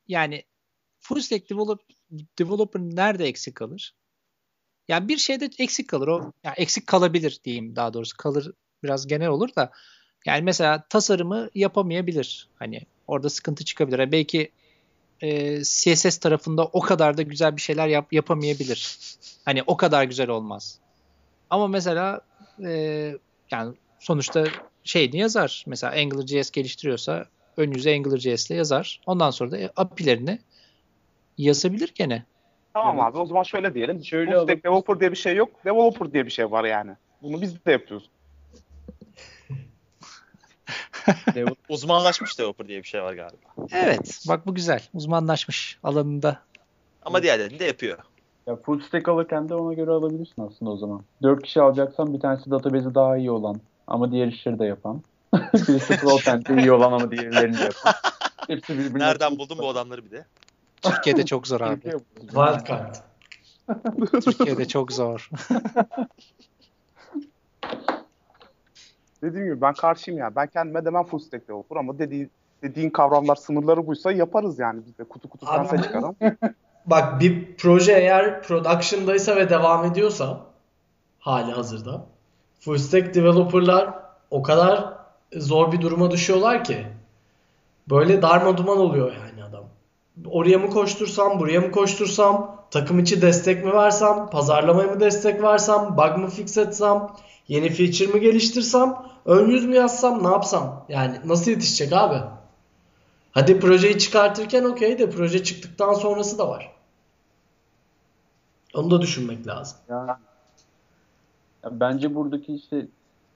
Yani 0.09 0.45
full 1.01 1.21
stack 1.21 1.51
develop, 1.51 1.81
developer 2.39 2.81
nerede 2.81 3.27
eksik 3.27 3.55
kalır? 3.55 3.95
Yani 4.89 5.09
bir 5.09 5.17
şeyde 5.19 5.51
eksik 5.59 5.89
kalır. 5.89 6.09
O 6.09 6.33
yani 6.45 6.55
eksik 6.57 6.87
kalabilir 6.87 7.41
diyeyim 7.45 7.77
daha 7.77 7.95
doğrusu. 7.95 8.17
Kalır 8.17 8.53
biraz 8.83 9.07
genel 9.07 9.29
olur 9.29 9.49
da. 9.57 9.71
Yani 10.27 10.43
mesela 10.43 10.85
tasarımı 10.89 11.51
yapamayabilir. 11.55 12.49
Hani 12.55 12.81
orada 13.07 13.31
sıkıntı 13.31 13.65
çıkabilir. 13.65 13.99
Yani 13.99 14.13
belki 14.13 14.53
e, 15.21 15.59
CSS 15.65 16.19
tarafında 16.19 16.65
o 16.65 16.81
kadar 16.81 17.17
da 17.17 17.23
güzel 17.23 17.57
bir 17.57 17.61
şeyler 17.61 17.89
yap, 17.89 18.13
yapamayabilir. 18.13 18.99
Hani 19.45 19.63
o 19.63 19.77
kadar 19.77 20.05
güzel 20.05 20.29
olmaz. 20.29 20.79
Ama 21.51 21.67
mesela 21.69 22.21
e, 22.65 22.71
yani 23.51 23.75
sonuçta 24.01 24.45
şeyini 24.85 25.19
yazar. 25.19 25.65
Mesela 25.67 25.93
AngularJS 25.93 26.51
geliştiriyorsa 26.51 27.27
ön 27.59 27.73
yüze 27.73 27.95
AngularJS 27.95 28.51
ile 28.51 28.59
yazar. 28.59 29.01
Ondan 29.07 29.31
sonra 29.31 29.51
da 29.51 29.59
API'lerini 29.77 30.39
yazabilir 31.39 31.93
gene. 31.95 32.25
tamam 32.75 33.01
abi 33.01 33.19
o 33.19 33.27
zaman 33.27 33.43
şöyle 33.43 33.75
diyelim. 33.75 34.05
Şöyle 34.05 34.33
full 34.33 34.43
stack 34.45 34.65
developer 34.65 35.01
diye 35.01 35.11
bir 35.11 35.17
şey 35.17 35.37
yok. 35.37 35.51
Developer 35.65 36.13
diye 36.13 36.27
bir 36.27 36.31
şey 36.31 36.51
var 36.51 36.65
yani. 36.65 36.91
Bunu 37.23 37.43
biz 37.43 37.65
de 37.65 37.73
yapıyoruz. 37.73 38.11
Uzmanlaşmış 41.69 42.39
developer 42.39 42.69
diye 42.69 42.83
bir 42.83 42.89
şey 42.89 43.03
var 43.03 43.15
galiba. 43.15 43.69
Evet. 43.73 44.25
Bak 44.29 44.47
bu 44.47 44.55
güzel. 44.55 44.83
Uzmanlaşmış 44.95 45.79
alanında. 45.83 46.43
Ama 47.03 47.23
diğerlerini 47.23 47.59
de 47.59 47.65
yapıyor. 47.65 47.99
Ya 48.47 48.57
full 48.57 48.81
stack 48.81 49.09
alırken 49.09 49.49
de 49.49 49.55
ona 49.55 49.75
göre 49.75 49.91
alabilirsin 49.91 50.43
aslında 50.43 50.71
o 50.71 50.77
zaman. 50.77 51.03
Dört 51.23 51.43
kişi 51.43 51.61
alacaksan 51.61 52.15
bir 52.15 52.21
tanesi 52.21 52.51
database'i 52.51 52.95
daha 52.95 53.17
iyi 53.17 53.31
olan 53.31 53.61
ama 53.87 54.13
diğer 54.13 54.27
işleri 54.27 54.59
de 54.59 54.65
yapan. 54.65 55.03
Birisi 55.55 55.97
frontend'de 55.97 56.57
iyi 56.57 56.73
olan 56.73 56.93
ama 56.93 57.11
diğerlerini 57.11 57.59
de 57.59 57.63
yapan. 57.65 57.93
Hepsi 58.47 58.79
birbirine 58.79 58.99
Nereden 58.99 59.39
buldun 59.39 59.59
bu 59.59 59.69
adamları 59.69 60.05
bir 60.05 60.11
de? 60.11 60.27
Türkiye'de 60.83 61.25
çok 61.27 61.47
zor 61.47 61.61
abi. 61.61 61.81
Wildcard. 62.21 62.95
Türkiye'de 64.23 64.69
çok 64.69 64.93
zor. 64.93 65.31
Dediğim 69.23 69.47
gibi 69.47 69.61
ben 69.61 69.75
karşıyım 69.75 70.21
ya. 70.21 70.37
Ben 70.37 70.47
kendime 70.47 70.85
demem 70.85 71.05
full 71.05 71.19
stack 71.19 71.49
developer 71.49 71.77
ama 71.77 71.99
dediğin, 71.99 72.31
dediğin 72.63 72.91
kavramlar 72.91 73.37
sınırları 73.37 73.87
buysa 73.87 74.13
yaparız 74.13 74.59
yani 74.59 74.81
biz 74.87 74.99
de 74.99 75.05
kutu 75.05 75.29
kutu 75.29 75.47
bu- 75.47 75.83
çıkaralım. 75.83 76.17
Bak 76.87 77.21
bir 77.21 77.57
proje 77.57 77.93
eğer 77.93 78.43
production'daysa 78.43 79.37
ve 79.37 79.51
devam 79.51 79.85
ediyorsa 79.85 80.41
hali 81.19 81.53
hazırda 81.53 82.07
full 82.61 82.79
stack 82.79 83.15
developer'lar 83.15 83.95
o 84.31 84.43
kadar 84.43 84.98
zor 85.37 85.73
bir 85.73 85.81
duruma 85.81 86.11
düşüyorlar 86.11 86.65
ki 86.65 86.87
böyle 87.91 88.23
darmaduman 88.23 88.79
oluyor 88.79 89.13
yani 89.13 89.45
adam. 89.45 89.65
Oraya 90.27 90.59
mı 90.59 90.71
koştursam, 90.71 91.41
buraya 91.41 91.61
mı 91.61 91.71
koştursam, 91.71 92.65
takım 92.71 92.99
içi 92.99 93.23
destek 93.23 93.65
mi 93.65 93.73
versem, 93.73 94.31
pazarlamaya 94.31 94.89
mı 94.89 95.01
destek 95.01 95.43
versem, 95.43 95.97
bug 95.97 96.19
mı 96.19 96.29
fix 96.29 96.57
etsem, 96.57 97.09
yeni 97.49 97.71
feature 97.71 98.13
mi 98.13 98.21
geliştirsem, 98.21 98.97
ön 99.25 99.51
yüz 99.51 99.65
mü 99.65 99.77
yazsam, 99.77 100.25
ne 100.25 100.29
yapsam? 100.29 100.85
Yani 100.89 101.21
nasıl 101.25 101.51
yetişecek 101.51 101.93
abi? 101.93 102.23
Hadi 103.33 103.61
projeyi 103.61 103.99
çıkartırken 103.99 104.65
okey 104.65 104.99
de 104.99 105.11
proje 105.11 105.45
çıktıktan 105.45 105.95
sonrası 105.95 106.39
da 106.39 106.49
var. 106.49 106.73
Onu 108.75 108.91
da 108.91 109.01
düşünmek 109.01 109.47
lazım. 109.47 109.79
Ya, 109.89 110.19
ya 111.65 111.81
bence 111.81 112.15
buradaki 112.15 112.55
işte 112.55 112.87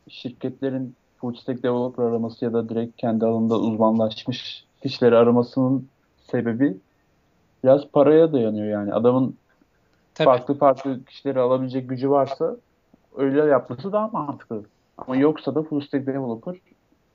şirketlerin 0.09 0.97
full 1.23 1.35
stack 1.35 1.63
developer 1.63 2.03
araması 2.05 2.45
ya 2.45 2.53
da 2.53 2.69
direkt 2.69 2.97
kendi 2.97 3.27
alanında 3.27 3.59
uzmanlaşmış 3.59 4.65
kişileri 4.83 5.17
aramasının 5.17 5.89
sebebi 6.31 6.77
biraz 7.65 7.89
paraya 7.93 8.33
dayanıyor 8.33 8.67
yani. 8.67 8.95
Adamın 8.95 9.37
Tabii. 10.15 10.25
farklı 10.25 10.59
farklı 10.59 11.05
kişileri 11.05 11.41
alabilecek 11.41 11.89
gücü 11.89 12.11
varsa 12.11 12.57
öyle 13.17 13.45
yapması 13.45 13.93
daha 13.93 14.09
mantıklı. 14.09 14.63
Ama 14.99 15.17
yoksa 15.17 15.55
da 15.55 15.63
full 15.63 15.81
stack 15.81 16.07
developer 16.07 16.57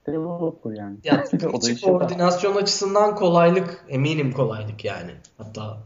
developer 0.07 0.71
yani. 0.71 0.97
Ya 1.03 1.23
takım 1.23 1.49
O 1.53 1.61
da 1.61 1.67
koordinasyon 1.83 2.55
açısından 2.55 3.15
kolaylık, 3.15 3.85
eminim 3.89 4.31
kolaylık 4.31 4.85
yani. 4.85 5.11
Hatta 5.37 5.77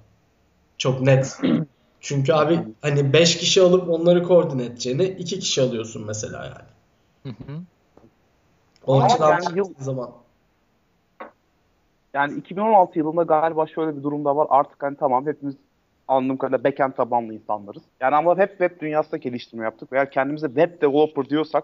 çok 0.78 1.02
net. 1.02 1.38
Çünkü 2.04 2.34
abi 2.34 2.60
hani 2.82 3.14
5 3.14 3.38
kişi 3.38 3.62
alıp 3.62 3.90
onları 3.90 4.24
koordine 4.24 4.66
edeceğine 4.66 5.06
2 5.06 5.40
kişi 5.40 5.62
alıyorsun 5.62 6.06
mesela 6.06 6.46
yani. 6.46 6.72
Hı 7.24 7.44
hı. 7.44 7.58
Yani 8.88 9.20
baktığın 9.20 9.56
yıl- 9.56 9.74
zaman 9.78 10.12
Yani 12.14 12.34
2016 12.40 13.00
yılında 13.00 13.24
galiba 13.24 13.68
şöyle 13.68 13.98
bir 13.98 14.04
durumda 14.04 14.36
var. 14.36 14.48
Artık 14.50 14.84
hani 14.84 14.98
tamam 14.98 15.28
hepimiz 15.28 15.56
anladığım 16.08 16.38
kadarıyla 16.38 16.64
backend 16.72 16.94
tabanlı 16.94 17.34
insanlarız. 17.34 17.82
Yani 18.00 18.16
ama 18.16 18.38
hep 18.38 18.50
web 18.50 18.80
dünyasında 18.80 19.18
geliştirme 19.18 19.64
yaptık. 19.64 19.92
Veya 19.92 20.10
kendimize 20.10 20.48
web 20.48 20.82
developer 20.82 21.30
diyorsak 21.30 21.64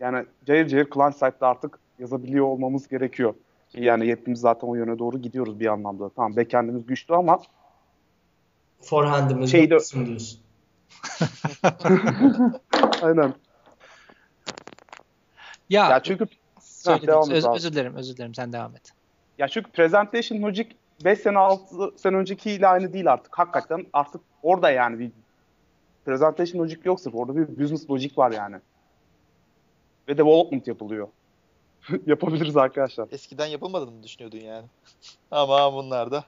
yani 0.00 0.24
cayır 0.46 0.66
cayır 0.68 0.90
client 0.94 1.14
side'da 1.14 1.48
artık 1.48 1.78
yazabiliyor 1.98 2.44
olmamız 2.46 2.88
gerekiyor. 2.88 3.34
Ki 3.68 3.84
Yani 3.84 4.08
hepimiz 4.08 4.40
zaten 4.40 4.68
o 4.68 4.74
yöne 4.74 4.98
doğru 4.98 5.18
gidiyoruz 5.18 5.60
bir 5.60 5.66
anlamda. 5.66 6.08
Tamam 6.08 6.36
backend'imiz 6.36 6.86
güçlü 6.86 7.14
ama 7.14 7.40
forehand'imiz 8.80 9.50
Şeyde- 9.50 9.74
yoksun 9.74 10.06
diyorsun. 10.06 10.40
aynen. 13.02 13.34
Ya, 15.70 15.90
Ya 15.90 16.02
çünkü 16.02 16.26
söyledim. 16.60 17.14
et 17.14 17.30
Öz- 17.30 17.46
özür 17.46 17.72
dilerim, 17.72 17.94
özür 17.96 18.16
dilerim. 18.16 18.34
Sen 18.34 18.52
devam 18.52 18.76
et. 18.76 18.92
Ya 19.38 19.48
çünkü 19.48 19.70
presentation 19.70 20.42
logic 20.42 20.68
5 21.04 21.18
sene 21.18 21.38
6 21.38 21.94
sene 21.98 22.16
öncekiyle 22.16 22.66
aynı 22.66 22.92
değil 22.92 23.12
artık. 23.12 23.38
Hakikaten 23.38 23.86
artık 23.92 24.20
orada 24.42 24.70
yani 24.70 24.98
bir 24.98 25.10
presentation 26.04 26.62
logic 26.62 26.80
yok 26.84 27.00
sırf. 27.00 27.14
Orada 27.14 27.36
bir 27.36 27.58
business 27.64 27.90
logic 27.90 28.16
var 28.16 28.30
yani. 28.32 28.56
Ve 30.08 30.18
development 30.18 30.68
yapılıyor. 30.68 31.08
Yapabiliriz 32.06 32.56
arkadaşlar. 32.56 33.08
Eskiden 33.10 33.46
yapılmadığını 33.46 33.90
mı 33.90 34.02
düşünüyordun 34.02 34.38
yani? 34.38 34.66
Ama 35.30 35.72
bunlar 35.72 36.10
da 36.10 36.24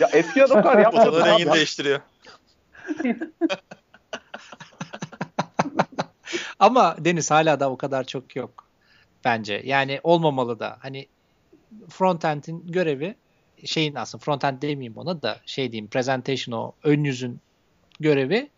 Ya 0.00 0.08
eski 0.12 0.44
adamlar 0.44 0.78
yapmadı. 0.82 1.04
fotoğrafın 1.04 1.30
abi. 1.30 1.40
rengini 1.40 1.52
değiştiriyor. 1.54 2.00
Ama 6.58 6.96
Deniz 7.04 7.30
hala 7.30 7.60
da 7.60 7.70
o 7.70 7.76
kadar 7.76 8.04
çok 8.04 8.36
yok 8.36 8.70
bence. 9.24 9.62
Yani 9.64 10.00
olmamalı 10.02 10.58
da. 10.58 10.78
Hani 10.80 11.08
frontend'in 11.88 12.66
görevi 12.66 13.14
şeyin 13.64 13.94
aslında 13.94 14.24
frontend 14.24 14.62
demeyeyim 14.62 14.96
ona 14.96 15.22
da 15.22 15.40
şey 15.46 15.72
diyeyim 15.72 15.90
presentation 15.90 16.58
o 16.58 16.72
ön 16.84 17.04
yüzün 17.04 17.40
görevi 18.00 18.50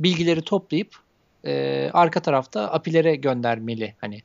bilgileri 0.00 0.42
toplayıp 0.42 0.96
e, 1.44 1.90
arka 1.92 2.22
tarafta 2.22 2.72
API'lere 2.72 3.16
göndermeli 3.16 3.96
hani. 4.00 4.22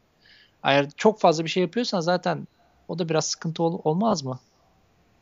Eğer 0.63 0.89
çok 0.97 1.21
fazla 1.21 1.43
bir 1.43 1.49
şey 1.49 1.63
yapıyorsan 1.63 1.99
zaten 1.99 2.47
o 2.87 2.99
da 2.99 3.09
biraz 3.09 3.25
sıkıntı 3.25 3.63
ol- 3.63 3.81
olmaz 3.83 4.23
mı? 4.23 4.39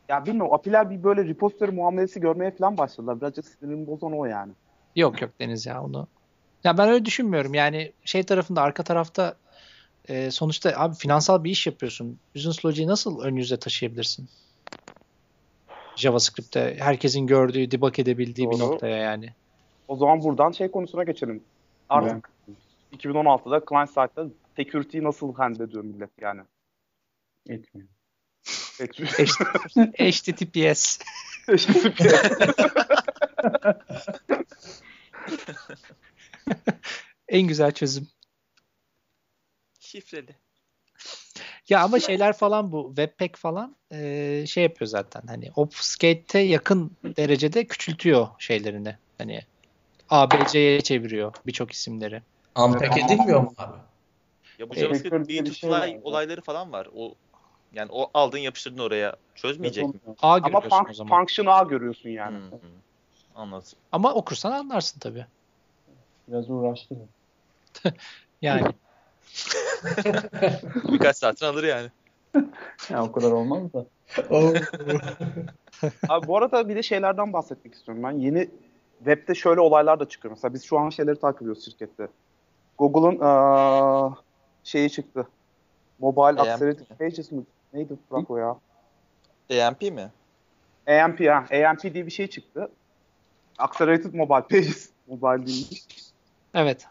Ya 0.08 0.26
bilmiyorum 0.26 0.52
API'ler 0.54 0.90
bir 0.90 1.02
böyle 1.02 1.24
repository 1.24 1.70
muamelesi 1.70 2.20
görmeye 2.20 2.50
falan 2.50 2.78
başladılar. 2.78 3.20
Birazcık 3.20 3.46
sinirimi 3.48 3.86
bozan 3.86 4.18
o 4.18 4.24
yani. 4.24 4.52
Yok 4.96 5.22
yok 5.22 5.30
Deniz 5.40 5.66
ya 5.66 5.82
onu. 5.82 6.08
Ya 6.64 6.78
ben 6.78 6.88
öyle 6.88 7.04
düşünmüyorum. 7.04 7.54
Yani 7.54 7.92
şey 8.04 8.22
tarafında 8.22 8.62
arka 8.62 8.82
tarafta 8.82 9.34
e, 10.08 10.30
sonuçta 10.30 10.72
abi 10.76 10.94
finansal 10.94 11.44
bir 11.44 11.50
iş 11.50 11.66
yapıyorsun. 11.66 12.18
Business 12.34 12.64
Logic'i 12.64 12.86
nasıl 12.86 13.20
ön 13.20 13.36
yüze 13.36 13.56
taşıyabilirsin? 13.56 14.28
JavaScript'te 15.96 16.76
herkesin 16.78 17.26
gördüğü, 17.26 17.70
debug 17.70 17.98
edebildiği 17.98 18.50
bir 18.50 18.58
Doğru. 18.58 18.70
noktaya 18.70 18.96
yani. 18.96 19.30
O 19.88 19.96
zaman 19.96 20.22
buradan 20.22 20.52
şey 20.52 20.70
konusuna 20.70 21.04
geçelim. 21.04 21.42
Artık 21.88 22.30
2016'da 22.96 23.62
client 23.68 23.90
side'da 23.90 24.26
security'yi 24.56 25.04
nasıl 25.04 25.34
handle 25.34 25.64
ediyor 25.64 25.84
millet 25.84 26.10
yani. 26.20 26.40
Etmiyor. 27.48 27.88
HTTPS. 29.98 30.98
En 37.28 37.48
güzel 37.48 37.72
çözüm. 37.72 38.08
Şifreli. 39.80 40.36
Ya 41.68 41.82
ama 41.82 42.00
şeyler 42.00 42.32
falan 42.32 42.72
bu 42.72 42.88
Webpack 42.96 43.36
falan 43.36 43.76
e, 43.92 44.44
şey 44.46 44.62
yapıyor 44.62 44.88
zaten. 44.88 45.22
Hani 45.26 45.50
obfuscate'e 45.56 46.42
yakın 46.42 46.96
derecede 47.04 47.66
küçültüyor 47.66 48.28
şeylerini. 48.38 48.98
Hani 49.18 49.40
ABC'ye 50.08 50.80
çeviriyor 50.80 51.34
birçok 51.46 51.72
isimleri. 51.72 52.22
Unpack 52.58 52.96
edilmiyor 52.96 53.40
mu 53.40 53.54
abi? 53.58 53.76
Ya 54.58 54.70
bu 54.70 54.74
E, 54.74 54.80
JavaScript 54.80 55.26
sektör 55.26 55.28
bir 55.28 55.52
şey 55.52 56.00
olayları 56.02 56.40
falan 56.40 56.72
var. 56.72 56.88
O 56.94 57.14
yani 57.72 57.88
o 57.92 58.10
aldın 58.14 58.38
yapıştırdın 58.38 58.78
oraya. 58.78 59.16
Çözmeyecek 59.34 59.86
mi? 59.86 60.00
A 60.22 60.36
Ama 60.36 60.48
görüyorsun 60.48 60.76
fun- 60.76 60.90
o 60.90 60.94
zaman. 60.94 61.18
function 61.18 61.46
A 61.46 61.62
görüyorsun 61.62 62.08
yani. 62.08 62.36
Hı 62.36 62.56
hı. 62.56 62.60
Anladım. 63.34 63.78
Ama 63.92 64.14
okursan 64.14 64.52
anlarsın 64.52 65.00
tabii. 65.00 65.26
Biraz 66.30 66.50
uğraştı. 66.50 66.94
mı? 66.94 67.06
Yani 68.42 68.62
Birkaç 70.92 71.16
saatini 71.16 71.48
alır 71.48 71.64
yani. 71.64 71.88
Ya 72.90 73.04
o 73.04 73.12
kadar 73.12 73.30
olmaz 73.30 73.62
da. 73.72 73.86
Abi 76.08 76.26
bu 76.26 76.36
arada 76.36 76.68
bir 76.68 76.76
de 76.76 76.82
şeylerden 76.82 77.32
bahsetmek 77.32 77.74
istiyorum 77.74 78.04
ben. 78.04 78.10
Yeni 78.10 78.48
webde 78.98 79.34
şöyle 79.34 79.60
olaylar 79.60 80.00
da 80.00 80.08
çıkıyor. 80.08 80.32
Mesela 80.34 80.54
biz 80.54 80.64
şu 80.64 80.78
an 80.78 80.90
şeyleri 80.90 81.20
takip 81.20 81.42
ediyoruz 81.42 81.64
şirkette. 81.64 82.08
Google'ın 82.78 83.18
aa, 83.20 84.10
şeyi 84.64 84.90
çıktı. 84.90 85.28
Mobile 85.98 86.40
AMP 86.40 86.40
Accelerated? 86.40 86.86
Pages 86.98 87.32
mi? 87.32 87.42
Neydi 87.72 87.96
bırak 88.10 88.30
o 88.30 88.36
ya? 88.36 88.56
AMP 89.66 89.82
mi? 89.82 90.10
AMP 90.86 91.20
ha. 91.20 91.44
AMP 91.68 91.94
diye 91.94 92.06
bir 92.06 92.10
şey 92.10 92.26
çıktı. 92.26 92.70
Accelerated 93.58 94.14
Mobile 94.14 94.42
Pages. 94.48 94.90
Mobile 95.06 95.46
değilmiş. 95.46 96.09
Evet. 96.54 96.86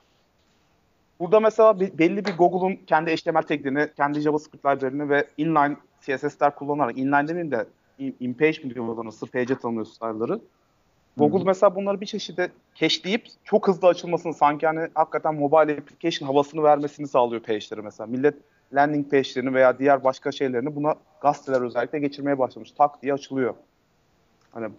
Burada 1.19 1.39
mesela 1.39 1.79
be- 1.79 1.97
belli 1.97 2.25
bir 2.25 2.37
Google'un 2.37 2.75
kendi 2.87 3.15
HTML 3.15 3.41
taglerini, 3.41 3.89
kendi 3.97 4.19
JavaScript 4.21 4.65
library'ini 4.65 5.09
ve 5.09 5.27
inline 5.37 5.77
CSS'ler 6.01 6.55
kullanarak, 6.55 6.97
inline 6.97 7.27
demeyeyim 7.27 7.51
de 7.51 7.65
in-page 7.99 8.63
mi 8.63 8.73
diyorlar 8.75 9.05
nasıl 9.05 9.27
page 9.27 9.55
tanımlıyor 9.55 9.85
style'ları. 9.85 10.39
Google 11.17 11.43
mesela 11.43 11.75
bunları 11.75 12.01
bir 12.01 12.05
çeşide 12.05 12.51
cache'leyip 12.75 13.27
çok 13.43 13.67
hızlı 13.67 13.87
açılmasını 13.87 14.33
sanki 14.33 14.67
hani 14.67 14.87
hakikaten 14.93 15.35
mobile 15.35 15.77
application 15.77 16.27
havasını 16.27 16.63
vermesini 16.63 17.07
sağlıyor 17.07 17.41
page'lere 17.41 17.81
mesela. 17.81 18.07
Millet 18.07 18.35
landing 18.73 19.11
page'lerini 19.11 19.53
veya 19.53 19.79
diğer 19.79 20.03
başka 20.03 20.31
şeylerini 20.31 20.75
buna 20.75 20.95
gazeteler 21.21 21.61
özellikle 21.61 21.99
geçirmeye 21.99 22.39
başlamış. 22.39 22.71
Tak 22.71 23.01
diye 23.01 23.13
açılıyor. 23.13 23.53
Hani 24.51 24.69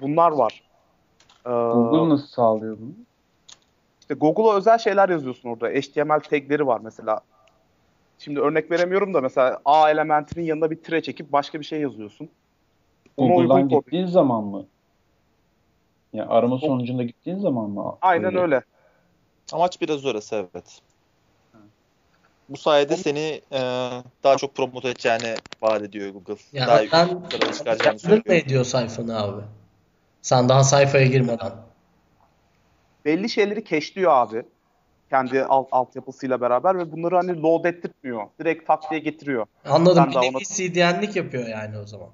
bunlar 0.00 0.32
var. 0.32 0.62
Ee, 1.46 1.50
Google 1.50 2.08
nasıl 2.08 2.26
sağlıyor 2.26 2.78
bunu? 2.80 2.92
İşte 4.10 4.18
Google'a 4.18 4.56
özel 4.56 4.78
şeyler 4.78 5.08
yazıyorsun 5.08 5.48
orada. 5.48 5.68
HTML 5.68 6.20
tagleri 6.20 6.66
var 6.66 6.80
mesela. 6.80 7.20
Şimdi 8.18 8.40
örnek 8.40 8.70
veremiyorum 8.70 9.14
da 9.14 9.20
mesela 9.20 9.60
A 9.64 9.90
elementinin 9.90 10.44
yanına 10.44 10.70
bir 10.70 10.82
tire 10.82 11.02
çekip 11.02 11.32
başka 11.32 11.60
bir 11.60 11.64
şey 11.64 11.80
yazıyorsun. 11.80 12.30
Ona 13.16 13.34
Google'dan 13.34 13.56
uygun 13.56 13.76
kod- 13.76 13.84
gittiğin 13.84 14.06
zaman 14.06 14.44
mı? 14.44 14.66
Yani 16.12 16.28
arama 16.28 16.58
sonucunda 16.58 17.02
gittiğin 17.02 17.38
zaman 17.38 17.70
mı? 17.70 17.98
Aynen 18.00 18.34
öyle. 18.34 18.62
Amaç 19.52 19.80
biraz 19.80 20.04
orası 20.04 20.36
evet. 20.36 20.80
Bu 22.48 22.56
sayede 22.56 22.96
seni 22.96 23.40
e, 23.52 23.60
daha 24.24 24.36
çok 24.36 24.54
promote 24.54 24.88
edeceğini 24.88 25.34
vaat 25.62 25.82
ediyor 25.82 26.10
Google. 26.10 26.36
Yani 26.52 26.68
daha 26.68 26.82
yüksek 26.82 27.00
sıralara 27.00 27.52
çıkaracağını 27.52 27.98
söylüyor. 27.98 28.36
ediyor 28.36 28.64
sayfanı 28.64 29.22
abi? 29.22 29.42
Sen 30.22 30.48
daha 30.48 30.64
sayfaya 30.64 31.06
girmeden. 31.06 31.69
Belli 33.04 33.28
şeyleri 33.28 33.64
cache'liyor 33.64 34.12
abi. 34.12 34.42
Kendi 35.10 35.44
alt, 35.44 35.68
altyapısıyla 35.72 36.40
beraber 36.40 36.78
ve 36.78 36.92
bunları 36.92 37.16
hani 37.16 37.42
load 37.42 37.64
ettirtmiyor. 37.64 38.26
Direkt 38.40 38.66
tak 38.66 38.90
diye 38.90 39.00
getiriyor. 39.00 39.46
Anladım. 39.64 40.04
Ben 40.04 40.10
Bir 40.10 40.16
nevi 40.16 40.36
ona- 40.36 40.38
CDN'lik 40.44 41.16
yapıyor 41.16 41.48
yani 41.48 41.78
o 41.78 41.86
zaman. 41.86 42.08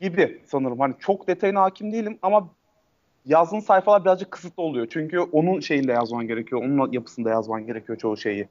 Gibi 0.00 0.42
sanırım. 0.46 0.80
Hani 0.80 0.94
çok 0.98 1.28
detayına 1.28 1.62
hakim 1.62 1.92
değilim 1.92 2.18
ama 2.22 2.48
yazdığın 3.26 3.60
sayfalar 3.60 4.04
birazcık 4.04 4.30
kısıtlı 4.30 4.62
oluyor. 4.62 4.86
Çünkü 4.90 5.18
onun 5.20 5.60
şeyinde 5.60 5.92
yazman 5.92 6.26
gerekiyor. 6.26 6.62
Onun 6.64 6.92
yapısında 6.92 7.30
yazman 7.30 7.66
gerekiyor 7.66 7.98
çoğu 7.98 8.16
şeyi. 8.16 8.48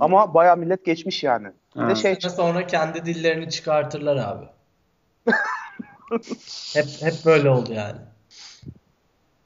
Ama 0.00 0.34
bayağı 0.34 0.56
millet 0.56 0.84
geçmiş 0.84 1.24
yani. 1.24 1.48
Bir 1.76 1.88
de 1.88 1.94
şey 1.94 2.16
sonra 2.20 2.66
kendi 2.66 3.04
dillerini 3.04 3.50
çıkartırlar 3.50 4.16
abi. 4.16 4.46
hep 6.74 6.86
hep 7.00 7.14
böyle 7.26 7.50
oldu 7.50 7.72
yani. 7.72 7.98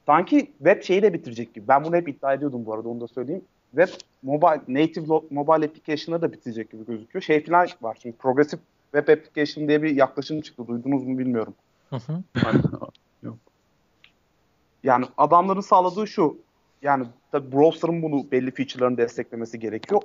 Sanki 0.05 0.51
web 0.57 0.83
şeyi 0.83 1.01
de 1.01 1.13
bitirecek 1.13 1.53
gibi. 1.53 1.67
Ben 1.67 1.83
bunu 1.83 1.95
hep 1.95 2.07
iddia 2.07 2.33
ediyordum 2.33 2.65
bu 2.65 2.73
arada 2.73 2.89
onu 2.89 3.01
da 3.01 3.07
söyleyeyim. 3.07 3.45
Web 3.75 3.87
mobile 4.23 4.61
native 4.67 5.05
lo- 5.05 5.23
mobile 5.29 5.65
application'ları 5.65 6.21
da 6.21 6.31
bitirecek 6.31 6.71
gibi 6.71 6.85
gözüküyor. 6.85 7.23
Şey 7.23 7.45
falan 7.45 7.67
var. 7.81 7.97
Şimdi 8.01 8.15
progressive 8.15 8.61
web 8.91 9.07
application 9.07 9.67
diye 9.67 9.83
bir 9.83 9.95
yaklaşım 9.95 10.41
çıktı. 10.41 10.67
Duydunuz 10.67 11.03
mu 11.03 11.17
bilmiyorum. 11.17 11.53
Hı 11.89 11.95
hı. 11.95 12.23
Yani 14.83 15.05
adamların 15.17 15.61
sağladığı 15.61 16.07
şu. 16.07 16.37
Yani 16.81 17.05
tabii 17.31 17.51
browser'ın 17.51 18.01
bunu 18.01 18.31
belli 18.31 18.51
feature'larını 18.51 18.97
desteklemesi 18.97 19.59
gerekiyor. 19.59 20.01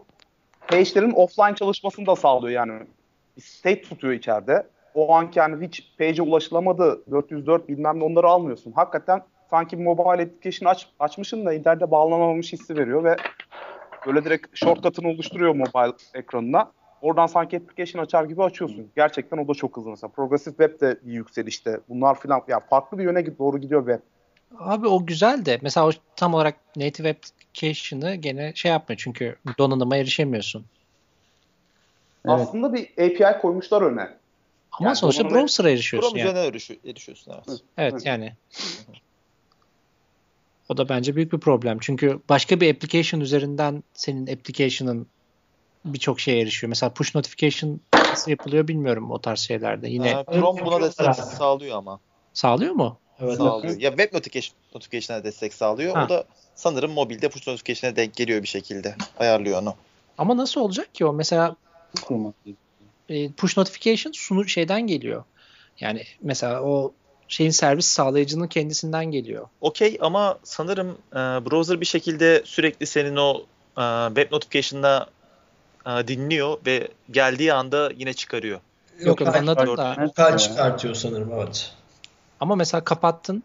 Page'lerin 0.69 1.11
offline 1.11 1.55
çalışmasını 1.55 2.07
da 2.07 2.17
sağlıyor 2.17 2.53
yani. 2.53 2.83
Bir 3.37 3.43
state 3.43 3.83
tutuyor 3.83 4.13
içeride. 4.13 4.67
O 4.95 5.15
anki 5.15 5.39
yani 5.39 5.67
hiç 5.67 5.93
page'e 5.99 6.23
ulaşılamadı 6.23 7.03
404 7.11 7.69
bilmem 7.69 7.99
ne 7.99 8.05
onları 8.05 8.27
almıyorsun. 8.27 8.73
Hakikaten 8.73 9.23
sanki 9.51 9.77
mobile 9.77 10.23
application 10.23 10.71
aç, 10.71 10.87
açmışsın 11.01 11.47
da 11.47 11.55
internete 11.55 11.91
bağlanamamış 11.91 12.53
hissi 12.53 12.77
veriyor 12.77 13.05
ve 13.05 13.17
böyle 14.07 14.25
direkt 14.25 14.57
shortcut'ını 14.57 15.09
oluşturuyor 15.09 15.55
mobile 15.55 15.95
ekranına. 16.15 16.73
Oradan 17.03 17.27
sanki 17.27 17.57
application 17.57 18.03
açar 18.03 18.25
gibi 18.25 18.43
açıyorsun. 18.43 18.89
Gerçekten 18.97 19.39
o 19.39 19.49
da 19.49 19.55
çok 19.55 19.77
hızlı 19.77 19.91
mesela. 19.91 20.11
Progressive 20.11 20.55
Web 20.57 20.81
de 20.81 20.99
bir 21.03 21.13
yükselişte. 21.13 21.81
Bunlar 21.89 22.21
filan 22.21 22.43
ya 22.49 22.61
farklı 22.61 22.99
bir 22.99 23.05
yöne 23.05 23.39
doğru 23.39 23.59
gidiyor 23.59 23.87
web. 23.87 24.01
Abi 24.59 24.87
o 24.87 25.07
güzel 25.07 25.45
de 25.45 25.59
mesela 25.63 25.89
o 25.89 25.91
tam 26.17 26.35
olarak 26.35 26.55
native 26.77 27.11
application'ı 27.11 28.15
gene 28.15 28.53
şey 28.55 28.71
yapmıyor 28.71 28.99
çünkü 29.05 29.37
donanıma 29.59 29.97
erişemiyorsun. 29.97 30.65
Evet. 32.29 32.41
Aslında 32.41 32.73
bir 32.75 32.91
API 32.93 33.41
koymuşlar 33.41 33.83
öne. 33.83 34.09
Ama 34.73 34.89
Yani 34.89 34.97
sonuçta 34.97 35.31
browser'a 35.31 35.71
erişiyorsun 35.71 36.19
Chrome 36.19 36.21
yani. 36.21 36.39
erişiyorsun 36.85 37.33
evet. 37.33 37.45
Evet 37.49 37.63
Evet. 37.77 38.07
yani. 38.07 38.33
O 40.71 40.77
da 40.77 40.89
bence 40.89 41.17
büyük 41.17 41.33
bir 41.33 41.39
problem. 41.39 41.79
Çünkü 41.81 42.21
başka 42.29 42.61
bir 42.61 42.75
application 42.75 43.21
üzerinden 43.21 43.83
senin 43.95 44.27
application'ın 44.27 45.07
birçok 45.85 46.21
şeye 46.21 46.41
erişiyor. 46.41 46.69
Mesela 46.69 46.93
push 46.93 47.15
notification 47.15 47.81
nasıl 47.95 48.31
yapılıyor 48.31 48.69
bilmiyorum 48.69 49.11
o 49.11 49.21
tarz 49.21 49.39
şeylerde. 49.39 49.89
Yine 49.89 50.09
Ee, 50.11 50.25
Chrome 50.33 50.65
buna 50.65 50.81
destek 50.83 51.15
sağlıyor 51.15 51.77
ama. 51.77 52.01
sağlıyor 52.33 52.73
mu? 52.73 52.99
Evet. 53.21 53.37
Sağlıyor. 53.37 53.81
Ya 53.81 53.91
web 53.91 54.15
notification, 54.15 54.57
notification'a 54.75 55.25
destek 55.25 55.55
sağlıyor. 55.55 55.95
Ha. 55.95 56.05
O 56.07 56.09
da 56.09 56.25
sanırım 56.55 56.93
mobilde 56.93 57.29
push 57.29 57.47
notification'a 57.49 57.97
denk 57.97 58.17
geliyor 58.17 58.43
bir 58.43 58.49
şekilde. 58.49 58.97
Ayarlıyor 59.19 59.63
onu. 59.63 59.75
Ama 60.19 60.37
nasıl 60.37 60.61
olacak 60.61 60.95
ki 60.95 61.07
o? 61.07 61.13
Mesela 61.13 61.57
e, 63.09 63.33
push 63.33 63.57
notification 63.57 64.13
sunu 64.13 64.49
şeyden 64.49 64.87
geliyor. 64.87 65.25
Yani 65.81 66.05
mesela 66.23 66.63
o 66.63 66.93
şeyin 67.31 67.51
servis 67.51 67.87
sağlayıcının 67.87 68.47
kendisinden 68.47 69.05
geliyor. 69.05 69.49
Okey 69.61 69.99
ama 70.01 70.39
sanırım 70.45 70.99
e, 71.13 71.17
browser 71.17 71.81
bir 71.81 71.87
şekilde 71.87 72.43
sürekli 72.45 72.87
senin 72.87 73.17
o 73.17 73.43
e, 73.79 74.07
web 74.07 74.33
notification'da 74.33 75.07
e, 75.87 76.09
dinliyor 76.09 76.59
ve 76.67 76.89
geldiği 77.11 77.53
anda 77.53 77.91
yine 77.97 78.13
çıkarıyor. 78.13 78.61
Yok, 79.01 79.23
Lokal, 79.23 79.35
anladım 79.35 79.77
da. 79.77 79.97
lokal 80.01 80.39
çıkartıyor 80.39 80.95
sanırım 80.95 81.33
evet. 81.33 81.73
Ama 82.41 82.57
mesela 82.57 82.85
kapattın, 82.85 83.43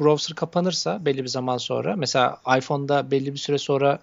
browser 0.00 0.34
kapanırsa 0.34 1.04
belli 1.04 1.22
bir 1.22 1.28
zaman 1.28 1.56
sonra, 1.58 1.96
mesela 1.96 2.40
iPhone'da 2.58 3.10
belli 3.10 3.32
bir 3.32 3.38
süre 3.38 3.58
sonra 3.58 3.98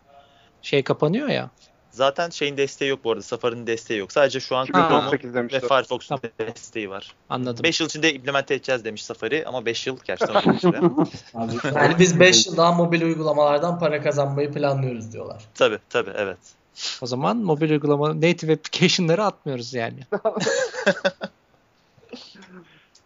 şey 0.61 0.83
kapanıyor 0.83 1.27
ya, 1.27 1.49
Zaten 1.95 2.29
şeyin 2.29 2.57
desteği 2.57 2.89
yok 2.89 2.99
bu 3.03 3.11
arada. 3.11 3.21
Safari'nin 3.21 3.67
desteği 3.67 3.99
yok. 3.99 4.11
Sadece 4.11 4.39
şu 4.39 4.55
an. 4.55 4.65
Chrome'un 4.65 4.87
2018 5.07 5.29
ve 5.29 5.33
demişler. 5.39 5.61
Firefox'un 5.61 6.17
Tamam. 6.17 6.31
desteği 6.39 6.89
var. 6.89 7.13
Anladım. 7.29 7.63
5 7.63 7.79
yıl 7.79 7.87
içinde 7.87 8.13
implemente 8.13 8.53
edeceğiz 8.53 8.85
demiş 8.85 9.03
Safari 9.03 9.45
ama 9.47 9.65
5 9.65 9.87
yıl 9.87 9.97
gerçekten 10.05 10.35
uzun 10.39 10.57
süre. 10.57 10.77
Abi, 11.33 11.53
Yani 11.75 11.99
biz 11.99 12.19
5 12.19 12.47
yıl 12.47 12.57
daha 12.57 12.71
mobil 12.71 13.01
uygulamalardan 13.01 13.79
para 13.79 14.01
kazanmayı 14.01 14.51
planlıyoruz 14.51 15.13
diyorlar. 15.13 15.43
tabii 15.53 15.79
tabii 15.89 16.11
evet. 16.15 16.37
O 17.01 17.05
zaman 17.05 17.37
mobil 17.37 17.69
uygulama 17.71 18.15
native 18.15 18.53
application'ları 18.53 19.23
atmıyoruz 19.25 19.73
yani. 19.73 19.99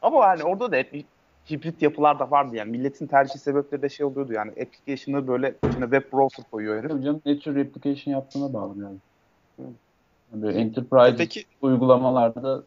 Ama 0.01 0.25
yani 0.25 0.43
orada 0.43 0.71
da 0.71 0.77
hibrit 1.51 1.81
yapılar 1.81 2.19
da 2.19 2.31
vardı 2.31 2.55
yani. 2.55 2.71
Milletin 2.71 3.07
tercih 3.07 3.39
sebepleri 3.39 3.81
de 3.81 3.89
şey 3.89 4.05
oluyordu 4.05 4.33
yani. 4.33 4.51
Application'ı 4.51 5.27
böyle 5.27 5.55
içine 5.69 5.83
web 5.83 6.13
browser 6.13 6.45
koyuyor 6.51 6.77
herif. 6.79 6.91
Tabii 6.91 7.03
canım 7.03 7.21
Nature 7.25 7.55
Replication 7.55 8.13
yaptığına 8.13 8.53
bağlı 8.53 8.83
yani. 8.83 8.97
Yani 9.59 10.41
Böyle 10.43 10.59
enterprise 10.59 11.17
Peki 11.17 11.45
uygulamalarda 11.61 12.63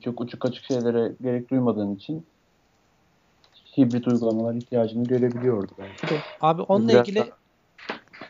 çok 0.00 0.20
uçuk 0.20 0.44
açık 0.44 0.64
şeylere 0.64 1.12
gerek 1.22 1.50
duymadığın 1.50 1.94
için 1.94 2.26
hibrit 3.76 4.08
uygulamalar 4.08 4.54
ihtiyacını 4.54 5.04
görebiliyordu 5.04 5.72
belki 5.78 6.14
de. 6.14 6.20
Abi 6.40 6.62
onunla 6.62 6.88
Biraz 6.88 7.08
ilgili 7.08 7.18
da- 7.20 7.36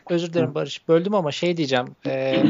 özür 0.09 0.33
dilerim 0.33 0.55
Barış 0.55 0.87
böldüm 0.87 1.15
ama 1.15 1.31
şey 1.31 1.57
diyeceğim. 1.57 1.95
Ee, 2.07 2.43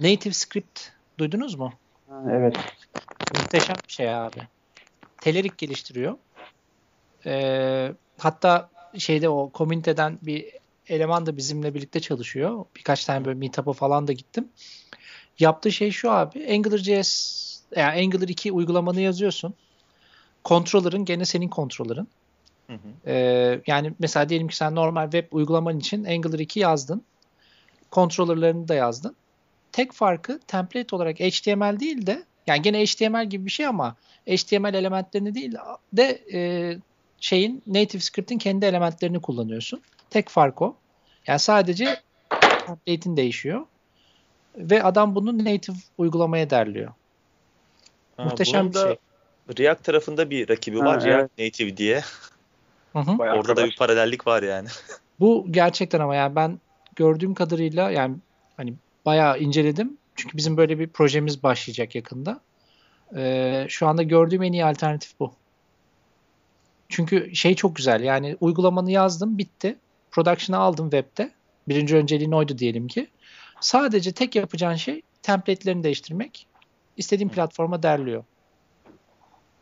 native 0.00 0.32
script 0.32 0.80
duydunuz 1.18 1.54
mu? 1.54 1.72
Ha, 2.08 2.24
Evet. 2.30 2.56
Muhteşem 3.36 3.76
bir 3.88 3.92
şey 3.92 4.14
abi. 4.14 4.36
Telerik 5.22 5.58
geliştiriyor. 5.58 6.16
Ee, 7.26 7.92
hatta 8.18 8.70
şeyde 8.98 9.28
o 9.28 9.50
komüniteden 9.50 10.18
bir 10.22 10.46
eleman 10.88 11.26
da 11.26 11.36
bizimle 11.36 11.74
birlikte 11.74 12.00
çalışıyor. 12.00 12.64
Birkaç 12.76 13.04
tane 13.04 13.24
böyle 13.24 13.38
meetup'a 13.38 13.72
falan 13.72 14.08
da 14.08 14.12
gittim. 14.12 14.48
Yaptığı 15.38 15.72
şey 15.72 15.90
şu 15.90 16.10
abi. 16.10 16.54
AngularJS 16.54 17.42
yani 17.76 18.00
Angular 18.00 18.28
2 18.28 18.52
uygulamanı 18.52 19.00
yazıyorsun. 19.00 19.54
Controller'ın 20.44 21.04
gene 21.04 21.24
senin 21.24 21.50
controller'ın. 21.50 22.08
Hı 22.66 22.72
hı. 22.72 23.10
Ee, 23.10 23.60
yani 23.66 23.92
mesela 23.98 24.28
diyelim 24.28 24.48
ki 24.48 24.56
sen 24.56 24.74
normal 24.74 25.10
web 25.10 25.32
uygulaman 25.32 25.78
için 25.78 26.04
Angular 26.04 26.38
2 26.38 26.60
yazdın. 26.60 27.02
Controller'larını 27.92 28.68
da 28.68 28.74
yazdın. 28.74 29.16
Tek 29.72 29.92
farkı 29.92 30.40
template 30.46 30.96
olarak 30.96 31.20
HTML 31.20 31.80
değil 31.80 32.06
de 32.06 32.24
yani 32.46 32.62
gene 32.62 32.84
HTML 32.86 33.24
gibi 33.24 33.46
bir 33.46 33.50
şey 33.50 33.66
ama 33.66 33.96
HTML 34.28 34.74
elementlerini 34.74 35.34
değil 35.34 35.54
de 35.92 36.22
e, 36.32 36.40
şeyin 37.20 37.62
native 37.66 38.02
script'in 38.02 38.38
kendi 38.38 38.66
elementlerini 38.66 39.20
kullanıyorsun. 39.20 39.82
Tek 40.10 40.28
fark 40.28 40.62
o. 40.62 40.76
Yani 41.26 41.38
sadece 41.38 42.00
template'in 42.66 43.16
değişiyor. 43.16 43.66
Ve 44.56 44.82
adam 44.82 45.14
bunu 45.14 45.38
native 45.38 45.76
uygulamaya 45.98 46.50
derliyor. 46.50 46.92
Ha, 48.16 48.24
Muhteşem 48.24 48.68
bir 48.72 48.78
şey. 48.78 48.96
React 49.58 49.84
tarafında 49.84 50.30
bir 50.30 50.48
rakibi 50.48 50.80
Ha, 50.80 50.86
var. 50.86 50.94
evet. 50.94 51.06
React 51.06 51.38
Native 51.38 51.76
diye. 51.76 52.02
Hı 52.92 52.98
hı. 52.98 53.18
Bayağı 53.18 53.36
Orada 53.36 53.56
da 53.56 53.64
bir 53.64 53.76
paralellik 53.76 54.26
var 54.26 54.42
yani. 54.42 54.68
Bu 55.20 55.46
gerçekten 55.50 56.00
ama 56.00 56.14
yani 56.14 56.36
ben 56.36 56.60
gördüğüm 56.96 57.34
kadarıyla 57.34 57.90
yani 57.90 58.16
hani 58.56 58.74
bayağı 59.04 59.38
inceledim. 59.38 59.98
Çünkü 60.22 60.36
bizim 60.36 60.56
böyle 60.56 60.78
bir 60.78 60.88
projemiz 60.88 61.42
başlayacak 61.42 61.94
yakında. 61.94 62.40
Ee, 63.16 63.66
şu 63.68 63.86
anda 63.86 64.02
gördüğüm 64.02 64.42
en 64.42 64.52
iyi 64.52 64.64
alternatif 64.64 65.20
bu. 65.20 65.32
Çünkü 66.88 67.34
şey 67.34 67.54
çok 67.54 67.76
güzel 67.76 68.02
yani 68.02 68.36
uygulamanı 68.40 68.90
yazdım 68.90 69.38
bitti. 69.38 69.78
Production'a 70.10 70.58
aldım 70.60 70.90
webde. 70.90 71.32
Birinci 71.68 71.96
önceliğin 71.96 72.32
oydu 72.32 72.58
diyelim 72.58 72.88
ki. 72.88 73.06
Sadece 73.60 74.12
tek 74.12 74.36
yapacağın 74.36 74.74
şey 74.74 75.02
template'lerini 75.22 75.82
değiştirmek. 75.82 76.46
İstediğin 76.96 77.28
platforma 77.28 77.82
derliyor. 77.82 78.24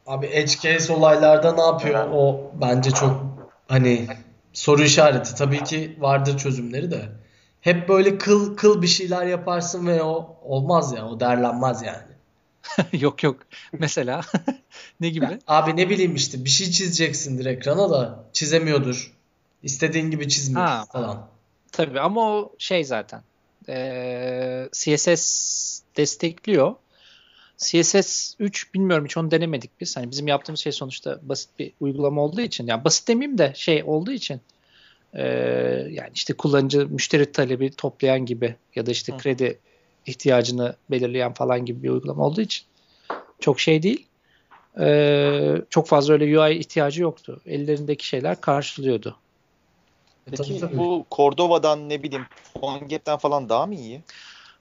Abi 0.06 0.26
edge 0.26 0.52
case 0.62 0.92
olaylarda 0.92 1.52
ne 1.52 1.62
yapıyor? 1.62 2.08
O 2.12 2.52
bence 2.60 2.90
çok 2.90 3.26
hani 3.68 4.06
soru 4.52 4.82
işareti. 4.82 5.34
Tabii 5.34 5.64
ki 5.64 5.96
vardır 6.00 6.38
çözümleri 6.38 6.90
de. 6.90 7.08
Hep 7.60 7.88
böyle 7.88 8.18
kıl 8.18 8.56
kıl 8.56 8.82
bir 8.82 8.86
şeyler 8.86 9.26
yaparsın 9.26 9.86
ve 9.86 10.02
o 10.02 10.38
olmaz 10.42 10.92
ya. 10.92 11.08
O 11.08 11.20
derlenmez 11.20 11.82
yani. 11.82 12.10
yok 13.02 13.22
yok. 13.22 13.36
Mesela 13.72 14.20
ne 15.00 15.08
gibi? 15.08 15.38
Abi 15.46 15.76
ne 15.76 15.90
bileyim 15.90 16.14
işte 16.14 16.44
bir 16.44 16.50
şey 16.50 16.70
çizeceksindir 16.70 17.46
ekrana 17.46 17.90
da 17.90 18.24
çizemiyordur. 18.32 19.16
İstediğin 19.62 20.10
gibi 20.10 20.28
çizmiyor 20.28 20.66
Ha. 20.66 20.84
falan. 20.92 21.28
Tabii 21.72 22.00
ama 22.00 22.20
o 22.20 22.52
şey 22.58 22.84
zaten. 22.84 23.22
Ee, 23.68 24.68
CSS 24.72 25.82
destekliyor. 25.96 26.74
CSS 27.56 28.34
3 28.38 28.74
bilmiyorum 28.74 29.04
hiç 29.04 29.16
onu 29.16 29.30
denemedik 29.30 29.80
biz. 29.80 29.96
Hani 29.96 30.10
bizim 30.10 30.28
yaptığımız 30.28 30.60
şey 30.60 30.72
sonuçta 30.72 31.18
basit 31.22 31.58
bir 31.58 31.72
uygulama 31.80 32.22
olduğu 32.22 32.40
için. 32.40 32.66
Yani 32.66 32.84
basit 32.84 33.08
demeyeyim 33.08 33.38
de 33.38 33.52
şey 33.56 33.82
olduğu 33.86 34.12
için. 34.12 34.40
Ee, 35.14 35.22
yani 35.90 36.10
işte 36.14 36.34
kullanıcı 36.34 36.88
müşteri 36.88 37.32
talebi 37.32 37.70
toplayan 37.70 38.26
gibi 38.26 38.56
ya 38.74 38.86
da 38.86 38.90
işte 38.90 39.12
Hı. 39.12 39.18
kredi 39.18 39.60
ihtiyacını 40.06 40.76
belirleyen 40.90 41.32
falan 41.32 41.64
gibi 41.64 41.82
bir 41.82 41.90
uygulama 41.90 42.26
olduğu 42.26 42.40
için 42.40 42.66
çok 43.40 43.60
şey 43.60 43.82
değil. 43.82 44.06
Ee, 44.80 45.56
çok 45.70 45.86
fazla 45.86 46.12
öyle 46.12 46.40
UI 46.40 46.58
ihtiyacı 46.58 47.02
yoktu. 47.02 47.40
Ellerindeki 47.46 48.06
şeyler 48.06 48.40
karşılıyordu. 48.40 49.16
E, 50.26 50.30
Peki 50.30 50.78
bu 50.78 51.06
Cordova'dan 51.10 51.88
ne 51.88 52.02
bileyim 52.02 52.24
PhoneGap'ten 52.54 53.16
falan 53.18 53.48
daha 53.48 53.66
mı 53.66 53.74
iyi? 53.74 54.00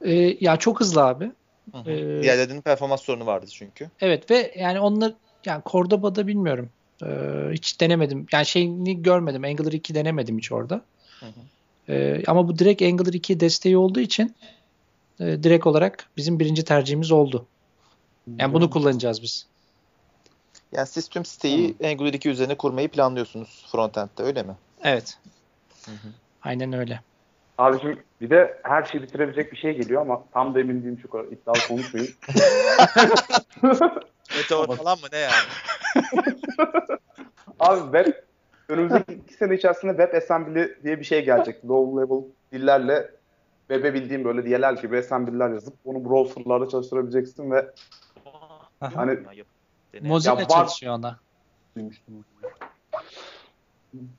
Ee, 0.02 0.38
ya 0.39 0.58
çok 0.58 0.80
hızlı 0.80 1.04
abi. 1.04 1.32
Hı 1.74 1.78
hı. 1.78 1.89
Ee, 1.91 2.22
Diğerlerinin 2.22 2.62
performans 2.62 3.02
sorunu 3.02 3.26
vardı 3.26 3.45
çünkü. 3.52 3.89
Evet 4.02 4.32
ve 4.32 4.54
yani 4.58 4.80
onlar 4.80 5.14
yani 5.45 5.62
Cordoba'da 5.66 6.28
bilmiyorum. 6.28 6.70
Ee, 7.04 7.50
hiç 7.52 7.82
denemedim. 7.82 8.28
Yani 8.32 8.45
şeyini 8.45 9.04
görmedim. 9.04 9.43
Angular 9.43 9.72
2 9.72 9.95
denemedim 9.95 10.38
hiç 10.38 10.52
orada. 10.52 10.82
Hı 11.20 11.26
hı. 11.26 11.32
Ee, 11.89 12.24
ama 12.28 12.47
bu 12.47 12.60
direkt 12.60 12.82
Angular 12.82 13.14
2 13.14 13.39
desteği 13.39 13.78
olduğu 13.78 14.00
için 14.00 14.36
e, 15.20 15.43
direkt 15.43 15.68
olarak 15.68 16.10
bizim 16.18 16.39
birinci 16.39 16.64
tercihimiz 16.64 17.12
oldu. 17.12 17.45
Yani 18.38 18.54
bunu 18.54 18.70
kullanacağız 18.70 19.22
biz. 19.22 19.47
Yani 20.72 20.88
siz 20.88 21.08
tüm 21.08 21.26
siteyi 21.26 21.76
Angular 21.84 22.14
2 22.14 22.30
üzerine 22.30 22.56
kurmayı 22.58 22.89
planlıyorsunuz 22.89 23.66
frontend'de 23.72 24.24
öyle 24.24 24.43
mi? 24.43 24.56
Evet. 24.84 25.18
Hı 25.86 25.91
hı. 25.91 26.08
Aynen 26.41 26.74
öyle. 26.74 27.02
Abi 27.58 27.80
şimdi 27.82 28.04
bir 28.22 28.30
de 28.30 28.62
her 28.64 28.84
şeyi 28.84 29.04
bitirebilecek 29.04 29.52
bir 29.52 29.58
şey 29.58 29.78
geliyor 29.78 30.02
ama 30.02 30.24
tam 30.34 30.56
da 30.56 30.60
emin 30.60 30.84
değilim 30.84 31.00
şu 31.02 31.10
kadar 31.10 31.24
iddialı 31.24 31.68
konuşmayayım. 31.68 32.14
Meteor 34.38 34.78
falan 34.78 35.00
mı 35.00 35.08
ne 35.12 35.18
yani? 35.18 35.34
Abi 37.60 37.82
web 37.98 38.14
önümüzdeki 38.70 39.14
iki 39.14 39.34
sene 39.34 39.56
içerisinde 39.56 39.92
web 39.92 40.14
assembly 40.14 40.78
diye 40.84 41.00
bir 41.00 41.04
şey 41.04 41.26
gelecek. 41.26 41.66
Low 41.66 42.02
level 42.02 42.24
dillerle 42.52 43.12
web'e 43.68 43.94
bildiğim 43.94 44.24
böyle 44.24 44.46
diyeler 44.46 44.74
gibi 44.74 44.98
assembly'ler 44.98 45.50
yazıp 45.50 45.74
onu 45.86 46.06
browser'larda 46.06 46.70
çalıştırabileceksin 46.70 47.52
ve 47.52 47.72
hani 48.80 49.20
Mozilla 50.02 50.36
var- 50.36 50.48
çalışıyor 50.48 50.94
ona. 50.94 51.20
Duymuştum. 51.76 52.26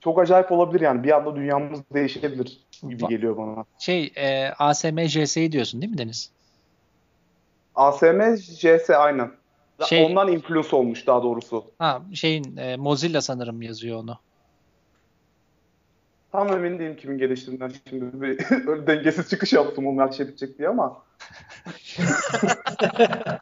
çok 0.00 0.18
acayip 0.18 0.52
olabilir 0.52 0.80
yani. 0.80 1.04
Bir 1.04 1.16
anda 1.16 1.36
dünyamız 1.36 1.80
değişebilir 1.94 2.60
gibi 2.88 3.08
geliyor 3.08 3.36
bana. 3.36 3.64
Şey 3.78 4.12
e, 4.16 4.48
ASM 4.58 4.98
JS'yi 5.00 5.52
diyorsun 5.52 5.82
değil 5.82 5.92
mi 5.92 5.98
Deniz? 5.98 6.30
ASM, 7.74 8.36
JS 8.36 8.90
aynen. 8.90 9.39
Şey- 9.88 10.04
Ondan 10.04 10.32
influence 10.32 10.76
olmuş 10.76 11.06
daha 11.06 11.22
doğrusu. 11.22 11.64
Ha 11.78 12.02
şeyin 12.14 12.56
e, 12.56 12.76
Mozilla 12.76 13.20
sanırım 13.20 13.62
yazıyor 13.62 13.98
onu. 13.98 14.18
Tam 16.32 16.48
emin 16.48 16.78
değilim 16.78 16.96
kimin 16.96 17.18
geliştirdiğinden. 17.18 17.72
Şimdi 17.88 18.22
bir 18.22 18.38
öyle 18.68 18.86
dengesiz 18.86 19.30
çıkış 19.30 19.52
yaptım 19.52 19.98
her 19.98 20.12
şey 20.12 20.28
bitecek 20.28 20.58
diye 20.58 20.68
ama. 20.68 21.02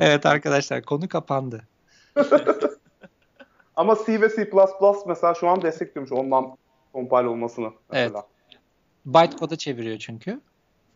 evet 0.00 0.26
arkadaşlar 0.26 0.82
konu 0.82 1.08
kapandı. 1.08 1.62
Ama 3.76 3.96
C 4.06 4.20
ve 4.20 4.28
C++ 4.28 4.50
mesela 5.06 5.34
şu 5.34 5.48
an 5.48 5.62
destekliyormuş 5.62 6.12
ondan 6.12 6.56
compile 6.92 7.28
olmasını. 7.28 7.70
Mesela. 7.92 8.26
Bytecode'a 9.06 9.56
çeviriyor 9.56 9.98
çünkü. 9.98 10.40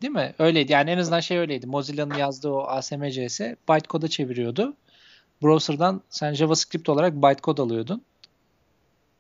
Değil 0.02 0.12
mi? 0.12 0.34
Öyleydi. 0.38 0.72
Yani 0.72 0.90
en 0.90 0.98
azından 0.98 1.20
şey 1.20 1.38
öyleydi. 1.38 1.66
Mozilla'nın 1.66 2.14
yazdığı 2.14 2.50
o 2.50 2.62
ASMCS 2.62 3.40
bytecode'a 3.68 4.08
çeviriyordu. 4.08 4.74
Browser'dan 5.42 6.00
sen 6.08 6.32
JavaScript 6.32 6.88
olarak 6.88 7.14
bytecode 7.14 7.62
alıyordun. 7.62 8.02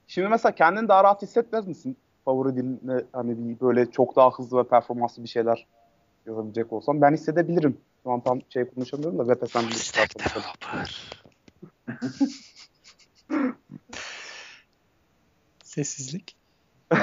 Şimdi 0.08 0.28
mesela 0.28 0.54
kendini 0.54 0.88
daha 0.88 1.04
rahat 1.04 1.22
hissetmez 1.22 1.66
misin? 1.66 1.96
Favori 2.24 2.56
diline 2.56 3.04
hani 3.12 3.38
bir 3.38 3.60
böyle 3.60 3.90
çok 3.90 4.16
daha 4.16 4.30
hızlı 4.30 4.58
ve 4.58 4.68
performanslı 4.68 5.22
bir 5.22 5.28
şeyler 5.28 5.66
yazabilecek 6.26 6.72
olsam 6.72 7.00
ben 7.00 7.12
hissedebilirim. 7.12 7.76
Şu 8.02 8.10
an 8.10 8.20
tam 8.20 8.40
şey 8.48 8.64
konuşamıyorum 8.64 9.18
da 9.18 9.34
web 9.34 9.42
assembly. 9.42 9.74
Sessizlik. 15.64 16.36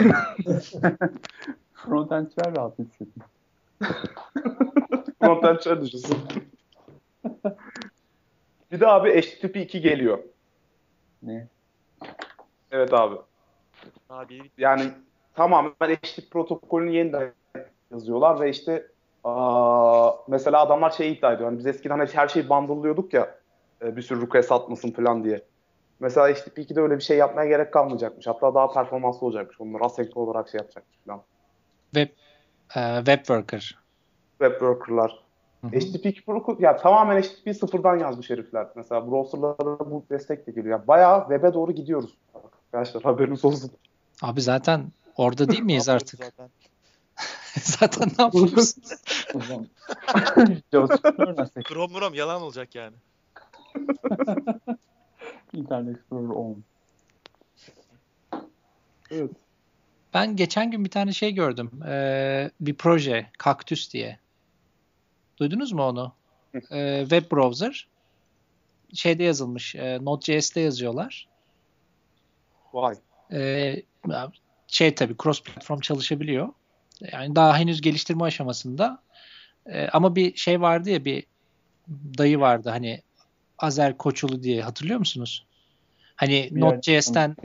Frontendçiler 1.73 2.55
rahat 2.55 2.79
hissettim. 2.79 3.10
Frontend 5.19 5.59
çalışıyorsun. 5.59 6.17
bir 8.71 8.79
de 8.79 8.87
abi 8.87 9.21
HTTP 9.21 9.55
2 9.55 9.81
geliyor. 9.81 10.19
Ne? 11.23 11.47
Evet 12.71 12.93
abi. 12.93 13.15
Abi 14.09 14.41
Yani 14.57 14.83
tamamen 15.35 15.71
HTTP 15.71 16.31
protokolünü 16.31 16.91
yeniden 16.91 17.33
yazıyorlar 17.91 18.39
ve 18.39 18.49
işte 18.49 18.87
aa, 19.23 20.11
mesela 20.27 20.61
adamlar 20.61 20.89
şey 20.89 21.11
iddia 21.11 21.33
ediyor. 21.33 21.49
Hani 21.49 21.59
biz 21.59 21.65
eskiden 21.67 21.99
hep 21.99 22.15
her 22.15 22.27
şeyi 22.27 22.49
bundle'lıyorduk 22.49 23.13
ya 23.13 23.35
e, 23.81 23.95
bir 23.95 24.01
sürü 24.01 24.21
request 24.21 24.51
atmasın 24.51 24.91
falan 24.91 25.23
diye. 25.23 25.41
Mesela 25.99 26.33
HTTP 26.33 26.57
2'de 26.57 26.81
öyle 26.81 26.95
bir 26.97 27.03
şey 27.03 27.17
yapmaya 27.17 27.47
gerek 27.47 27.73
kalmayacakmış. 27.73 28.27
Hatta 28.27 28.55
daha 28.55 28.73
performanslı 28.73 29.27
olacakmış. 29.27 29.61
Onlar 29.61 29.81
asenkron 29.81 30.21
olarak 30.27 30.49
şey 30.49 30.57
yapacakmış 30.57 30.97
falan. 31.05 31.21
Web 31.93 32.09
e, 32.75 32.97
web 32.97 33.17
worker. 33.17 33.77
Web 34.39 34.51
worker'lar. 34.51 35.21
HTTP 35.63 36.05
2 36.05 36.25
protokol 36.25 36.59
ya 36.59 36.77
tamamen 36.77 37.21
HTTP 37.21 37.55
sıfırdan 37.55 37.97
yazmış 37.97 38.29
herifler. 38.29 38.67
Mesela 38.75 39.11
browser'lara 39.11 39.91
bu 39.91 40.05
destek 40.09 40.47
de 40.47 40.51
geliyor. 40.51 40.79
Yani 40.79 40.87
bayağı 40.87 41.21
web'e 41.21 41.53
doğru 41.53 41.71
gidiyoruz. 41.71 42.17
Arkadaşlar 42.35 43.03
haberiniz 43.03 43.45
olsun. 43.45 43.71
Abi 44.21 44.41
zaten 44.41 44.91
orada 45.17 45.47
değil 45.47 45.61
miyiz 45.61 45.89
artık? 45.89 46.23
zaten? 46.23 46.49
zaten 47.59 48.11
ne 48.19 48.23
yapıyoruz? 48.23 48.75
Chrome 51.63 51.93
Chrome 51.93 52.17
yalan 52.17 52.41
olacak 52.41 52.75
yani. 52.75 52.95
Internet 55.53 55.97
Explorer 55.97 56.29
10. 56.29 56.63
Evet. 59.11 59.31
Ben 60.13 60.35
geçen 60.35 60.71
gün 60.71 60.85
bir 60.85 60.89
tane 60.89 61.13
şey 61.13 61.31
gördüm. 61.31 61.83
Ee, 61.87 62.51
bir 62.61 62.75
proje, 62.75 63.29
Cactus 63.43 63.93
diye. 63.93 64.19
Duydunuz 65.37 65.71
mu 65.71 65.83
onu? 65.83 66.13
Ee, 66.71 66.99
web 67.09 67.31
browser. 67.31 67.87
Şeyde 68.93 69.23
yazılmış. 69.23 69.75
E, 69.75 69.99
Node.js'te 70.01 70.61
yazıyorlar. 70.61 71.27
Vay. 72.73 72.95
Ee, 73.31 73.81
şey 74.67 74.95
tabii 74.95 75.15
cross 75.23 75.43
platform 75.43 75.79
çalışabiliyor. 75.79 76.49
Yani 77.11 77.35
daha 77.35 77.57
henüz 77.57 77.81
geliştirme 77.81 78.23
aşamasında. 78.23 79.03
Ee, 79.65 79.87
ama 79.87 80.15
bir 80.15 80.35
şey 80.35 80.61
vardı 80.61 80.89
ya 80.89 81.05
bir 81.05 81.25
dayı 82.17 82.39
vardı 82.39 82.69
hani 82.69 83.01
Azer 83.57 83.97
Koçulu 83.97 84.43
diye 84.43 84.61
hatırlıyor 84.61 84.99
musunuz? 84.99 85.45
Hani 86.15 86.49
Node.js'ten 86.51 87.35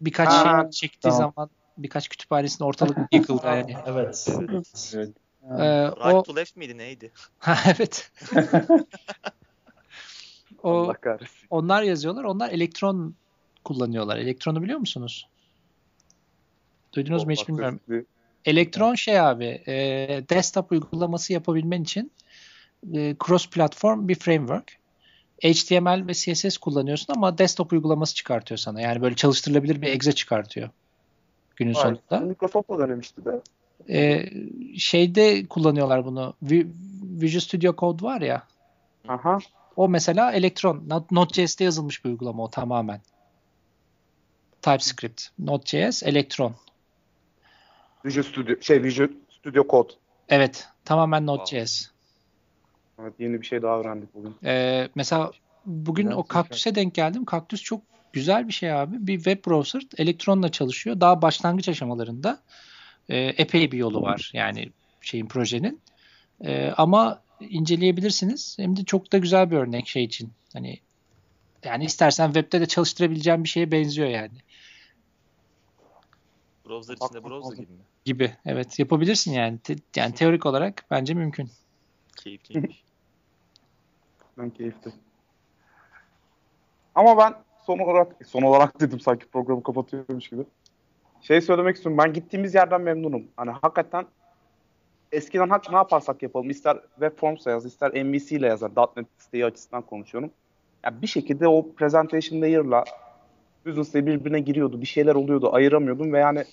birkaç 0.00 0.28
Ha, 0.28 0.62
şey 0.62 0.70
çektiği 0.70 1.10
tamam. 1.10 1.18
zaman 1.18 1.50
birkaç 1.82 2.08
kütüphanesinde 2.08 2.64
ortalık 2.64 2.98
yıkıldı 3.12 3.46
yani. 3.46 3.76
Evet. 3.86 4.28
Evet. 4.94 5.10
Ee, 5.42 5.88
o 5.88 6.10
Right 6.10 6.26
to 6.26 6.36
left 6.36 6.56
miydi 6.56 6.78
neydi? 6.78 7.12
Ha, 7.38 7.56
evet. 7.66 8.12
o 10.62 10.70
Allah 10.70 10.94
kahretsin. 10.94 11.46
onlar 11.50 11.82
yazıyorlar. 11.82 12.24
Onlar 12.24 12.50
elektron 12.50 13.14
kullanıyorlar. 13.64 14.16
Elektronu 14.16 14.62
biliyor 14.62 14.78
musunuz? 14.78 15.28
Duydunuz 16.92 17.24
mu 17.24 17.30
hiç 17.30 17.48
bilmiyorum. 17.48 17.80
Elektron 18.44 18.94
şey 18.94 19.20
abi, 19.20 19.62
e, 19.66 19.74
desktop 20.28 20.72
uygulaması 20.72 21.32
yapabilmen 21.32 21.82
için 21.82 22.12
e, 22.94 23.16
cross 23.26 23.50
platform 23.50 24.08
bir 24.08 24.14
framework. 24.14 24.80
HTML 25.44 26.06
ve 26.06 26.14
CSS 26.14 26.56
kullanıyorsun 26.56 27.14
ama 27.16 27.38
desktop 27.38 27.72
uygulaması 27.72 28.14
çıkartıyor 28.14 28.58
sana. 28.58 28.80
Yani 28.80 29.02
böyle 29.02 29.14
çalıştırılabilir 29.14 29.82
bir 29.82 29.88
exe 29.88 30.12
çıkartıyor 30.12 30.70
günün 31.60 31.74
Vay. 31.74 31.82
sonunda. 31.82 32.26
Microsoft'la 32.26 32.78
denemişti 32.78 33.24
de. 33.24 33.40
E, 33.88 34.30
şeyde 34.78 35.46
kullanıyorlar 35.46 36.04
bunu. 36.04 36.34
Vi- 36.44 36.66
Visual 37.22 37.40
Studio 37.40 37.74
Code 37.76 38.02
var 38.02 38.20
ya. 38.20 38.42
Aha. 39.08 39.38
O 39.76 39.88
mesela 39.88 40.32
elektron. 40.32 40.84
Not- 40.88 41.12
Node.js'te 41.12 41.64
yazılmış 41.64 42.04
bir 42.04 42.10
uygulama 42.10 42.44
o 42.44 42.50
tamamen. 42.50 43.00
TypeScript. 44.62 45.22
Node.js, 45.38 46.02
elektron. 46.02 46.54
Visual 48.04 48.24
Studio, 48.24 48.54
şey 48.60 48.82
Visual 48.82 49.08
Studio 49.30 49.64
Code. 49.70 49.92
Evet. 50.28 50.68
Tamamen 50.84 51.26
Node.js. 51.26 51.86
Evet, 53.02 53.14
yeni 53.18 53.40
bir 53.40 53.46
şey 53.46 53.62
daha 53.62 53.80
öğrendik 53.80 54.14
bugün. 54.14 54.34
Ee, 54.44 54.88
mesela 54.94 55.30
bugün 55.66 56.06
Biraz 56.06 56.18
o 56.18 56.22
kaktüse 56.22 56.74
denk 56.74 56.94
geldim. 56.94 57.24
Kaktüs 57.24 57.62
çok 57.62 57.80
güzel 58.12 58.48
bir 58.48 58.52
şey 58.52 58.72
abi. 58.72 59.06
Bir 59.06 59.16
web 59.16 59.46
browser 59.46 59.82
elektronla 59.98 60.48
çalışıyor. 60.48 61.00
Daha 61.00 61.22
başlangıç 61.22 61.68
aşamalarında. 61.68 62.42
Ee, 63.08 63.18
epey 63.18 63.72
bir 63.72 63.78
yolu 63.78 64.02
var. 64.02 64.30
Yani 64.34 64.72
şeyin 65.00 65.26
projenin. 65.26 65.82
Ee, 66.44 66.72
ama 66.76 67.22
inceleyebilirsiniz. 67.40 68.56
Hem 68.58 68.76
de 68.76 68.84
çok 68.84 69.12
da 69.12 69.18
güzel 69.18 69.50
bir 69.50 69.56
örnek 69.56 69.88
şey 69.88 70.04
için. 70.04 70.32
Hani 70.52 70.80
yani 71.64 71.84
istersen 71.84 72.26
webde 72.32 72.60
de 72.60 72.66
çalıştırabileceğin 72.66 73.44
bir 73.44 73.48
şeye 73.48 73.72
benziyor 73.72 74.08
yani. 74.08 74.38
Browser 76.66 76.94
içinde 76.94 77.24
browser 77.24 77.56
gibi 77.56 77.72
mi? 77.72 77.82
Gibi. 78.04 78.36
Evet 78.46 78.78
yapabilirsin 78.78 79.32
yani. 79.32 79.58
Te- 79.58 79.76
yani 79.96 80.14
teorik 80.14 80.46
olarak 80.46 80.84
bence 80.90 81.14
mümkün. 81.14 81.50
Keyifliymiş. 82.16 82.84
Ben 84.38 84.50
keyifli. 84.50 84.92
Ama 86.94 87.18
ben 87.18 87.34
son 87.70 87.78
olarak 87.78 88.16
son 88.26 88.42
olarak 88.42 88.80
dedim 88.80 89.00
sanki 89.00 89.26
programı 89.26 89.62
kapatıyormuş 89.62 90.28
gibi. 90.28 90.42
Şey 91.20 91.40
söylemek 91.40 91.76
istiyorum. 91.76 91.98
Ben 91.98 92.12
gittiğimiz 92.12 92.54
yerden 92.54 92.80
memnunum. 92.80 93.24
Hani 93.36 93.50
hakikaten 93.50 94.06
eskiden 95.12 95.48
hak 95.48 95.70
ne 95.70 95.76
yaparsak 95.76 96.22
yapalım. 96.22 96.50
ister 96.50 96.76
web 96.94 97.18
forms'a 97.18 97.50
yaz, 97.50 97.66
ister 97.66 98.04
MVC 98.04 98.36
ile 98.36 98.46
yazar. 98.46 98.70
.NET 98.96 99.06
siteyi 99.18 99.44
açısından 99.44 99.82
konuşuyorum. 99.82 100.30
Ya 100.84 101.02
bir 101.02 101.06
şekilde 101.06 101.48
o 101.48 101.72
presentation 101.72 102.40
layer'la 102.40 102.84
business 103.66 103.94
birbirine 103.94 104.40
giriyordu. 104.40 104.80
Bir 104.80 104.86
şeyler 104.86 105.14
oluyordu. 105.14 105.54
Ayıramıyordum 105.54 106.12
ve 106.12 106.18
yani 106.18 106.44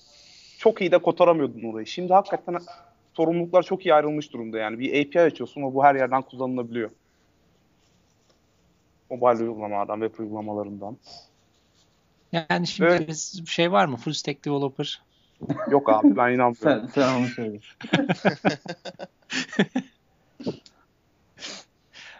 çok 0.57 0.81
iyi 0.81 0.91
de 0.91 0.97
kotaramıyordun 0.97 1.73
orayı. 1.73 1.85
Şimdi 1.85 2.13
hakikaten 2.13 2.57
sorumluluklar 3.13 3.63
çok 3.63 3.85
iyi 3.85 3.93
ayrılmış 3.93 4.33
durumda 4.33 4.57
yani. 4.57 4.79
Bir 4.79 5.05
API 5.05 5.21
açıyorsun 5.21 5.61
ama 5.61 5.73
bu 5.73 5.83
her 5.83 5.95
yerden 5.95 6.21
kullanılabiliyor. 6.21 6.89
Mobile 9.09 9.43
uygulamalardan, 9.43 9.99
web 9.99 10.19
uygulamalarından. 10.19 10.97
Yani 12.31 12.67
şimdi 12.67 12.89
Evet. 12.89 13.07
biz- 13.07 13.47
şey 13.47 13.71
var 13.71 13.85
mı? 13.85 13.97
Full 13.97 14.13
stack 14.13 14.45
developer. 14.45 15.01
Yok 15.71 15.89
abi 15.89 16.17
ben 16.17 16.31
inanmıyorum. 16.31 16.55
Sen, 16.55 16.87
sen 16.87 17.13
onu 17.19 17.27
söyle. 17.27 17.59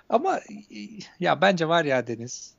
Ama 0.09 0.39
ya 1.19 1.41
bence 1.41 1.67
var 1.67 1.85
ya 1.85 2.07
Deniz. 2.07 2.55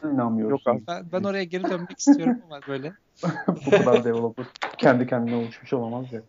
Sen 0.00 0.08
inanmıyorsun. 0.08 0.50
Yok 0.50 0.66
abi. 0.66 0.86
Ben, 0.88 1.12
ben 1.12 1.22
oraya 1.22 1.44
geri 1.44 1.64
dönmek 1.64 1.98
istiyorum 1.98 2.42
ama 2.44 2.60
böyle. 2.68 2.92
Bu 3.66 3.70
kadar 3.70 4.04
developer 4.04 4.46
kendi 4.78 5.06
kendine 5.06 5.36
oluşmuş 5.36 5.72
olamaz 5.72 6.12
ya. 6.12 6.22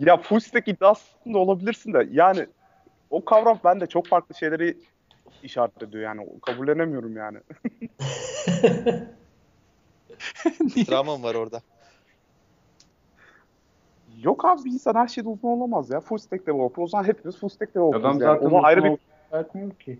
Ya 0.00 0.16
full 0.16 0.40
stack 0.40 0.68
iddiasında 0.68 1.38
olabilirsin 1.38 1.92
de 1.92 2.08
yani 2.10 2.46
o 3.10 3.24
kavram 3.24 3.58
bende 3.64 3.86
çok 3.86 4.06
farklı 4.06 4.34
şeyleri 4.34 4.76
işaret 5.42 5.82
ediyor 5.82 6.02
yani. 6.02 6.28
Kabullenemiyorum 6.42 7.16
yani. 7.16 7.38
Travmam 10.86 11.22
var 11.22 11.34
orada. 11.34 11.60
Yok 14.22 14.44
abi 14.44 14.64
bir 14.64 14.70
insan 14.70 14.94
her 14.94 15.08
şeyde 15.08 15.28
uzman 15.28 15.52
olamaz 15.52 15.90
ya. 15.90 16.00
Full 16.00 16.18
stack 16.18 16.46
developer. 16.46 16.82
O 16.82 16.86
zaman 16.86 17.04
hepimiz 17.04 17.36
full 17.38 17.48
stack 17.48 17.74
developer'ız 17.74 18.04
Adam 18.04 18.20
yani. 18.20 18.34
zaten 18.34 18.46
O 18.46 18.50
zaman 18.50 18.62
ayrı 18.62 18.84
bir 18.84 19.74
ki. 19.78 19.98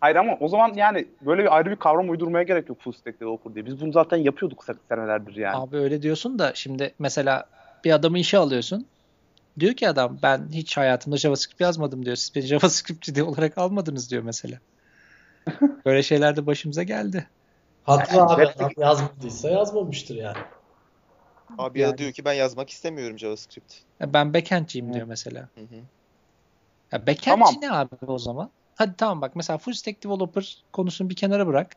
Hayır 0.00 0.16
ama 0.16 0.36
o 0.40 0.48
zaman 0.48 0.72
yani 0.74 1.08
böyle 1.20 1.42
bir 1.42 1.56
ayrı 1.56 1.70
bir 1.70 1.76
kavram 1.76 2.10
uydurmaya 2.10 2.42
gerek 2.42 2.68
yok 2.68 2.80
full 2.80 2.92
stack 2.92 3.20
developer 3.20 3.54
diye. 3.54 3.66
Biz 3.66 3.80
bunu 3.80 3.92
zaten 3.92 4.16
yapıyorduk 4.16 4.62
se- 4.62 4.76
senelerdir 4.88 5.36
yani. 5.36 5.56
Abi 5.56 5.76
öyle 5.76 6.02
diyorsun 6.02 6.38
da 6.38 6.54
şimdi 6.54 6.94
mesela 6.98 7.48
bir 7.84 7.92
adamı 7.92 8.18
işe 8.18 8.38
alıyorsun. 8.38 8.86
Diyor 9.58 9.74
ki 9.74 9.88
adam 9.88 10.18
ben 10.22 10.48
hiç 10.52 10.76
hayatımda 10.76 11.16
JavaScript 11.16 11.60
yazmadım 11.60 12.04
diyor. 12.04 12.16
Siz 12.16 12.34
beni 12.34 12.46
JavaScriptçi 12.46 13.22
olarak 13.22 13.58
almadınız 13.58 14.10
diyor 14.10 14.22
mesela. 14.22 14.58
Böyle 15.86 16.02
şeyler 16.02 16.36
de 16.36 16.46
başımıza 16.46 16.82
geldi. 16.82 17.28
Haklı 17.82 18.22
abi. 18.22 18.42
Web- 18.42 18.56
Adam 18.56 18.72
yazmadıysa 18.76 19.50
yazmamıştır 19.50 20.14
yani. 20.14 20.38
Abi 21.58 21.80
ya 21.80 21.88
Yani. 21.88 21.98
diyor 21.98 22.12
ki 22.12 22.24
ben 22.24 22.32
yazmak 22.32 22.70
istemiyorum 22.70 23.18
JavaScript. 23.18 23.74
Ya 24.00 24.14
Ben 24.14 24.34
backend'ciyim 24.34 24.94
diyor 24.94 25.06
mesela. 25.06 25.40
Hı 25.40 25.60
hı. 25.60 25.76
Ya 26.92 27.06
backend'ci 27.06 27.24
Tamam. 27.24 27.54
ne 27.60 27.70
abi 27.70 27.94
o 28.06 28.18
zaman? 28.18 28.50
Hadi 28.74 28.96
tamam 28.96 29.20
bak 29.20 29.36
mesela 29.36 29.58
full 29.58 29.72
stack 29.72 30.04
developer 30.04 30.64
konusunu 30.72 31.10
bir 31.10 31.16
kenara 31.16 31.46
bırak. 31.46 31.76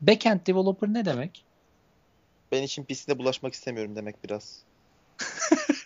Backend 0.00 0.46
developer 0.46 0.88
ne 0.94 1.04
demek? 1.04 1.44
Ben 2.52 2.62
için 2.62 2.84
pisine 2.84 3.18
bulaşmak 3.18 3.54
istemiyorum 3.54 3.96
demek 3.96 4.24
biraz. 4.24 4.64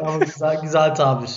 Ama 0.00 0.18
güzel 0.18 0.60
güzel 0.62 0.94
tabir. 0.94 1.30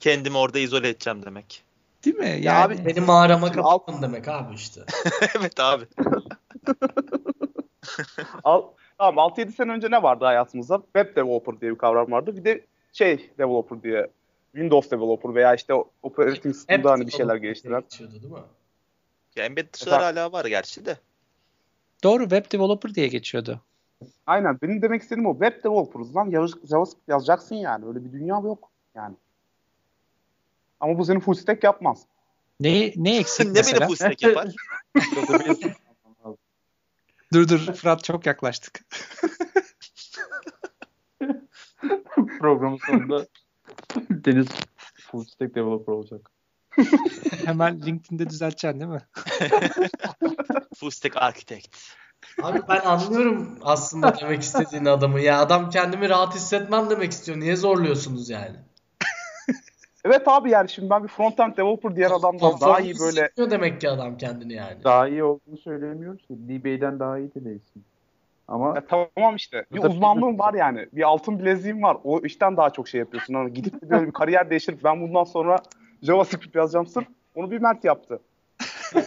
Kendimi 0.00 0.36
orada 0.38 0.58
izole 0.58 0.88
edeceğim 0.88 1.22
demek. 1.24 1.62
Değil 2.04 2.16
mi? 2.16 2.26
Yani 2.28 2.44
Ya 2.44 2.62
abi 2.62 2.84
benim 2.86 3.04
mağarama 3.04 3.52
kapatın 3.52 4.02
demek 4.02 4.28
abi 4.28 4.54
işte. 4.54 4.80
evet 5.38 5.60
abi. 5.60 5.84
Al, 8.44 8.62
Tamam 8.98 9.30
6-7 9.30 9.52
sene 9.52 9.72
önce 9.72 9.90
ne 9.90 10.02
vardı 10.02 10.24
hayatımızda? 10.24 10.82
Web 10.94 11.16
developer 11.16 11.60
diye 11.60 11.72
bir 11.72 11.78
kavram 11.78 12.12
vardı. 12.12 12.36
Bir 12.36 12.44
de 12.44 12.66
şey 12.92 13.30
developer 13.38 13.82
diye 13.82 14.10
Windows 14.52 14.90
developer 14.90 15.34
veya 15.34 15.54
işte 15.54 15.74
operating 16.02 16.54
system'da 16.54 16.90
hani 16.90 17.06
bir 17.06 17.12
şeyler 17.12 17.36
geliştiren. 17.36 17.80
Geçiyordu 17.80 18.14
değil 18.14 18.32
mi? 18.32 18.38
Ya 19.36 19.44
embedded 19.44 19.86
hala 19.90 20.32
var 20.32 20.44
gerçi 20.44 20.86
de. 20.86 20.96
Doğru 22.02 22.22
web 22.22 22.52
developer 22.52 22.94
diye 22.94 23.08
geçiyordu. 23.08 23.60
Aynen 24.26 24.58
benim 24.62 24.82
demek 24.82 25.02
istediğim 25.02 25.26
o. 25.26 25.32
Web 25.32 25.64
developer'ız 25.64 26.16
lan. 26.16 26.30
JavaScript 26.64 27.08
yazacaksın 27.08 27.54
yani. 27.54 27.86
Öyle 27.86 28.04
bir 28.04 28.12
dünya 28.12 28.40
yok 28.40 28.70
yani. 28.94 29.16
Ama 30.80 30.98
bu 30.98 31.04
seni 31.04 31.20
full 31.20 31.34
stack 31.34 31.64
yapmaz. 31.64 32.06
Ne 32.60 32.92
ne 32.96 33.18
eksik 33.18 33.46
ne 33.46 33.52
mesela? 33.52 33.80
beni 33.80 33.86
full 33.88 33.96
stack 33.96 34.22
yapar? 34.22 34.48
dur 37.32 37.48
dur 37.48 37.72
Fırat 37.74 38.04
çok 38.04 38.26
yaklaştık. 38.26 38.80
Programın 42.40 42.78
sonunda 42.86 43.26
Deniz 44.10 44.46
full 45.10 45.24
stack 45.24 45.54
developer 45.54 45.92
olacak. 45.92 46.30
Hemen 47.44 47.82
LinkedIn'de 47.82 48.30
düzelteceksin 48.30 48.80
değil 48.80 48.90
mi? 48.90 49.02
full 50.74 50.90
stack 50.90 51.16
architect. 51.16 51.76
Abi 52.42 52.58
ben 52.68 52.80
anlıyorum 52.80 53.58
aslında 53.62 54.14
demek 54.20 54.42
istediğin 54.42 54.84
adamı. 54.84 55.20
Ya 55.20 55.40
adam 55.40 55.70
kendimi 55.70 56.08
rahat 56.08 56.34
hissetmem 56.34 56.90
demek 56.90 57.12
istiyor. 57.12 57.40
Niye 57.40 57.56
zorluyorsunuz 57.56 58.30
yani? 58.30 58.56
Evet 60.04 60.22
abi 60.28 60.50
yani 60.50 60.68
şimdi 60.68 60.90
ben 60.90 61.02
bir 61.02 61.08
frontend 61.08 61.56
developer 61.56 61.96
diğer 61.96 62.10
adamdan 62.10 62.60
daha 62.60 62.80
iyi 62.80 62.98
böyle 62.98 63.22
Hissetmiyor 63.22 63.50
demek 63.50 63.80
ki 63.80 63.90
adam 63.90 64.16
kendini 64.18 64.52
yani. 64.52 64.84
Daha 64.84 65.08
iyi 65.08 65.24
olduğunu 65.24 65.58
söylemiyoruz 65.58 66.26
ki. 66.26 66.34
DB'den 66.48 66.98
daha 67.00 67.18
iyi 67.18 67.34
de 67.34 67.44
değilsin. 67.44 67.84
Ama 68.48 68.74
Ya 68.74 68.82
tamam 68.86 69.36
işte. 69.36 69.64
Bir 69.72 69.80
Tabii. 69.80 69.92
uzmanlığın 69.92 70.38
var 70.38 70.54
yani. 70.54 70.86
Bir 70.92 71.02
altın 71.02 71.38
bileziğin 71.38 71.82
var. 71.82 71.96
O 72.04 72.20
işten 72.20 72.56
daha 72.56 72.70
çok 72.70 72.88
şey 72.88 72.98
yapıyorsun. 72.98 73.34
Hani 73.34 73.52
gidip 73.52 73.82
de 73.82 73.90
böyle 73.90 74.06
bir 74.06 74.12
kariyer 74.12 74.50
değiştirip 74.50 74.84
ben 74.84 75.00
bundan 75.00 75.24
sonra 75.24 75.58
JavaScript 76.02 76.56
yazacağım 76.56 76.86
sırf 76.86 77.06
onu 77.34 77.50
bir 77.50 77.58
Mert 77.58 77.84
yaptı. 77.84 78.20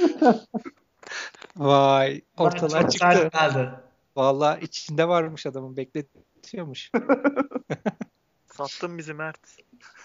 Vay 1.56 2.20
ortalar 2.36 2.82
Çok 2.82 2.92
çıktı. 2.92 3.30
geldi. 3.32 3.70
Vallahi 4.16 4.64
içinde 4.64 5.08
varmış 5.08 5.46
adamın 5.46 5.76
bekletiyormuş. 5.76 6.90
Sattın 8.46 8.98
bizi 8.98 9.14
Mert. 9.14 9.56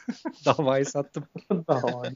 Davayı 0.45 0.85
sattım. 0.85 1.25
var. 1.67 2.13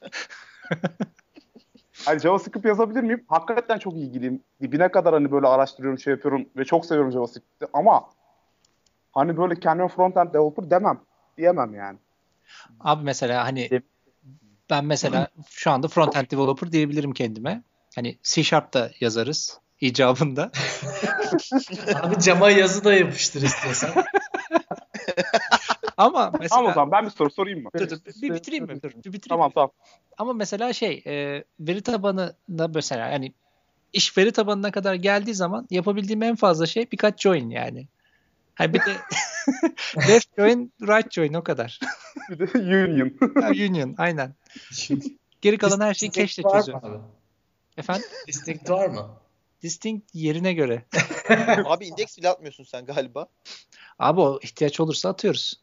Hani 2.05 2.19
JavaScript 2.19 2.65
yazabilir 2.65 3.01
miyim? 3.01 3.25
Hakikaten 3.27 3.77
çok 3.79 3.93
ilgiliyim. 3.93 4.43
Dibine 4.61 4.91
kadar 4.91 5.13
hani 5.13 5.31
böyle 5.31 5.47
araştırıyorum, 5.47 5.99
şey 5.99 6.11
yapıyorum 6.11 6.49
ve 6.57 6.65
çok 6.65 6.85
seviyorum 6.85 7.11
JavaScript'i 7.11 7.67
ama 7.73 8.09
hani 9.11 9.37
böyle 9.37 9.59
kendime 9.59 9.87
frontend 9.87 10.29
developer 10.33 10.69
demem. 10.69 11.01
Diyemem 11.37 11.73
yani. 11.73 11.97
Abi 12.79 13.03
mesela 13.03 13.43
hani 13.45 13.81
ben 14.69 14.85
mesela 14.85 15.27
şu 15.49 15.71
anda 15.71 15.87
front-end 15.87 16.31
developer 16.31 16.71
diyebilirim 16.71 17.13
kendime. 17.13 17.63
Hani 17.95 18.17
C 18.23 18.43
Sharp'ta 18.43 18.91
yazarız 18.99 19.59
icabında. 19.81 20.51
Abi 22.01 22.19
cama 22.19 22.49
yazı 22.49 22.83
da 22.83 22.93
yapıştır 22.93 23.41
istiyorsan. 23.41 23.89
Ama 25.97 26.31
mesela 26.39 26.49
Tamam 26.49 26.71
o 26.71 26.73
zaman 26.73 26.91
ben 26.91 27.05
bir 27.05 27.09
soru 27.09 27.29
sorayım 27.29 27.63
mı? 27.63 27.69
Dur, 27.79 27.89
dur, 27.89 27.97
bir 28.21 28.33
bitireyim 28.33 28.65
mi? 28.65 28.81
Dur, 28.83 28.91
bir 28.91 29.13
bitireyim. 29.13 29.21
Tamam 29.29 29.51
tamam. 29.51 29.71
Ama 30.17 30.33
mesela 30.33 30.73
şey 30.73 31.03
e, 31.07 31.43
veri 31.59 31.81
tabanına 31.81 32.33
mesela 32.73 33.07
yani 33.07 33.33
iş 33.93 34.17
veri 34.17 34.31
tabanına 34.31 34.71
kadar 34.71 34.93
geldiği 34.93 35.33
zaman 35.33 35.67
yapabildiğim 35.69 36.23
en 36.23 36.35
fazla 36.35 36.65
şey 36.65 36.91
birkaç 36.91 37.21
join 37.21 37.49
yani. 37.49 37.87
Ha 38.59 38.73
bir 38.73 38.79
de 38.79 38.95
left 40.09 40.37
join, 40.37 40.73
right 40.81 41.11
join 41.11 41.33
o 41.33 41.43
kadar. 41.43 41.79
Bir 42.29 42.39
de 42.39 42.59
union. 42.59 43.11
Ha, 43.41 43.49
union 43.49 43.95
aynen. 43.97 44.35
Geri 45.41 45.57
kalan 45.57 45.79
her 45.79 45.93
şeyi 45.93 46.11
çözüyorum. 46.11 46.75
abi? 46.75 46.97
Efendim? 47.77 48.05
Distinct 48.27 48.69
var 48.69 48.89
mı? 48.89 49.09
Distinct 49.61 50.15
yerine 50.15 50.53
göre. 50.53 50.83
Abi 51.65 51.85
indeks 51.85 52.17
bile 52.17 52.29
atmıyorsun 52.29 52.63
sen 52.63 52.85
galiba. 52.85 53.27
Abi 53.99 54.21
o 54.21 54.39
ihtiyaç 54.43 54.79
olursa 54.79 55.09
atıyoruz. 55.09 55.61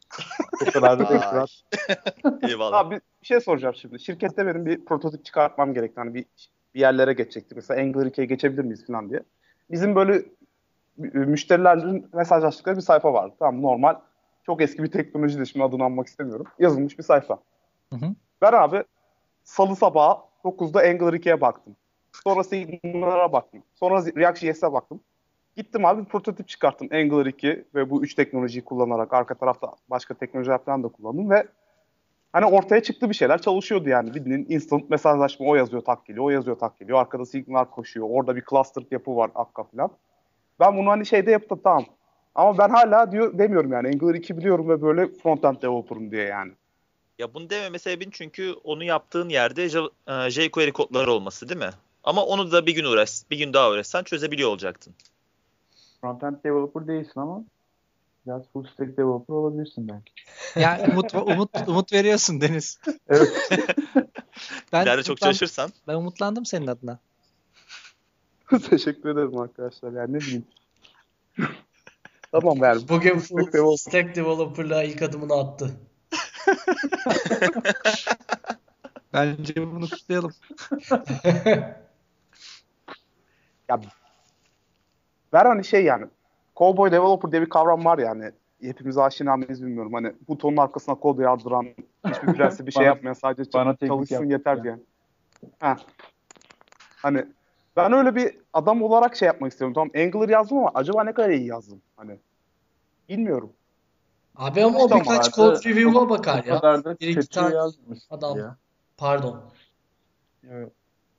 o 0.67 0.71
kadar 0.71 0.99
da 0.99 1.09
değil. 1.09 1.21
Fırat. 1.21 1.49
Eyvallah. 2.49 2.77
Abi 2.77 2.95
bir 3.21 3.27
şey 3.27 3.39
soracağım 3.39 3.75
şimdi. 3.75 3.99
Şirkette 3.99 4.45
benim 4.45 4.65
bir 4.65 4.85
prototip 4.85 5.25
çıkartmam 5.25 5.73
gerekti. 5.73 5.99
Hani 5.99 6.13
bir, 6.13 6.25
bir 6.75 6.79
yerlere 6.79 7.13
geçecekti. 7.13 7.55
Mesela 7.55 7.81
Angular 7.81 8.05
2'ye 8.05 8.27
geçebilir 8.27 8.63
miyiz 8.63 8.87
falan 8.87 9.09
diye. 9.09 9.23
Bizim 9.71 9.95
böyle 9.95 10.25
müşterilerin 10.97 12.09
mesajlaştıkları 12.13 12.75
bir 12.75 12.81
sayfa 12.81 13.13
vardı. 13.13 13.35
Tamam 13.39 13.61
normal. 13.61 13.95
Çok 14.45 14.61
eski 14.61 14.83
bir 14.83 14.91
teknoloji 14.91 15.39
de 15.39 15.45
şimdi 15.45 15.65
adını 15.65 15.83
anmak 15.83 16.07
istemiyorum. 16.07 16.45
Yazılmış 16.59 16.97
bir 16.97 17.03
sayfa. 17.03 17.39
Hı 17.93 17.95
hı. 17.95 18.15
Ben 18.41 18.53
abi 18.53 18.83
salı 19.43 19.75
sabahı 19.75 20.17
9'da 20.43 20.79
Angular 20.79 21.13
2'ye 21.13 21.41
baktım. 21.41 21.75
Sonra 22.23 22.43
Signal'lara 22.43 23.31
baktım. 23.31 23.63
Sonra 23.75 24.05
React.js'e 24.05 24.73
baktım. 24.73 24.99
Gittim 25.55 25.85
abi 25.85 26.01
bir 26.01 26.05
prototip 26.05 26.47
çıkarttım 26.47 26.89
Angular 26.93 27.25
2 27.25 27.65
ve 27.75 27.89
bu 27.89 28.03
üç 28.03 28.13
teknolojiyi 28.13 28.65
kullanarak 28.65 29.13
arka 29.13 29.35
tarafta 29.35 29.71
başka 29.89 30.13
teknolojiler 30.13 30.57
falan 30.57 30.83
da 30.83 30.87
kullandım 30.87 31.29
ve 31.29 31.47
hani 32.33 32.45
ortaya 32.45 32.83
çıktı 32.83 33.09
bir 33.09 33.15
şeyler 33.15 33.41
çalışıyordu 33.41 33.89
yani. 33.89 34.13
Bildiğin 34.13 34.45
instant 34.49 34.89
mesajlaşma 34.89 35.45
o 35.47 35.55
yazıyor 35.55 35.81
tak 35.81 36.05
geliyor, 36.05 36.25
o 36.25 36.29
yazıyor 36.29 36.59
tak 36.59 36.79
geliyor. 36.79 36.99
Arkada 36.99 37.25
Signal 37.25 37.65
koşuyor. 37.65 38.07
Orada 38.09 38.35
bir 38.35 38.43
cluster 38.49 38.83
yapı 38.91 39.15
var 39.15 39.31
Akka 39.35 39.63
falan. 39.63 39.91
Ben 40.59 40.77
bunu 40.77 40.89
hani 40.89 41.05
şeyde 41.05 41.31
yaptım 41.31 41.61
tamam. 41.63 41.85
Ama 42.35 42.57
ben 42.57 42.69
hala 42.69 43.11
diyor 43.11 43.37
demiyorum 43.37 43.71
yani 43.71 43.87
Angular 43.87 44.15
2 44.15 44.37
biliyorum 44.37 44.69
ve 44.69 44.81
böyle 44.81 45.07
frontend 45.07 45.61
developer'ım 45.61 46.11
diye 46.11 46.23
yani. 46.23 46.51
Ya 47.19 47.33
bunu 47.33 47.49
dememe 47.49 47.79
sebebin 47.79 48.09
çünkü 48.11 48.53
onu 48.63 48.83
yaptığın 48.83 49.29
yerde 49.29 49.63
e, 49.63 50.29
jQuery 50.29 50.71
kodları 50.71 51.11
olması 51.11 51.49
değil 51.49 51.59
mi? 51.59 51.71
Ama 52.03 52.25
onu 52.25 52.51
da 52.51 52.65
bir 52.65 52.75
gün 52.75 52.85
uğraş, 52.85 53.21
bir 53.31 53.37
gün 53.37 53.53
daha 53.53 53.71
uğraşsan 53.71 54.03
çözebiliyor 54.03 54.49
olacaktın. 54.49 54.93
Frontend 56.01 56.35
developer 56.43 56.87
değilsin 56.87 57.19
ama 57.19 57.43
biraz 58.25 58.41
full 58.53 58.63
stack 58.63 58.97
developer 58.97 59.33
olabilirsin 59.33 59.87
belki. 59.87 60.11
Yani 60.59 60.91
umut, 60.91 61.13
umut, 61.13 61.49
umut 61.67 61.93
veriyorsun 61.93 62.41
Deniz. 62.41 62.79
Evet. 63.07 63.49
Ben, 64.73 64.83
İleride 64.83 65.03
çok 65.03 65.17
çalışırsan. 65.17 65.69
ben 65.87 65.93
umutlandım 65.93 66.45
senin 66.45 66.67
adına. 66.67 66.99
Teşekkür 68.69 69.09
ederim 69.09 69.37
arkadaşlar 69.37 69.91
yani 69.91 70.13
ne 70.13 70.19
bileyim. 70.19 70.45
tamam 72.31 72.57
yani. 72.57 72.81
Bugün 72.89 73.19
Stack 73.19 73.27
full 73.27 73.53
developer. 73.53 73.77
stack 73.77 74.15
developer'la 74.15 74.83
ilk 74.83 75.01
adımını 75.01 75.33
attı. 75.33 75.71
Bence 79.13 79.55
bunu 79.55 79.89
kutlayalım. 79.89 80.31
Ben 85.33 85.45
hani 85.45 85.63
şey 85.65 85.83
yani 85.83 86.05
Cowboy 86.55 86.91
Developer 86.91 87.31
diye 87.31 87.41
bir 87.41 87.49
kavram 87.49 87.85
var 87.85 87.97
yani. 87.97 88.31
Hepimiz 88.61 88.97
aşina 88.97 89.37
mıyız 89.37 89.63
bilmiyorum. 89.63 89.93
Hani 89.93 90.13
butonun 90.27 90.57
arkasına 90.57 90.95
kod 90.95 91.19
yazdıran, 91.19 91.65
hiçbir 92.07 92.33
prensibi 92.33 92.67
bir 92.67 92.71
şey 92.71 92.79
Bana- 92.81 92.87
yapmayan 92.87 93.13
sadece 93.13 93.53
bana 93.53 93.75
çalışsın 93.75 94.25
yeter 94.29 94.55
yani. 94.55 94.63
diye. 94.63 94.75
Ha. 95.59 95.77
Hani 96.95 97.25
ben 97.77 97.93
öyle 97.93 98.15
bir 98.15 98.37
adam 98.53 98.81
olarak 98.81 99.15
şey 99.15 99.25
yapmak 99.25 99.51
istiyorum. 99.51 99.73
Tamam 99.73 99.89
Angular 99.95 100.29
yazdım 100.29 100.57
ama 100.57 100.71
acaba 100.73 101.03
ne 101.03 101.13
kadar 101.13 101.29
iyi 101.29 101.47
yazdım? 101.47 101.81
Hani 101.97 102.19
bilmiyorum. 103.09 103.53
Abi 104.35 104.63
ama 104.63 104.79
o 104.79 104.89
birkaç 104.99 105.27
abi. 105.27 105.35
code 105.35 105.69
review'a 105.69 106.09
bakar 106.09 106.43
ya. 106.43 106.55
kadar 106.55 106.83
da 106.83 106.99
Bir 106.99 107.07
iki 107.07 107.27
tane 107.29 107.55
adam. 108.09 108.37
ya. 108.37 108.57
Pardon. 108.97 109.41
Evet. 110.51 110.71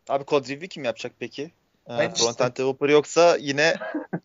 Abi 0.08 0.24
code 0.26 0.48
review 0.48 0.68
kim 0.68 0.84
yapacak 0.84 1.12
peki? 1.18 1.42
Ee, 1.88 1.98
Ben 1.98 2.10
işte. 2.10 2.24
Frontend 2.24 2.56
developer 2.56 2.88
yoksa 2.88 3.36
yine 3.36 3.74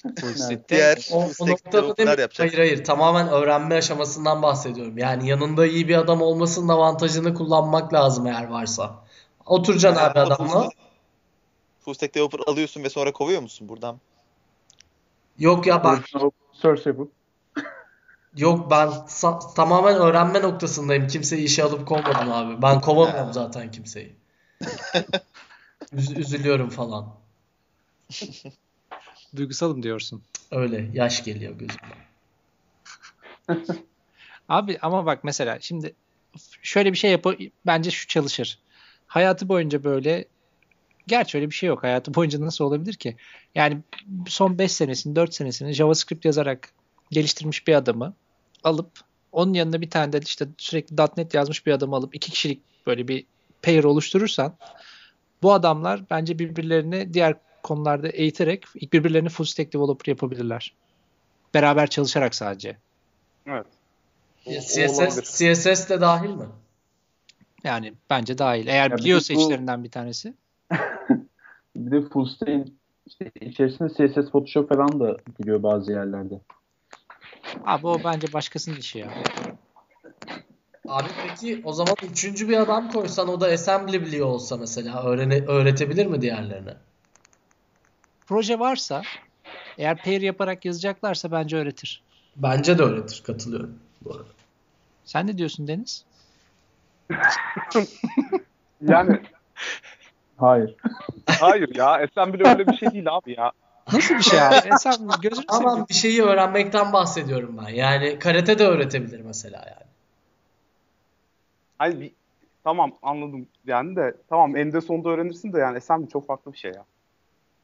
diğer 0.69 1.09
O, 1.13 1.29
o 1.39 1.47
noktada 1.47 2.21
yapacak. 2.21 2.39
Hayır 2.39 2.57
hayır 2.57 2.83
tamamen 2.83 3.27
öğrenme 3.27 3.75
aşamasından 3.75 4.41
bahsediyorum. 4.41 4.97
Yani 4.97 5.29
yanında 5.29 5.65
iyi 5.65 5.87
bir 5.87 5.95
adam 5.97 6.21
olmasının 6.21 6.67
avantajını 6.67 7.33
kullanmak 7.33 7.93
lazım 7.93 8.27
eğer 8.27 8.47
varsa. 8.47 8.95
Oturacaksın 9.45 10.03
abi 10.03 10.19
Ama 10.19 10.35
adamla. 10.35 10.61
Full, 10.61 10.69
full 11.83 11.93
stack 11.93 12.15
developer 12.15 12.39
alıyorsun 12.47 12.83
ve 12.83 12.89
sonra 12.89 13.13
kovuyor 13.13 13.41
musun 13.41 13.69
buradan? 13.69 13.99
Yok 15.37 15.67
ya 15.67 15.83
bak 15.83 16.05
Source 16.53 16.89
yapıp 16.89 17.11
yok 18.37 18.71
ben 18.71 18.87
sa- 18.87 19.53
tamamen 19.55 19.95
öğrenme 19.95 20.41
noktasındayım. 20.41 21.07
Kimseyi 21.07 21.43
işe 21.43 21.63
alıp 21.63 21.87
kovmadım 21.87 22.31
abi. 22.31 22.61
Ben 22.61 22.81
kovamıyorum 22.81 23.33
zaten 23.33 23.71
kimseyi. 23.71 24.15
Üz- 25.93 26.19
üzülüyorum 26.19 26.69
falan. 26.69 27.15
Duygusalım 29.35 29.83
diyorsun. 29.83 30.23
Öyle 30.51 30.89
yaş 30.93 31.23
geliyor 31.23 31.53
gözüme. 31.53 31.93
Abi 34.49 34.79
ama 34.81 35.05
bak 35.05 35.23
mesela 35.23 35.59
şimdi 35.59 35.95
şöyle 36.61 36.91
bir 36.91 36.97
şey 36.97 37.11
yap 37.11 37.25
bence 37.65 37.91
şu 37.91 38.07
çalışır. 38.07 38.59
Hayatı 39.07 39.49
boyunca 39.49 39.83
böyle 39.83 40.25
gerçi 41.07 41.37
öyle 41.37 41.49
bir 41.49 41.55
şey 41.55 41.69
yok. 41.69 41.83
Hayatı 41.83 42.13
boyunca 42.13 42.41
nasıl 42.41 42.65
olabilir 42.65 42.93
ki? 42.93 43.15
Yani 43.55 43.77
son 44.27 44.57
5 44.59 44.71
senesini 44.71 45.15
4 45.15 45.33
senesini 45.33 45.73
JavaScript 45.73 46.25
yazarak 46.25 46.69
geliştirmiş 47.11 47.67
bir 47.67 47.73
adamı 47.73 48.13
alıp 48.63 48.91
onun 49.31 49.53
yanına 49.53 49.81
bir 49.81 49.89
tane 49.89 50.13
de 50.13 50.19
işte 50.23 50.47
sürekli 50.57 50.95
.NET 51.17 51.33
yazmış 51.33 51.65
bir 51.65 51.71
adamı 51.71 51.95
alıp 51.95 52.15
iki 52.15 52.31
kişilik 52.31 52.61
böyle 52.87 53.07
bir 53.07 53.25
pair 53.61 53.83
oluşturursan 53.83 54.57
bu 55.43 55.53
adamlar 55.53 56.01
bence 56.09 56.39
birbirlerini 56.39 57.13
diğer 57.13 57.35
konularda 57.63 58.07
eğiterek 58.07 58.65
birbirlerini 58.75 59.29
full 59.29 59.45
stack 59.45 59.73
developer 59.73 60.11
yapabilirler. 60.11 60.73
Beraber 61.53 61.89
çalışarak 61.89 62.35
sadece. 62.35 62.77
Evet. 63.47 63.65
O- 64.45 64.51
CSS. 64.51 65.37
CSS 65.37 65.89
de 65.89 66.01
dahil 66.01 66.29
mi? 66.29 66.45
Yani 67.63 67.93
bence 68.09 68.37
dahil. 68.37 68.67
Eğer 68.67 68.91
Ya 68.91 68.97
biliyorsa 68.97 69.33
bu- 69.33 69.41
içlerinden 69.41 69.83
bir 69.83 69.91
tanesi. 69.91 70.33
Bir 71.75 71.91
de 71.91 72.09
full 72.09 72.25
stack'in 72.25 72.79
işte 73.05 73.31
içerisinde 73.41 73.89
CSS 73.89 74.31
Photoshop 74.31 74.69
falan 74.69 74.99
da 74.99 75.17
giriyor 75.39 75.63
bazı 75.63 75.91
yerlerde. 75.91 76.39
Abi 77.65 77.87
o 77.87 77.99
bence 78.03 78.33
başkasının 78.33 78.75
işi 78.75 78.99
ya. 78.99 79.13
Abi 80.87 81.07
peki 81.27 81.61
o 81.63 81.73
zaman 81.73 81.95
üçüncü 82.11 82.49
bir 82.49 82.57
adam 82.57 82.91
koysan 82.91 83.27
o 83.27 83.41
da 83.41 83.47
assembly 83.47 84.01
biliyor 84.01 84.27
olsa 84.27 84.57
mesela 84.57 85.03
öğrene, 85.03 85.45
öğretebilir 85.45 86.05
mi 86.05 86.21
diğerlerine? 86.21 86.73
Proje 88.27 88.59
varsa 88.59 89.01
eğer 89.77 90.03
pair 90.03 90.21
yaparak 90.21 90.65
yazacaklarsa 90.65 91.31
bence 91.31 91.57
öğretir. 91.57 92.03
Bence 92.35 92.77
de 92.77 92.83
öğretir. 92.83 93.23
Katılıyorum 93.25 93.79
bu 94.01 94.13
arada. 94.13 94.29
Sen 95.05 95.27
ne 95.27 95.37
diyorsun 95.37 95.67
Deniz? 95.67 96.05
Yani 98.87 99.21
Hayır. 100.43 100.75
hayır 101.27 101.75
ya 101.75 101.87
Assembly 101.87 102.47
öyle 102.47 102.67
bir 102.67 102.77
şey 102.77 102.91
değil 102.91 103.05
abi 103.15 103.35
ya. 103.37 103.51
Nasıl 103.93 104.15
bir 104.15 104.21
şey 104.23 104.41
abi? 104.41 104.55
E 104.73 104.77
sen 104.77 104.93
gözünü 105.21 105.45
seveyim. 105.49 105.69
Ama 105.69 105.89
bir 105.89 105.93
şeyi 105.93 106.23
öğrenmekten 106.23 106.93
bahsediyorum 106.93 107.57
ben. 107.57 107.69
Yani 107.69 108.19
karate 108.19 108.59
de 108.59 108.65
öğretebilir 108.67 109.21
mesela 109.21 109.57
yani. 109.57 109.89
Hani 111.77 111.99
bir, 111.99 112.11
tamam 112.63 112.91
anladım 113.01 113.47
yani 113.65 113.95
de 113.95 114.15
tamam 114.29 114.55
eninde 114.55 114.81
sonunda 114.81 115.09
öğrenirsin 115.09 115.53
de 115.53 115.59
yani 115.59 115.77
Assembly 115.77 116.09
çok 116.09 116.27
farklı 116.27 116.53
bir 116.53 116.57
şey 116.57 116.71
ya. 116.71 116.85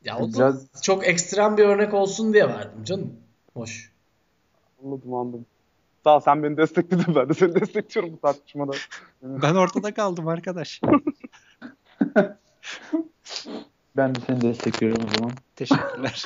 Ya 0.04 0.18
o 0.18 0.34
da 0.34 0.34
Biraz 0.34 0.82
çok 0.82 1.08
ekstrem 1.08 1.58
bir 1.58 1.64
örnek 1.64 1.94
olsun 1.94 2.34
diye 2.34 2.48
verdim 2.48 2.84
canım. 2.84 3.14
Hoş. 3.54 3.92
Anladım 4.84 5.14
anladım. 5.14 5.46
Sağ 6.04 6.16
ol 6.16 6.20
sen 6.20 6.44
beni 6.44 6.58
destekledin 6.58 7.16
ben 7.16 7.30
de 7.30 7.34
seni 7.34 7.56
destekliyorum 7.56 8.14
bu 8.14 8.20
tartışmada. 8.20 8.72
Ben 9.22 9.56
ortada 9.56 9.94
kaldım 9.94 10.28
arkadaş. 10.28 10.82
ben 13.98 14.16
de 14.16 14.20
seni 14.28 14.42
destekliyorum 14.42 15.06
o 15.06 15.08
zaman. 15.18 15.32
Teşekkürler. 15.56 16.26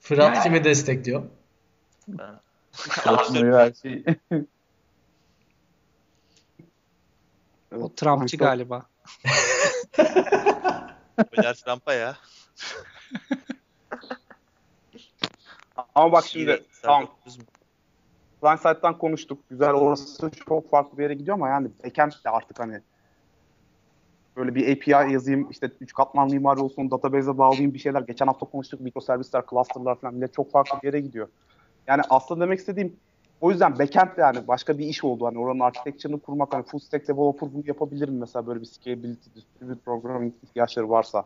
Fırat 0.00 0.34
Yani- 0.34 0.42
kimi 0.42 0.64
destekliyor? 0.64 1.22
Çalışmayı 3.04 3.52
her 3.52 3.72
o 7.76 7.94
Trumpçı 7.94 8.36
galiba. 8.36 8.86
Öder 11.32 11.54
Trump'a 11.54 11.94
ya. 11.94 12.16
Ama 15.94 16.12
bak 16.12 16.26
şimdi 16.26 16.64
tamam 16.82 17.08
Client 18.46 18.60
side'dan 18.60 18.98
konuştuk. 18.98 19.38
Güzel 19.50 19.72
orası 19.72 20.30
çok 20.48 20.70
farklı 20.70 20.98
bir 20.98 21.02
yere 21.02 21.14
gidiyor 21.14 21.36
ama 21.36 21.48
yani 21.48 21.68
backend 21.84 22.12
de 22.24 22.30
artık 22.30 22.60
hani 22.60 22.80
böyle 24.36 24.54
bir 24.54 24.72
API 24.72 25.12
yazayım 25.12 25.50
işte 25.50 25.70
üç 25.80 25.92
katmanlı 25.92 26.34
mimari 26.34 26.60
olsun 26.60 26.90
database'e 26.90 27.38
bağlayayım 27.38 27.74
bir 27.74 27.78
şeyler. 27.78 28.00
Geçen 28.00 28.26
hafta 28.26 28.46
konuştuk 28.46 28.80
mikroservisler, 28.80 29.42
cluster'lar 29.50 30.00
falan 30.00 30.16
bile 30.16 30.28
çok 30.28 30.50
farklı 30.50 30.78
bir 30.82 30.86
yere 30.86 31.00
gidiyor. 31.00 31.28
Yani 31.86 32.02
aslında 32.10 32.40
demek 32.40 32.58
istediğim 32.58 32.96
o 33.40 33.50
yüzden 33.50 33.78
backend 33.78 34.16
de 34.16 34.20
yani 34.20 34.48
başka 34.48 34.78
bir 34.78 34.86
iş 34.86 35.04
oldu. 35.04 35.26
Hani 35.26 35.38
oranın 35.38 35.60
architecture'ını 35.60 36.20
kurmak 36.20 36.54
hani 36.54 36.64
full 36.64 36.78
stack 36.78 37.08
developer 37.08 37.54
bunu 37.54 37.62
yapabilir 37.66 38.08
mi 38.08 38.18
mesela 38.18 38.46
böyle 38.46 38.60
bir 38.60 38.66
scalability, 38.66 39.30
distributed 39.34 39.84
programming 39.84 40.34
ihtiyaçları 40.42 40.90
varsa. 40.90 41.24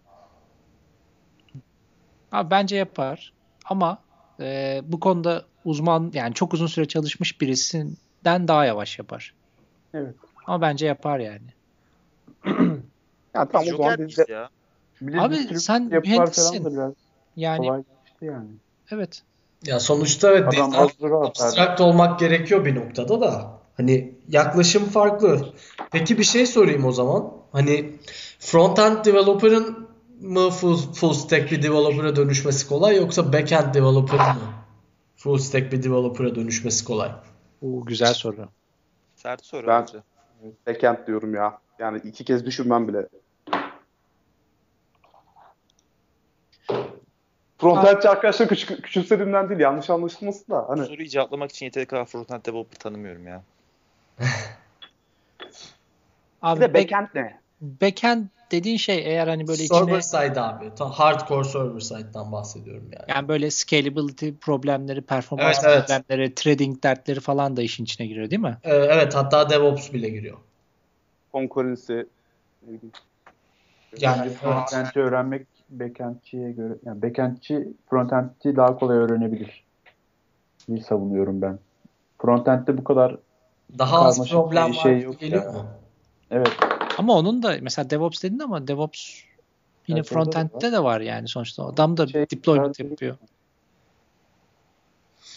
Abi 2.32 2.50
bence 2.50 2.76
yapar. 2.76 3.32
Ama 3.64 3.98
e, 4.40 4.80
bu 4.84 5.00
konuda 5.00 5.49
uzman 5.64 6.10
yani 6.14 6.34
çok 6.34 6.54
uzun 6.54 6.66
süre 6.66 6.88
çalışmış 6.88 7.40
birisinden 7.40 8.48
daha 8.48 8.64
yavaş 8.64 8.98
yapar. 8.98 9.34
Evet. 9.94 10.14
Ama 10.46 10.60
bence 10.60 10.86
yapar 10.86 11.18
yani. 11.18 11.46
Yani 13.34 13.48
tamam 13.52 13.66
o 13.74 13.76
zaman 13.76 14.08
biz 14.08 14.18
de 14.18 14.24
ya? 14.28 14.50
Abi 15.22 15.60
sen 15.60 15.82
mühendissin. 15.82 16.94
Yani 17.36 17.66
yani. 18.20 18.46
evet. 18.90 19.22
Ya 19.66 19.80
sonuçta 19.80 20.30
evet 20.30 20.48
Adam 20.48 20.74
abstrakt 21.22 21.80
olmak 21.80 22.20
gerekiyor 22.20 22.64
bir 22.64 22.74
noktada 22.74 23.20
da. 23.20 23.50
Hani 23.76 24.14
yaklaşım 24.28 24.84
farklı. 24.84 25.46
Peki 25.90 26.18
bir 26.18 26.24
şey 26.24 26.46
sorayım 26.46 26.84
o 26.84 26.92
zaman. 26.92 27.32
Hani 27.52 27.92
front-end 28.40 29.04
developer'ın 29.04 29.88
mı 30.20 30.50
full, 30.50 30.76
full 30.92 31.12
stack 31.12 31.52
bir 31.52 31.62
developer'a 31.62 32.16
dönüşmesi 32.16 32.68
kolay 32.68 32.96
yoksa 32.96 33.22
back-end 33.22 33.74
developer'ın 33.74 34.26
mı 34.26 34.59
full 35.20 35.38
stack 35.38 35.72
bir 35.72 35.82
developer'a 35.82 36.34
dönüşmesi 36.34 36.84
kolay? 36.84 37.12
Bu 37.62 37.86
güzel 37.86 38.14
soru. 38.14 38.48
Sert 39.16 39.44
soru 39.44 39.66
Ben- 39.66 39.80
bence. 39.82 39.98
backend 40.66 41.06
diyorum 41.06 41.34
ya. 41.34 41.58
Yani 41.78 42.00
iki 42.04 42.24
kez 42.24 42.46
düşünmem 42.46 42.88
bile. 42.88 43.08
Frontendçi 47.58 48.08
arkadaşlar 48.08 48.48
küçük, 48.48 48.84
küçümsediğimden 48.84 49.48
değil 49.48 49.60
yanlış 49.60 49.90
anlaşılmasın 49.90 50.52
da. 50.52 50.64
Bu 50.64 50.68
Hani 50.68 50.86
soruyu 50.86 51.08
cevaplamak 51.08 51.50
için 51.50 51.66
yeteri 51.66 51.86
kadar 51.86 52.04
frontend 52.04 52.44
developer 52.46 52.78
tanımıyorum 52.78 53.26
ya. 53.26 53.42
Abi 56.42 56.60
bir 56.60 56.64
de 56.64 56.72
back- 56.72 56.74
backend 56.84 57.08
ne? 57.14 57.39
Backend 57.60 58.26
dediğin 58.52 58.76
şey 58.76 58.98
eğer 58.98 59.28
hani 59.28 59.48
böyle 59.48 59.66
server 59.66 59.98
içine 59.98 60.02
side 60.02 60.40
abi. 60.40 60.74
Ta- 60.74 60.90
Hardcore 60.90 61.48
server 61.48 61.80
side'dan 61.80 62.32
bahsediyorum 62.32 62.90
yani. 62.92 63.04
yani 63.08 63.28
böyle 63.28 63.50
scalability 63.50 64.30
problemleri, 64.40 65.02
performans 65.02 65.64
Evet, 65.64 65.74
evet. 65.76 65.86
problemleri, 65.88 66.34
trading 66.34 66.82
dertleri 66.82 67.20
falan 67.20 67.56
da 67.56 67.62
işin 67.62 67.84
içine 67.84 68.06
giriyor 68.06 68.30
değil 68.30 68.42
mi? 68.42 68.58
Ee, 68.64 68.74
evet 68.74 69.14
hatta 69.14 69.50
DevOps 69.50 69.92
bile 69.92 70.08
giriyor. 70.08 70.36
Bileyim. 72.62 72.92
Yani 74.00 74.30
frontend'i 74.30 75.00
öğrenmek 75.00 75.46
backend'çiye 75.68 76.52
göre 76.52 76.74
yani 76.84 77.02
backend'çi 77.02 77.68
frontend'i 77.90 78.56
daha 78.56 78.78
kolay 78.78 78.96
öğrenebilir. 78.96 79.64
diye 80.68 80.80
savunuyorum 80.80 81.42
ben. 81.42 81.58
Frontend'de 82.22 82.78
bu 82.78 82.84
kadar 82.84 83.16
daha 83.78 84.00
az 84.00 84.28
problem 84.28 84.68
var 84.68 84.72
şey 84.72 84.94
gibi 84.94 85.04
yok 85.04 85.20
geliyor 85.20 85.44
ya. 85.44 85.52
mu? 85.52 85.66
evet 86.30 86.52
Ama 86.98 87.12
onun 87.12 87.42
da 87.42 87.58
mesela 87.60 87.90
DevOps 87.90 88.22
dedin 88.22 88.38
ama 88.38 88.68
DevOps 88.68 89.20
yine 89.88 89.98
Evet, 89.98 90.10
da 90.10 90.14
frontend'de 90.14 90.72
de 90.72 90.82
var 90.82 91.00
yani 91.00 91.28
sonuçta. 91.28 91.64
Adam 91.64 91.96
da 91.96 92.06
Şey, 92.06 92.30
deployment 92.30 92.80
yapıyor. 92.80 93.16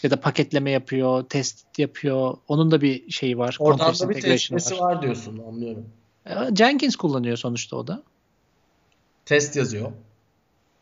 Ya 0.02 0.10
da 0.10 0.20
paketleme 0.20 0.70
yapıyor, 0.70 1.22
test 1.22 1.78
yapıyor. 1.78 2.36
Onun 2.48 2.70
da 2.70 2.80
bir 2.80 3.10
şeyi 3.10 3.38
var. 3.38 3.56
Oradan 3.60 3.94
da 3.94 4.08
bir 4.08 4.20
testmesi 4.20 4.78
var 4.78 5.02
diyorsun 5.02 5.38
anlıyorum. 5.48 5.86
E, 6.26 6.54
Jenkins 6.56 6.96
kullanıyor 6.96 7.36
sonuçta 7.36 7.76
o 7.76 7.86
da. 7.86 8.02
Test 9.24 9.56
yazıyor. 9.56 9.92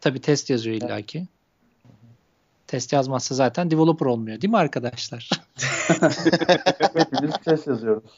Tabii 0.01 0.21
test 0.21 0.51
yazıyor 0.51 0.77
illaki. 0.77 1.27
Test 2.67 2.93
yazmazsa 2.93 3.35
zaten 3.35 3.71
developer 3.71 4.07
olmuyor 4.07 4.41
değil 4.41 4.51
mi 4.51 4.59
arkadaşlar? 4.59 5.31
hepimiz 6.95 7.35
test 7.45 7.67
yazıyoruz. 7.67 8.11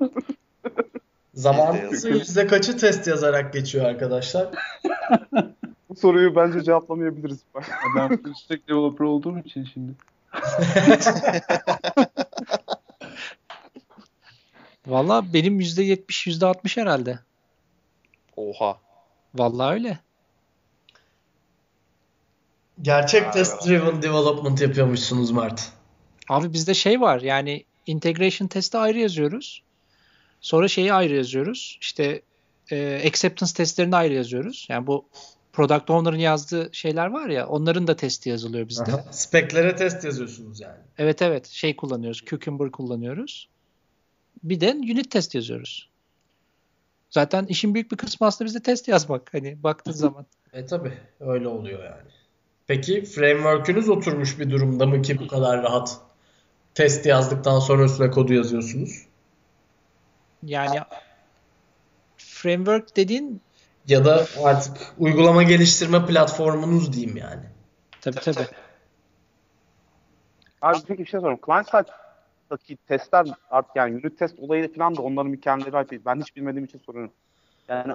Zamanımızın 1.34 2.08
yüzde 2.08 2.46
kaçı 2.46 2.76
test 2.76 3.06
yazarak 3.06 3.52
geçiyor 3.52 3.84
arkadaşlar? 3.84 4.48
Bu 5.88 5.96
soruyu 5.96 6.36
bence 6.36 6.62
cevaplamayabiliriz. 6.62 7.38
Ben 7.96 8.16
full 8.22 8.34
stack 8.34 8.68
developer 8.68 9.04
olduğum 9.04 9.38
için 9.38 9.68
şimdi. 9.74 9.92
Valla 14.86 15.32
benim 15.32 15.60
%70, 15.60 16.30
%60 16.30 16.80
herhalde. 16.80 17.18
Oha. 18.36 18.78
Vallahi 19.34 19.74
öyle. 19.74 19.98
Gerçek 22.82 23.32
test 23.32 23.66
driven 23.66 24.02
development 24.02 24.60
yapıyormuşsunuz 24.60 25.30
Mert. 25.30 25.72
Abi 26.28 26.52
bizde 26.52 26.74
şey 26.74 27.00
var 27.00 27.20
yani 27.20 27.64
integration 27.86 28.48
testi 28.48 28.78
ayrı 28.78 28.98
yazıyoruz. 28.98 29.62
Sonra 30.44 30.68
şeyi 30.68 30.92
ayrı 30.92 31.14
yazıyoruz. 31.14 31.78
İşte 31.80 32.22
e, 32.70 33.02
acceptance 33.06 33.52
testlerini 33.52 33.96
ayrı 33.96 34.14
yazıyoruz. 34.14 34.66
Yani 34.70 34.86
bu 34.86 35.08
product 35.52 35.90
owner'ın 35.90 36.18
yazdığı 36.18 36.68
şeyler 36.72 37.06
var 37.06 37.28
ya 37.28 37.46
onların 37.46 37.86
da 37.86 37.96
testi 37.96 38.28
yazılıyor 38.28 38.68
bizde. 38.68 38.92
Aha. 38.92 39.12
Speklere 39.12 39.76
test 39.76 40.04
yazıyorsunuz 40.04 40.60
yani. 40.60 40.76
Evet 40.98 41.22
evet 41.22 41.46
şey 41.46 41.76
kullanıyoruz. 41.76 42.22
Cucumber 42.26 42.70
kullanıyoruz. 42.70 43.48
Bir 44.42 44.60
de 44.60 44.70
unit 44.70 45.10
test 45.10 45.34
yazıyoruz. 45.34 45.90
Zaten 47.10 47.46
işin 47.46 47.74
büyük 47.74 47.92
bir 47.92 47.96
kısmı 47.96 48.26
aslında 48.26 48.46
bizde 48.46 48.62
test 48.62 48.88
yazmak. 48.88 49.34
Hani 49.34 49.62
baktığın 49.62 49.92
zaman. 49.92 50.26
E 50.52 50.66
tabi 50.66 50.92
öyle 51.20 51.48
oluyor 51.48 51.84
yani. 51.84 52.10
Peki 52.66 53.04
framework'ünüz 53.04 53.88
oturmuş 53.88 54.38
bir 54.38 54.50
durumda 54.50 54.86
mı 54.86 55.02
ki 55.02 55.18
bu 55.18 55.26
kadar 55.26 55.62
rahat 55.62 56.00
test 56.74 57.06
yazdıktan 57.06 57.58
sonra 57.58 57.84
üstüne 57.84 58.10
kodu 58.10 58.34
yazıyorsunuz? 58.34 59.06
Yani 60.44 60.80
framework 62.16 62.96
dediğin 62.96 63.42
Ya 63.88 64.04
da 64.04 64.26
artık 64.44 64.76
uygulama 64.98 65.42
geliştirme 65.42 66.06
platformunuz 66.06 66.92
diyeyim 66.92 67.16
yani. 67.16 67.42
tabii 68.00 68.20
tabii. 68.20 68.46
Abi 70.62 70.78
peki 70.86 71.02
bir 71.02 71.08
şey 71.08 71.20
sorayım. 71.20 71.40
Client 71.46 71.66
side'daki 71.66 72.76
testler 72.76 73.26
artık 73.50 73.76
yani 73.76 73.94
unit 73.94 74.18
test 74.18 74.38
olayı 74.38 74.74
falan 74.74 74.96
da 74.96 75.02
onların 75.02 75.32
bir 75.32 75.40
kendileri 75.40 75.76
ait 75.76 75.90
değil. 75.90 76.02
Ben 76.06 76.20
hiç 76.20 76.36
bilmediğim 76.36 76.64
için 76.64 76.78
soruyorum. 76.78 77.12
Yani 77.68 77.94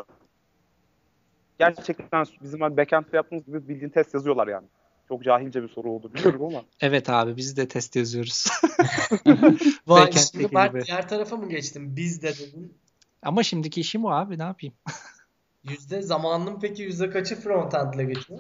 gerçekten 1.60 2.26
bizim 2.42 2.60
backend'de 2.60 3.16
yaptığımız 3.16 3.46
gibi 3.46 3.68
bildiğin 3.68 3.90
test 3.90 4.14
yazıyorlar 4.14 4.48
yani. 4.48 4.68
Çok 5.10 5.24
cahilce 5.24 5.64
bir 5.64 5.70
soru 5.70 5.92
oldu 5.92 6.14
biliyorum 6.14 6.46
ama. 6.46 6.64
Evet 6.82 7.10
abi 7.10 7.38
biz 7.38 7.58
de 7.58 7.68
test 7.68 7.96
yazıyoruz. 7.96 8.48
Vay 9.88 10.12
şimdi 10.12 10.50
ben 10.54 10.70
gibi. 10.70 10.86
diğer 10.86 11.10
tarafa 11.10 11.36
mı 11.38 11.50
geçtim? 11.50 11.96
Biz 11.96 12.22
de 12.22 12.34
dedim. 12.34 12.74
Ama 13.22 13.44
şimdiki 13.44 13.82
işim 13.82 14.06
o 14.06 14.10
abi 14.10 14.38
ne 14.40 14.44
yapayım? 14.44 14.76
Yüzde 15.64 16.02
zamanının 16.02 16.60
peki 16.60 16.84
yüzde 16.84 17.10
kaçı 17.10 17.36
frontend'le 17.36 18.08
geçiyor? 18.08 18.40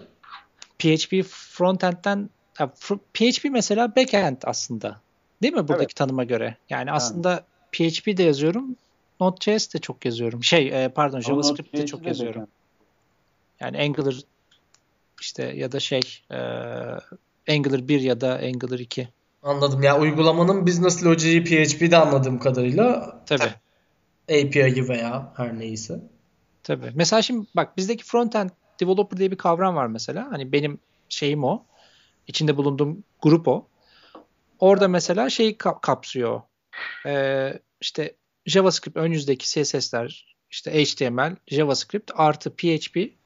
PHP 0.79 1.23
frontend'den 1.27 2.29
PHP 3.13 3.45
mesela 3.51 3.95
backend 3.95 4.37
aslında. 4.43 5.01
Değil 5.41 5.53
mi 5.53 5.67
buradaki 5.67 5.95
tanıma 5.95 6.23
göre? 6.23 6.57
Yani 6.69 6.91
aslında 6.91 7.45
PHP 7.71 8.17
de 8.17 8.23
yazıyorum. 8.23 8.75
Node.js 9.19 9.73
de 9.73 9.79
çok 9.79 10.05
yazıyorum. 10.05 10.43
Şey 10.43 10.85
e, 10.85 10.89
pardon 10.89 11.19
JavaScript 11.19 11.77
de 11.77 11.85
çok 11.85 12.05
yazıyorum. 12.05 12.47
Yani 13.59 13.81
Angular 13.81 14.15
işte 15.21 15.43
ya 15.43 15.71
da 15.71 15.79
şey 15.79 16.01
e, 16.31 16.37
Angular 17.53 17.87
1 17.87 18.01
ya 18.01 18.21
da 18.21 18.39
Angular 18.43 18.79
2. 18.79 19.07
Anladım. 19.43 19.83
Ya 19.83 19.99
uygulamanın 19.99 20.67
business 20.67 21.03
logiği 21.03 21.43
PHP'de 21.43 21.97
anladığım 21.97 22.39
kadarıyla 22.39 23.15
Tabii. 23.25 23.53
API'yi 24.29 24.89
veya 24.89 25.33
her 25.37 25.59
neyse. 25.59 25.99
Tabii. 26.63 26.91
Mesela 26.95 27.21
şimdi 27.21 27.47
bak 27.55 27.77
bizdeki 27.77 28.03
frontend 28.03 28.49
developer 28.79 29.19
diye 29.19 29.31
bir 29.31 29.37
kavram 29.37 29.75
var 29.75 29.87
mesela. 29.87 30.31
Hani 30.31 30.51
benim 30.51 30.79
şeyim 31.09 31.43
o. 31.43 31.65
İçinde 32.27 32.57
bulunduğum 32.57 33.03
grup 33.21 33.47
o. 33.47 33.67
Orada 34.59 34.87
mesela 34.87 35.29
şeyi 35.29 35.57
kap- 35.57 35.81
kapsıyor. 35.81 36.41
Ee, 37.05 37.59
işte 37.81 38.15
JavaScript 38.45 38.97
ön 38.97 39.11
yüzdeki 39.11 39.47
CSS'ler, 39.47 40.35
işte 40.51 40.83
HTML, 40.83 41.35
JavaScript 41.47 42.11
artı 42.15 42.55
PHP 42.55 43.18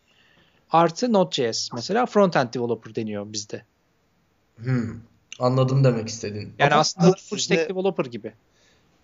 artı 0.74 1.14
Node.js 1.14 1.70
mesela 1.74 2.06
frontend 2.06 2.54
developer 2.54 2.96
deniyor 2.96 3.34
bizde. 3.34 3.66
Hmm. 4.58 5.00
Anladım 5.40 5.84
demek 5.84 6.08
istediğin. 6.08 6.54
Yani 6.60 6.74
Ama 6.74 6.82
aslında 6.82 7.16
full 7.30 7.38
stack 7.38 7.70
developer 7.70 8.06
gibi. 8.06 8.34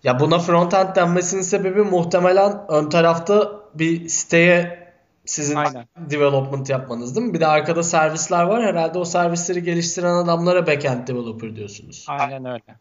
ya 0.04 0.20
buna 0.20 0.38
frontend 0.38 0.96
denmesinin 0.96 1.42
sebebi 1.42 1.82
muhtemelen 1.82 2.60
ön 2.68 2.88
tarafta 2.88 3.60
bir 3.74 4.08
siteye 4.08 4.80
sizin 5.24 5.56
Aynen. 5.56 5.88
development 5.96 6.70
yapmanız 6.70 7.16
değil 7.16 7.26
mi? 7.26 7.34
Bir 7.34 7.40
de 7.40 7.46
arkada 7.46 7.82
servisler 7.82 8.42
var. 8.42 8.62
Herhalde 8.62 8.98
o 8.98 9.04
servisleri 9.04 9.62
geliştiren 9.62 10.14
adamlara 10.14 10.66
backend 10.66 11.08
developer 11.08 11.56
diyorsunuz. 11.56 12.06
Aynen 12.08 12.44
öyle. 12.44 12.76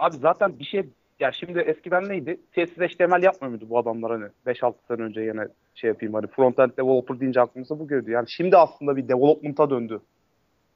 Abi 0.00 0.16
zaten 0.16 0.58
bir 0.58 0.64
şey 0.64 0.86
ya 1.24 1.32
şimdi 1.32 1.58
eskiden 1.58 2.08
neydi? 2.08 2.40
CSS 2.52 2.76
HTML 2.76 3.22
yapmıyor 3.22 3.50
muydu 3.50 3.66
bu 3.68 3.78
adamlar 3.78 4.10
hani 4.12 4.30
5-6 4.46 4.74
sene 4.88 5.02
önce 5.02 5.20
yine 5.20 5.48
şey 5.74 5.88
yapayım 5.88 6.14
hani 6.14 6.26
frontend 6.26 6.70
developer 6.70 7.20
deyince 7.20 7.40
aklımıza 7.40 7.78
bu 7.78 7.88
geliyor. 7.88 8.08
Yani 8.08 8.30
şimdi 8.30 8.56
aslında 8.56 8.96
bir 8.96 9.08
development'a 9.08 9.70
döndü. 9.70 10.00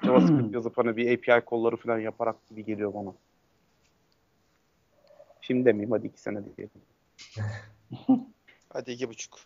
JavaScript 0.05 0.55
yazıp 0.55 0.79
hani 0.79 0.97
bir 0.97 1.15
API 1.15 1.45
kolları 1.45 1.77
falan 1.77 1.99
yaparak 1.99 2.49
gibi 2.49 2.65
geliyor 2.65 2.95
bana. 2.95 3.15
Şimdi 5.41 5.65
demeyeyim 5.65 5.91
hadi 5.91 6.07
2 6.07 6.21
sene 6.21 6.39
diyelim. 6.57 6.81
Hadi 8.73 8.93
iki 8.93 9.09
buçuk. 9.09 9.39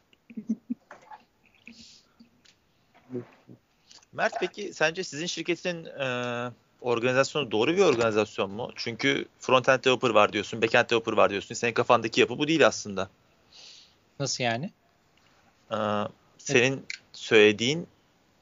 Mert 4.12 4.34
peki 4.40 4.74
sence 4.74 5.05
sizin 5.05 5.26
şirketin 5.26 5.84
e, 5.84 6.07
organizasyonu 6.82 7.50
doğru 7.50 7.76
bir 7.76 7.82
organizasyon 7.82 8.50
mu? 8.50 8.70
Çünkü 8.76 9.26
frontend 9.40 9.84
developer 9.84 10.10
var 10.10 10.32
diyorsun, 10.32 10.62
backend 10.62 10.90
developer 10.90 11.12
var 11.12 11.30
diyorsun. 11.30 11.54
Senin 11.54 11.72
kafandaki 11.72 12.20
yapı 12.20 12.38
bu 12.38 12.48
değil 12.48 12.66
aslında. 12.66 13.08
Nasıl 14.20 14.44
yani? 14.44 14.70
E, 15.70 15.76
senin 16.38 16.86
söylediğin 17.12 17.86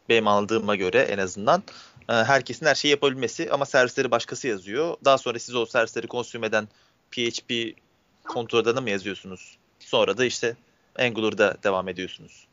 benim 0.08 0.28
anladığıma 0.28 0.76
göre 0.76 0.98
en 0.98 1.18
azından 1.18 1.62
e, 2.08 2.12
herkesin 2.12 2.66
her 2.66 2.74
şeyi 2.74 2.90
yapabilmesi 2.90 3.50
ama 3.52 3.66
servisleri 3.66 4.10
başkası 4.10 4.48
yazıyor. 4.48 4.96
Daha 5.04 5.18
sonra 5.18 5.38
siz 5.38 5.54
o 5.54 5.66
servisleri 5.66 6.06
konsüm 6.06 6.44
eden 6.44 6.68
PHP 7.10 7.76
kontrol 8.24 8.66
alanı 8.66 8.82
mı 8.82 8.90
yazıyorsunuz? 8.90 9.58
Sonra 9.78 10.18
da 10.18 10.24
işte 10.24 10.56
Angular'da 10.98 11.56
devam 11.62 11.88
ediyorsunuz. 11.88 12.46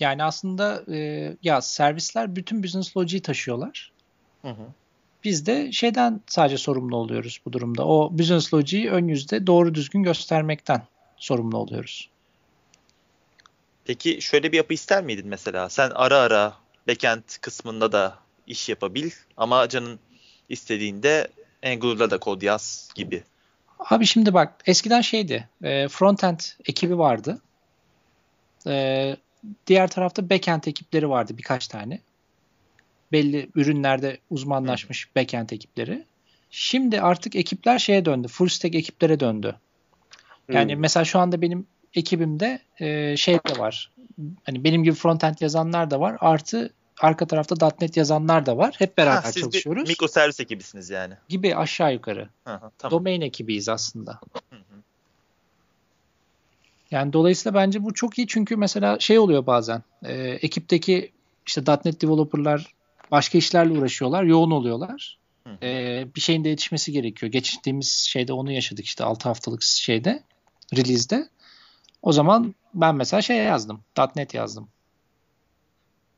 Yani 0.00 0.24
aslında 0.24 0.82
e, 0.92 1.36
ya 1.42 1.60
servisler 1.60 2.36
bütün 2.36 2.62
business 2.62 2.96
logic'i 2.96 3.22
taşıyorlar. 3.22 3.92
Hı 4.42 4.48
hı. 4.48 4.66
Biz 5.24 5.46
de 5.46 5.72
şeyden 5.72 6.20
sadece 6.26 6.58
sorumlu 6.58 6.96
oluyoruz 6.96 7.40
bu 7.46 7.52
durumda. 7.52 7.86
O 7.86 8.18
business 8.18 8.54
logic'i 8.54 8.90
ön 8.90 9.08
yüzde 9.08 9.46
doğru 9.46 9.74
düzgün 9.74 10.02
göstermekten 10.02 10.82
sorumlu 11.16 11.58
oluyoruz. 11.58 12.08
Peki 13.84 14.22
şöyle 14.22 14.52
bir 14.52 14.56
yapı 14.56 14.74
ister 14.74 15.04
miydin 15.04 15.28
mesela? 15.28 15.68
Sen 15.68 15.90
ara 15.94 16.16
ara 16.18 16.56
backend 16.88 17.22
kısmında 17.40 17.92
da 17.92 18.18
iş 18.46 18.68
yapabil 18.68 19.10
ama 19.36 19.68
canın 19.68 19.98
istediğinde 20.48 21.28
Angular'da 21.66 22.10
da 22.10 22.18
kod 22.18 22.42
yaz 22.42 22.88
gibi. 22.94 23.22
Abi 23.78 24.06
şimdi 24.06 24.34
bak 24.34 24.54
eskiden 24.66 25.00
şeydi 25.00 25.48
e, 25.62 25.88
frontend 25.88 26.40
ekibi 26.66 26.98
vardı. 26.98 27.42
E, 28.66 29.16
diğer 29.66 29.90
tarafta 29.90 30.30
backend 30.30 30.64
ekipleri 30.64 31.10
vardı 31.10 31.38
birkaç 31.38 31.68
tane. 31.68 32.00
Belli 33.12 33.50
ürünlerde 33.54 34.18
uzmanlaşmış 34.30 35.16
backend 35.16 35.50
ekipleri. 35.50 36.04
Şimdi 36.50 37.00
artık 37.00 37.36
ekipler 37.36 37.78
şeye 37.78 38.04
döndü. 38.04 38.28
Full 38.28 38.48
stack 38.48 38.74
ekiplere 38.74 39.20
döndü. 39.20 39.54
Yani 40.52 40.72
Hmm. 40.74 40.80
mesela 40.80 41.04
şu 41.04 41.18
anda 41.18 41.40
benim 41.42 41.66
ekibimde 41.94 42.58
e, 42.80 43.16
şey 43.16 43.34
de 43.34 43.58
var. 43.58 43.90
Hani 44.44 44.64
benim 44.64 44.84
gibi 44.84 44.94
frontend 44.94 45.34
yazanlar 45.40 45.90
da 45.90 46.00
var. 46.00 46.16
Artı 46.20 46.70
arka 47.00 47.26
tarafta 47.26 47.70
.NET 47.80 47.96
yazanlar 47.96 48.46
da 48.46 48.56
var. 48.56 48.74
Hep 48.78 48.98
beraber 48.98 49.22
Ha, 49.22 49.32
siz 49.32 49.42
çalışıyoruz. 49.42 49.84
bir 49.84 49.88
mikroservis 49.88 50.40
ekibisiniz 50.40 50.90
yani. 50.90 51.14
Gibi 51.28 51.56
aşağı 51.56 51.92
yukarı. 51.92 52.28
Hı, 52.44 52.60
tamam. 52.78 52.90
Domain 52.98 53.20
ekibiyiz 53.20 53.68
aslında. 53.68 54.12
Hı 54.50 54.56
hı. 54.56 54.58
Yani 56.90 57.12
dolayısıyla 57.12 57.54
bence 57.60 57.84
bu 57.84 57.94
çok 57.94 58.18
iyi 58.18 58.26
çünkü 58.26 58.56
mesela 58.56 58.98
şey 58.98 59.18
oluyor 59.18 59.46
bazen. 59.46 59.82
e, 60.04 60.12
ekipteki 60.22 61.12
işte 61.46 61.62
.NET 61.84 62.02
developerlar 62.02 62.74
başka 63.10 63.38
işlerle 63.38 63.78
uğraşıyorlar. 63.78 64.22
Yoğun 64.22 64.50
oluyorlar. 64.50 65.18
Hı. 65.46 65.66
E, 65.66 66.06
bir 66.16 66.20
şeyin 66.20 66.44
de 66.44 66.48
yetişmesi 66.48 66.92
gerekiyor. 66.92 67.32
Geçtiğimiz 67.32 67.88
şeyde 67.88 68.32
onu 68.32 68.52
yaşadık 68.52 68.84
işte 68.84 69.04
6 69.04 69.28
haftalık 69.28 69.62
şeyde 69.62 70.22
release'de. 70.76 71.28
O 72.02 72.12
zaman 72.12 72.54
ben 72.74 72.94
mesela 72.94 73.22
şey 73.22 73.36
yazdım. 73.36 73.80
.NET 74.16 74.34
yazdım. 74.34 74.68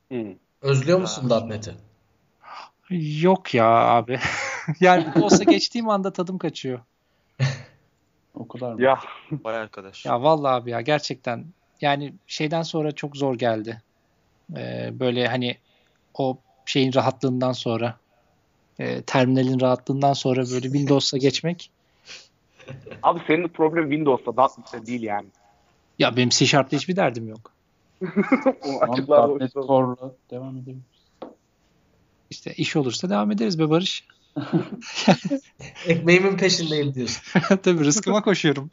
Hmm. 0.07 0.35
Özlüyor 0.61 0.99
musun 0.99 1.49
.NET'i? 1.49 1.75
Yok 3.21 3.53
ya 3.53 3.67
abi. 3.67 4.19
yani 4.79 5.23
olsa 5.23 5.43
geçtiğim 5.43 5.89
anda 5.89 6.13
tadım 6.13 6.37
kaçıyor. 6.37 6.79
O 8.33 8.47
kadar 8.47 8.73
mı? 8.73 8.81
Ya 8.81 8.99
Vay 9.31 9.55
arkadaş. 9.55 10.05
Ya 10.05 10.23
vallahi 10.23 10.53
abi 10.53 10.69
ya 10.69 10.81
gerçekten 10.81 11.45
yani 11.81 12.13
şeyden 12.27 12.61
sonra 12.61 12.91
çok 12.91 13.17
zor 13.17 13.35
geldi. 13.35 13.81
Ee, 14.57 14.89
böyle 14.99 15.27
hani 15.27 15.57
o 16.13 16.37
şeyin 16.71 16.93
rahatlığından 16.93 17.51
sonra 17.51 17.97
e, 18.79 19.01
terminalin 19.01 19.59
rahatlığından 19.59 20.13
sonra 20.13 20.37
böyle 20.37 20.61
Windows'a 20.61 21.17
geçmek. 21.17 21.71
abi 23.03 23.19
senin 23.27 23.47
problem 23.47 23.89
Windows'ta 23.89 24.31
.NET'te 24.57 24.85
değil 24.85 25.01
yani. 25.01 25.27
Ya 25.99 26.17
benim 26.17 26.29
C 26.29 26.45
Sharp'ta 26.45 26.77
hiçbir 26.77 26.95
derdim 26.95 27.27
yok. 27.27 27.51
Tamam, 28.63 29.47
Core'la 29.53 30.15
devam 30.31 30.57
edelim. 30.57 30.83
İşte 32.29 32.53
iş 32.53 32.75
olursa 32.75 33.09
devam 33.09 33.31
ederiz 33.31 33.59
be 33.59 33.69
Barış. 33.69 34.07
Ekmeğimin 35.87 36.37
peşindeyim 36.37 36.93
diyorsun. 36.93 37.41
Tabii 37.63 37.85
rızkıma 37.85 38.21
koşuyorum. 38.21 38.69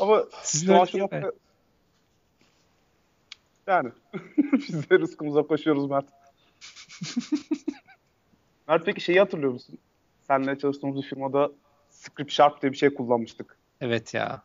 Ama 0.00 0.24
Sizin 0.42 0.66
şu 0.66 0.74
an 0.74 0.80
öyle 0.80 0.90
şu 0.90 0.92
değil 0.92 1.02
mi? 1.10 1.20
nokta... 1.20 1.44
Yani 3.66 3.90
biz 4.52 4.90
de 4.90 4.98
rızkımıza 4.98 5.42
koşuyoruz 5.42 5.90
Mert. 5.90 6.06
Mert 8.68 8.86
peki 8.86 9.00
şeyi 9.00 9.18
hatırlıyor 9.18 9.52
musun? 9.52 9.78
Seninle 10.22 10.58
çalıştığımız 10.58 10.96
bir 10.96 11.08
firmada 11.08 11.50
Script 11.90 12.32
Sharp 12.32 12.62
diye 12.62 12.72
bir 12.72 12.76
şey 12.76 12.94
kullanmıştık. 12.94 13.58
Evet 13.80 14.14
ya. 14.14 14.42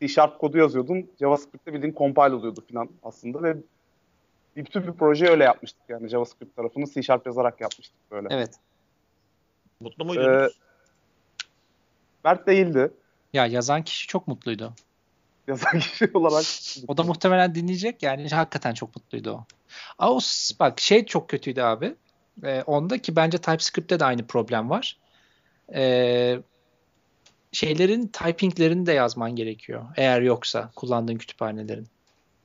C 0.00 0.08
Sharp 0.08 0.38
kodu 0.38 0.58
yazıyordun. 0.58 1.10
JavaScript'te 1.20 1.72
bildiğin 1.72 1.94
compile 1.94 2.34
oluyordu 2.34 2.64
falan 2.72 2.88
aslında 3.02 3.42
ve 3.42 3.56
bir 4.56 4.64
bütün 4.64 4.86
bir 4.86 4.92
proje 4.92 5.28
öyle 5.28 5.44
yapmıştık 5.44 5.82
yani 5.88 6.08
JavaScript 6.08 6.56
tarafını 6.56 6.86
C 6.86 7.02
Sharp 7.02 7.26
yazarak 7.26 7.60
yapmıştık 7.60 8.10
böyle. 8.10 8.28
Evet. 8.30 8.54
Mutlu 9.80 10.04
muydunuz? 10.04 10.28
Ee, 10.28 10.48
Mert 12.24 12.46
değildi. 12.46 12.90
Ya 13.32 13.46
yazan 13.46 13.82
kişi 13.82 14.06
çok 14.06 14.28
mutluydu. 14.28 14.74
Yazan 15.48 15.78
kişi 15.78 16.10
olarak. 16.14 16.44
O 16.88 16.96
da 16.96 17.02
muhtemelen 17.02 17.54
dinleyecek 17.54 18.02
yani 18.02 18.28
hakikaten 18.28 18.74
çok 18.74 18.96
mutluydu 18.96 19.30
o. 19.30 19.44
Aa, 19.98 20.14
o 20.14 20.20
bak 20.60 20.80
şey 20.80 21.06
çok 21.06 21.28
kötüydü 21.28 21.60
abi. 21.60 21.94
Ee, 22.44 22.62
onda 22.62 22.98
ki 22.98 23.16
bence 23.16 23.38
TypeScript'te 23.38 24.00
de 24.00 24.04
aynı 24.04 24.26
problem 24.26 24.70
var. 24.70 24.96
Ee, 25.74 26.38
şeylerin 27.52 28.06
typinglerini 28.06 28.86
de 28.86 28.92
yazman 28.92 29.36
gerekiyor. 29.36 29.84
Eğer 29.96 30.20
yoksa 30.22 30.70
kullandığın 30.76 31.16
kütüphanelerin. 31.16 31.86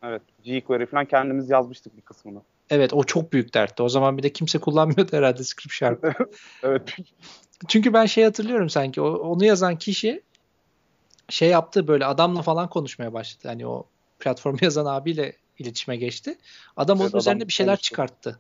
Evet. 0.04 0.22
jQuery 0.45 0.86
falan 0.86 1.06
kendimiz 1.06 1.49
yazmıştık 1.49 1.97
bir 1.97 2.01
kısmını. 2.01 2.41
Evet 2.70 2.93
o 2.93 3.04
çok 3.04 3.34
büyük 3.34 3.54
dertti. 3.54 3.84
O 3.84 3.89
zaman 3.89 4.18
bir 4.18 4.24
de 4.24 4.30
kimse 4.34 4.60
kullanmıyordu 4.60 5.18
herhalde 5.18 5.43
Script 5.43 5.74
Sharp. 5.74 6.06
Evet. 6.64 6.95
Çünkü 7.68 7.93
ben 7.93 8.06
şey 8.06 8.24
hatırlıyorum 8.24 8.70
sanki 8.70 9.01
o, 9.01 9.10
onu 9.10 9.45
yazan 9.45 9.78
kişi 9.78 10.22
şey 11.30 11.49
yaptı 11.49 11.88
böyle 11.88 12.05
adamla 12.05 12.41
falan 12.41 12.69
konuşmaya 12.69 13.13
başladı. 13.13 13.47
Hani 13.47 13.67
o 13.67 13.86
platformu 14.19 14.57
yazan 14.61 14.86
abiyle 14.86 15.34
iletişime 15.59 15.95
geçti. 15.97 16.38
Adam 16.78 16.97
onun 16.97 17.03
Evet, 17.03 17.13
adam 17.13 17.19
üzerine 17.19 17.47
bir 17.47 17.53
şeyler 17.53 17.71
konuştu. 17.76 17.89
çıkarttı. 17.89 18.39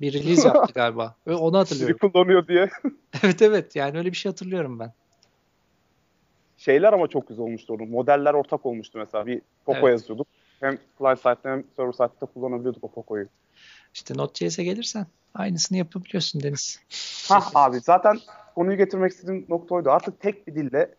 Bir 0.00 0.12
release 0.12 0.48
yaptı 0.48 0.72
galiba. 0.74 1.14
Ve 1.26 1.34
onu 1.34 1.58
hatırlıyorum. 1.58 1.98
kullanıyor 2.12 2.48
diye. 2.48 2.70
evet 3.22 3.42
evet 3.42 3.76
yani 3.76 3.98
öyle 3.98 4.10
bir 4.10 4.16
şey 4.16 4.32
hatırlıyorum 4.32 4.78
ben. 4.78 4.92
Şeyler 6.58 6.92
ama 6.92 7.08
çok 7.08 7.28
güzel 7.28 7.44
olmuştu 7.44 7.74
onun. 7.74 7.88
Modeller 7.88 8.34
ortak 8.34 8.66
olmuştu 8.66 8.98
mesela. 8.98 9.26
Bir 9.26 9.42
Poco 9.64 9.78
Evet. 9.78 9.90
yazıyorduk. 9.90 10.26
Hem 10.60 10.78
client 10.98 11.18
side'de 11.18 11.48
hem 11.50 11.64
server 11.76 11.92
side'de 11.92 12.26
kullanabiliyorduk 12.34 12.84
o 12.84 12.88
Poco'yu. 12.88 13.28
İşte 13.94 14.14
Node.js'e 14.16 14.64
gelirsen 14.64 15.06
aynısını 15.34 15.78
yapabiliyorsun 15.78 16.42
Deniz. 16.42 16.80
Hah 17.28 17.50
abi 17.54 17.80
zaten 17.80 18.18
konuyu 18.54 18.76
getirmek 18.76 19.12
istediğim 19.12 19.46
nokta 19.48 19.74
oydu. 19.74 19.90
Artık 19.90 20.20
tek 20.20 20.46
bir 20.46 20.54
dille 20.54 20.94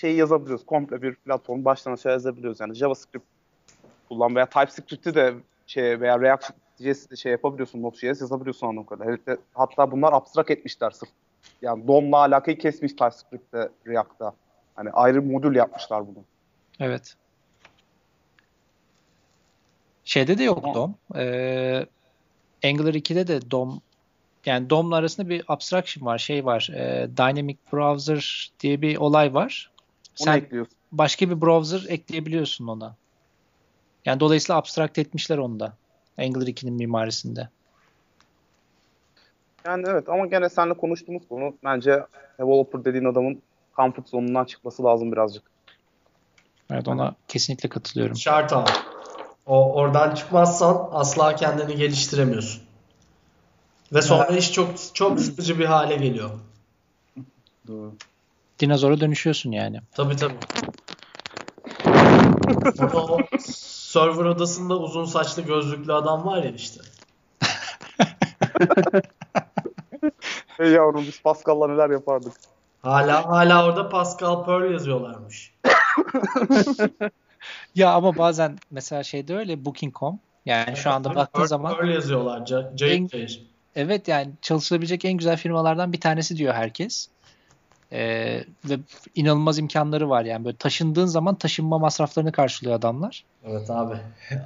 şeyi 0.00 0.16
yazabiliyoruz. 0.16 0.66
Komple 0.66 1.02
bir 1.02 1.14
platform 1.14 1.64
baştan 1.64 1.92
aşağı 1.92 2.12
yazabiliyoruz. 2.12 2.60
Yani 2.60 2.74
JavaScript 2.74 3.26
kullan 4.08 4.34
veya 4.36 4.46
TypeScript'i 4.46 5.14
de 5.14 5.34
şey 5.66 6.00
veya 6.00 6.20
React.js'i 6.20 7.16
şey 7.16 7.32
yapabiliyorsun. 7.32 7.82
Node.js 7.82 8.02
yazabiliyorsun 8.20 8.66
anladığım 8.66 8.86
kadar. 8.86 9.06
Evet, 9.06 9.26
de- 9.26 9.36
hatta 9.54 9.90
bunlar 9.90 10.12
abstrak 10.12 10.50
etmişler 10.50 10.90
sırf. 10.90 11.10
Yani 11.62 11.86
DOM'la 11.88 12.16
alakayı 12.16 12.58
kesmiş 12.58 12.92
TypeScript'te 12.92 13.68
React'ta. 13.86 14.32
Hani 14.74 14.90
ayrı 14.90 15.22
modül 15.22 15.56
yapmışlar 15.56 16.06
bunu. 16.06 16.24
Evet. 16.80 17.14
Şeyde 20.04 20.38
de 20.38 20.42
yok 20.44 20.74
DOM. 20.74 20.94
Ee, 21.16 21.86
Angular 22.64 22.94
2'de 22.94 23.26
de 23.26 23.50
DOM 23.50 23.80
yani 24.46 24.70
DOM'la 24.70 24.96
arasında 24.96 25.28
bir 25.28 25.44
abstraction 25.48 26.06
var. 26.06 26.18
Şey 26.18 26.44
var. 26.44 26.70
e, 26.74 27.08
Dynamic 27.16 27.56
Browser 27.72 28.52
diye 28.60 28.82
bir 28.82 28.96
olay 28.96 29.34
var. 29.34 29.70
Onu 30.20 30.24
Sen 30.24 30.36
ekliyorsun. 30.36 30.78
başka 30.92 31.30
bir 31.30 31.40
browser 31.40 31.84
ekleyebiliyorsun 31.88 32.66
ona. 32.66 32.96
Yani 34.04 34.20
dolayısıyla 34.20 34.58
abstract 34.58 34.98
etmişler 34.98 35.38
onu 35.38 35.60
da. 35.60 35.76
Angular 36.18 36.46
2'nin 36.46 36.74
mimarisinde. 36.74 37.48
Yani 39.66 39.84
evet 39.88 40.08
ama 40.08 40.26
gene 40.26 40.48
seninle 40.48 40.74
konuştuğumuz 40.76 41.28
konu 41.28 41.56
bence 41.64 42.06
developer 42.40 42.84
dediğin 42.84 43.04
adamın 43.04 43.42
comfort 43.76 44.08
zonundan 44.08 44.44
çıkması 44.44 44.84
lazım 44.84 45.12
birazcık. 45.12 45.42
Evet 46.70 46.88
ona 46.88 47.14
kesinlikle 47.28 47.68
katılıyorum. 47.68 48.16
Şart 48.16 48.52
ama. 48.52 48.66
O 49.46 49.72
oradan 49.74 50.14
çıkmazsan 50.14 50.88
asla 50.92 51.36
kendini 51.36 51.76
geliştiremiyorsun. 51.76 52.62
Ve 53.92 54.02
sonra 54.02 54.26
iş 54.26 54.52
çok 54.52 54.94
çok 54.94 55.20
sıkıcı 55.20 55.58
bir 55.58 55.64
hale 55.64 55.96
geliyor. 55.96 56.30
Doğru. 57.66 57.94
Dinozora 58.60 59.00
dönüşüyorsun 59.00 59.50
yani. 59.52 59.80
Tabii 59.94 60.16
tabii. 60.16 60.34
Orada 62.80 63.12
o 63.12 63.18
server 63.38 64.24
odasında 64.24 64.78
uzun 64.78 65.04
saçlı 65.04 65.42
gözlüklü 65.42 65.92
adam 65.92 66.26
var 66.26 66.42
ya 66.42 66.50
işte. 66.50 66.80
Hey 70.56 70.70
yavrum 70.70 71.04
biz 71.06 71.22
Pascal'la 71.22 71.68
neler 71.68 71.90
yapardık. 71.90 72.32
Hala 72.82 73.28
hala 73.28 73.66
orada 73.66 73.88
Pascal 73.88 74.44
Perl 74.44 74.72
yazıyorlarmış. 74.72 75.54
Ya 77.74 77.92
ama 77.92 78.18
bazen 78.18 78.56
mesela 78.70 79.02
şeyde 79.02 79.36
öyle 79.36 79.64
Booking.com 79.64 80.20
yani 80.46 80.76
şu 80.76 80.90
anda 80.90 81.14
baktığın 81.14 81.42
Perl- 81.42 81.46
zaman 81.48 81.76
Perl 81.76 81.88
yazıyorlar. 81.88 82.40
Ca- 82.40 82.76
Cayır 82.76 83.08
cayır. 83.08 83.42
Evet 83.76 84.08
yani 84.08 84.30
çalışılabilecek 84.42 85.04
en 85.04 85.12
güzel 85.12 85.36
firmalardan 85.36 85.92
bir 85.92 86.00
tanesi 86.00 86.36
diyor 86.36 86.54
herkes. 86.54 87.08
Ee, 87.92 88.44
ve 88.64 88.78
inanılmaz 89.14 89.58
imkanları 89.58 90.08
var 90.10 90.24
yani 90.24 90.44
böyle 90.44 90.56
taşındığın 90.56 91.06
zaman 91.06 91.34
taşınma 91.34 91.78
masraflarını 91.78 92.32
karşılıyor 92.32 92.76
adamlar. 92.76 93.24
Evet 93.44 93.70
abi. 93.70 93.94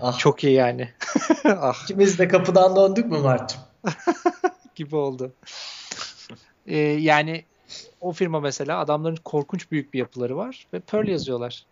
Ah. 0.02 0.18
Çok 0.18 0.44
iyi 0.44 0.52
yani. 0.52 0.88
ah 1.44 1.84
İkimiz 1.84 2.18
de 2.18 2.28
kapıdan 2.28 2.76
döndük 2.76 3.06
mü 3.06 3.18
Mert'cim? 3.18 3.60
gibi 4.74 4.96
oldu. 4.96 5.32
Ee, 6.66 6.78
yani 6.78 7.44
o 8.00 8.12
firma 8.12 8.40
mesela 8.40 8.78
adamların 8.78 9.18
korkunç 9.24 9.70
büyük 9.70 9.94
bir 9.94 9.98
yapıları 9.98 10.36
var 10.36 10.66
ve 10.74 10.80
Perl 10.80 11.08
yazıyorlar. 11.08 11.66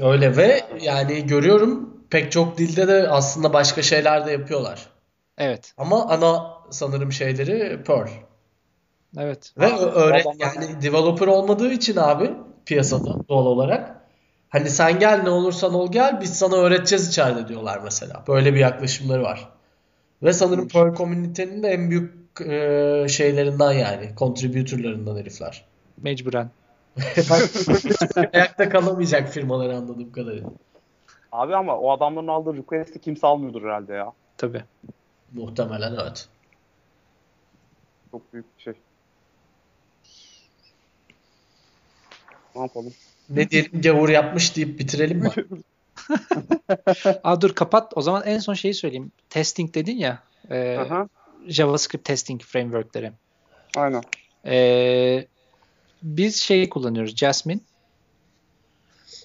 Öyle 0.00 0.36
ve 0.36 0.64
yani 0.80 1.26
görüyorum 1.26 1.96
pek 2.10 2.32
çok 2.32 2.58
dilde 2.58 2.88
de 2.88 3.08
aslında 3.08 3.52
başka 3.52 3.82
şeyler 3.82 4.26
de 4.26 4.32
yapıyorlar. 4.32 4.86
Evet. 5.38 5.74
Ama 5.76 6.08
ana 6.08 6.54
sanırım 6.70 7.12
şeyleri 7.12 7.82
Perl. 7.82 8.08
Evet. 9.18 9.52
Ve 9.58 9.76
öğret 9.76 10.26
yani 10.38 10.82
developer 10.82 11.26
olmadığı 11.26 11.72
için 11.72 11.96
abi 11.96 12.30
piyasada 12.66 13.28
doğal 13.28 13.46
olarak 13.46 13.96
hani 14.48 14.70
sen 14.70 14.98
gel 14.98 15.22
ne 15.22 15.30
olursan 15.30 15.74
ol 15.74 15.92
gel 15.92 16.20
biz 16.20 16.38
sana 16.38 16.56
öğreteceğiz 16.56 17.08
içeride 17.08 17.48
diyorlar 17.48 17.80
mesela. 17.84 18.24
Böyle 18.28 18.54
bir 18.54 18.58
yaklaşımları 18.60 19.22
var. 19.22 19.48
Ve 20.22 20.32
sanırım 20.32 20.68
Perl 20.68 20.94
komünitenin 20.94 21.62
de 21.62 21.68
en 21.68 21.90
büyük 21.90 22.40
e, 22.40 23.06
şeylerinden 23.08 23.72
yani 23.72 24.10
contributorlarından 24.16 25.16
herifler. 25.16 25.64
Mecburen. 26.02 26.50
Ayakta 28.32 28.68
kalamayacak 28.68 29.28
firmaları 29.28 29.76
anladığım 29.76 30.12
kadarıyla. 30.12 30.50
Abi 31.32 31.56
ama 31.56 31.78
o 31.78 31.90
adamların 31.90 32.28
aldığı 32.28 32.56
request'i 32.56 33.00
kimse 33.00 33.26
almıyordur 33.26 33.62
herhalde 33.62 33.92
ya. 33.92 34.12
Tabii. 34.36 34.64
Muhtemelen 35.32 35.96
evet. 36.02 36.28
Çok 38.10 38.32
büyük 38.32 38.58
bir 38.58 38.62
şey. 38.62 38.74
Ne 42.54 42.60
yapalım? 42.62 42.92
Ne 43.30 43.50
diyelim 43.50 43.80
gavur 43.82 44.08
yapmış 44.08 44.56
deyip 44.56 44.78
bitirelim 44.78 45.18
mi? 45.18 45.30
Aa, 47.24 47.40
dur 47.40 47.54
kapat. 47.54 47.92
O 47.96 48.02
zaman 48.02 48.22
en 48.26 48.38
son 48.38 48.54
şeyi 48.54 48.74
söyleyeyim. 48.74 49.12
Testing 49.30 49.74
dedin 49.74 49.96
ya. 49.96 50.22
e, 50.50 50.76
Aha, 50.76 51.08
JavaScript 51.46 52.04
testing 52.04 52.42
frameworkleri. 52.42 53.12
aynen. 53.76 54.02
Ee, 54.46 55.26
biz 56.02 56.36
şeyi 56.42 56.68
kullanıyoruz. 56.70 57.16
Jasmine. 57.16 57.60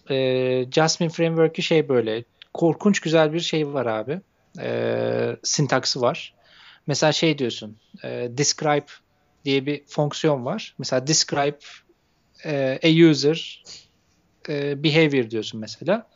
Ee, 0.10 0.66
Jasmine 0.72 1.10
Framework'ü 1.10 1.62
şey 1.62 1.90
böyle 1.90 2.24
korkunç 2.54 3.00
güzel 3.00 3.34
bir 3.34 3.40
şey 3.40 3.74
var 3.74 3.86
abi. 3.86 4.22
Ee, 4.60 5.36
sintaksı 5.44 6.02
var. 6.02 6.34
Mesela 6.88 7.12
şey 7.12 7.38
diyorsun. 7.38 7.78
e, 8.04 8.28
describe 8.32 8.86
diye 9.46 9.66
bir 9.66 9.86
fonksiyon 9.88 10.46
var. 10.46 10.76
Mesela 10.78 11.08
describe 11.08 11.58
e, 12.46 12.80
a 12.84 13.10
user 13.10 13.64
e, 14.50 14.84
behavior 14.84 15.30
diyorsun 15.30 15.60
mesela. 15.60 16.08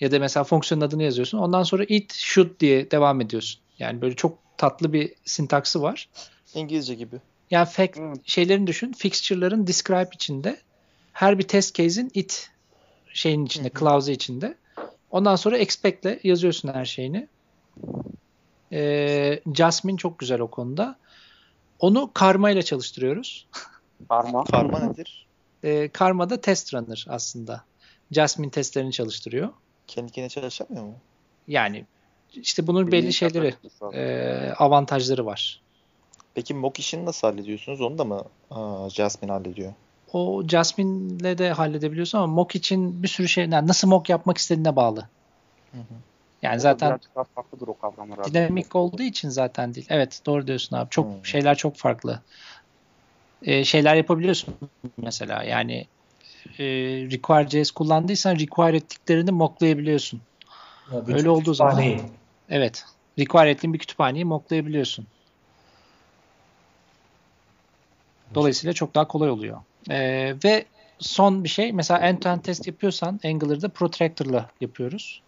Ya 0.00 0.12
da 0.12 0.18
mesela 0.18 0.44
fonksiyonun 0.44 0.84
adını 0.84 1.02
yazıyorsun. 1.02 1.38
Ondan 1.38 1.62
sonra 1.62 1.84
it 1.88 2.12
should 2.14 2.60
diye 2.60 2.90
devam 2.90 3.20
ediyorsun. 3.20 3.60
Yani 3.78 4.00
böyle 4.00 4.16
çok 4.16 4.38
tatlı 4.58 4.92
bir 4.92 5.14
sintaksı 5.24 5.82
var. 5.82 6.08
İngilizce 6.54 6.94
gibi. 6.94 7.16
Yani 7.50 7.66
fact 7.66 7.98
Evet. 7.98 8.18
şeylerini 8.24 8.66
düşün. 8.66 8.92
Fixture'ların 8.92 9.66
describe 9.66 10.08
içinde 10.14 10.60
her 11.12 11.38
bir 11.38 11.48
test 11.48 11.74
case'in 11.74 12.10
it 12.14 12.50
şeyin 13.12 13.46
içinde, 13.46 13.70
clause'u 13.78 14.14
içinde. 14.14 14.56
Ondan 15.10 15.36
sonra 15.36 15.58
expect'le 15.58 16.24
yazıyorsun 16.24 16.68
her 16.68 16.84
şeyini. 16.84 17.28
Ee, 18.72 19.40
Jasmine 19.54 19.96
çok 19.96 20.18
güzel 20.18 20.40
o 20.40 20.50
konuda. 20.50 20.98
Onu 21.78 22.10
karma 22.14 22.50
ile 22.50 22.62
çalıştırıyoruz. 22.62 23.48
Karma. 24.08 24.44
Karma 24.44 24.80
nedir? 24.80 25.25
Ee, 25.66 25.88
karma 25.88 26.30
da 26.30 26.40
test 26.40 26.74
runner 26.74 27.06
aslında. 27.08 27.64
Jasmine 28.10 28.50
testlerini 28.50 28.92
çalıştırıyor. 28.92 29.48
Kendi 29.86 30.12
kendine 30.12 30.28
çalışamıyor 30.28 30.84
mu? 30.84 30.94
Yani 31.48 31.84
işte 32.32 32.66
bunun 32.66 32.92
belli 32.92 33.12
şeyleri, 33.12 33.54
e, 33.92 34.52
avantajları 34.58 35.26
var. 35.26 35.60
Peki 36.34 36.54
mock 36.54 36.78
işini 36.78 37.04
nasıl 37.04 37.28
hallediyorsunuz? 37.28 37.80
Onu 37.80 37.98
da 37.98 38.04
mı 38.04 38.24
aa, 38.50 38.88
Jasmine 38.90 39.32
hallediyor? 39.32 39.72
o 40.12 40.42
Jasmine'le 40.48 41.38
de 41.38 41.52
halledebiliyorsun 41.52 42.18
ama 42.18 42.26
mock 42.34 42.54
için 42.54 43.02
bir 43.02 43.08
sürü 43.08 43.28
şey 43.28 43.48
yani 43.48 43.68
nasıl 43.68 43.88
mock 43.88 44.08
yapmak 44.08 44.38
istediğine 44.38 44.76
bağlı. 44.76 45.08
Yani 46.42 46.60
zaten 46.60 46.88
Birazcık 46.90 47.14
daha 47.16 47.24
farklıdır 47.24 47.68
o 47.68 47.78
kavramlar. 47.78 48.18
abi. 48.18 48.34
dinamik 48.34 48.76
olduğu 48.76 49.02
için 49.02 49.28
zaten 49.28 49.74
değil. 49.74 49.86
Evet 49.90 50.20
doğru 50.26 50.46
diyorsun 50.46 50.76
abi. 50.76 50.90
Çok 50.90 51.06
Hmm. 51.06 51.24
şeyler 51.24 51.56
çok 51.56 51.76
farklı. 51.76 52.20
Ee, 53.42 53.64
şeyler 53.64 53.94
yapabiliyorsun 53.94 54.54
mesela 54.98 55.42
yani 55.42 55.86
e, 56.58 56.64
Require.js 57.10 57.70
kullandıysan 57.70 58.34
require 58.36 58.76
ettiklerini 58.76 59.30
mocklayabiliyorsun. 59.30 60.20
Ya, 60.92 61.02
Öyle 61.16 61.30
olduğu 61.30 61.54
zaman-. 61.54 61.84
Evet. 62.48 62.84
Require 63.18 63.50
ettiğin 63.50 63.74
bir 63.74 63.78
kütüphaneyi 63.78 64.24
mocklayabiliyorsun. 64.24 65.06
Dolayısıyla 68.34 68.72
çok 68.72 68.94
daha 68.94 69.08
kolay 69.08 69.30
oluyor. 69.30 69.60
Ee, 69.90 70.34
ve 70.44 70.64
son 70.98 71.44
bir 71.44 71.48
şey 71.48 71.72
mesela 71.72 72.00
end-to-end 72.00 72.42
test 72.42 72.66
yapıyorsan 72.66 73.20
Angular'da 73.24 73.68
Protractor'la 73.68 74.50
yapıyoruz. 74.60 75.22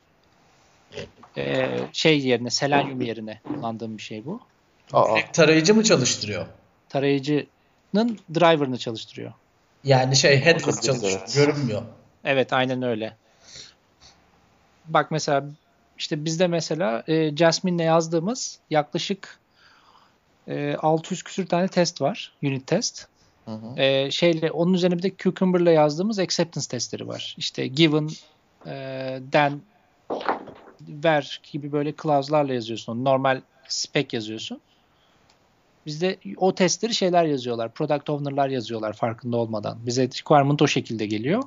Ee, 1.36 1.78
şey 1.92 2.20
yerine 2.20 2.50
Selenium 2.50 3.00
yerine 3.00 3.40
kullandığım 3.54 3.96
bir 3.96 4.02
şey 4.02 4.24
bu. 4.24 4.40
Aa, 4.92 5.14
Direkt 5.14 5.34
tarayıcı 5.34 5.74
mı 5.74 5.84
çalıştırıyor? 5.84 6.46
Tarayıcının 6.88 7.46
driver'ını 8.34 8.78
çalıştırıyor. 8.78 9.32
Yani 9.84 10.16
şey 10.16 10.40
headless 10.40 10.80
çalışıyor. 10.80 11.20
evet. 11.20 11.34
Görünmüyor. 11.34 11.82
Evet 12.24 12.52
aynen 12.52 12.82
öyle. 12.82 13.16
Bak 14.84 15.10
mesela 15.10 15.44
işte 15.98 16.24
bizde 16.24 16.46
mesela 16.46 17.04
e, 17.06 17.36
Jasmine'le 17.36 17.84
yazdığımız 17.84 18.58
yaklaşık 18.70 19.40
e, 20.48 20.74
600 20.74 21.22
küsür 21.22 21.46
tane 21.46 21.68
test 21.68 22.00
var. 22.00 22.34
Unit 22.42 22.66
test. 22.66 23.06
Hı 23.44 23.50
hı. 23.50 23.80
E, 23.80 24.10
şeyle 24.10 24.50
onun 24.50 24.74
üzerine 24.74 24.98
bir 24.98 25.02
de 25.02 25.16
Cucumber'la 25.16 25.70
yazdığımız 25.70 26.18
acceptance 26.18 26.68
testleri 26.68 27.08
var. 27.08 27.34
İşte 27.38 27.66
given, 27.66 28.08
e, 28.66 29.18
then, 29.32 29.60
where 30.78 31.26
gibi 31.52 31.72
böyle 31.72 31.94
clause'larla 32.02 32.54
yazıyorsun. 32.54 33.04
Normal 33.04 33.40
spec 33.68 34.16
yazıyorsun. 34.16 34.60
Bizde 35.88 36.18
o 36.36 36.54
testleri 36.54 36.94
şeyler 36.94 37.24
yazıyorlar. 37.24 37.72
Product 37.72 38.10
owner'lar 38.10 38.48
yazıyorlar 38.48 38.92
farkında 38.92 39.36
olmadan. 39.36 39.86
Bize 39.86 40.02
requirement 40.02 40.62
o 40.62 40.66
şekilde 40.66 41.06
geliyor. 41.06 41.42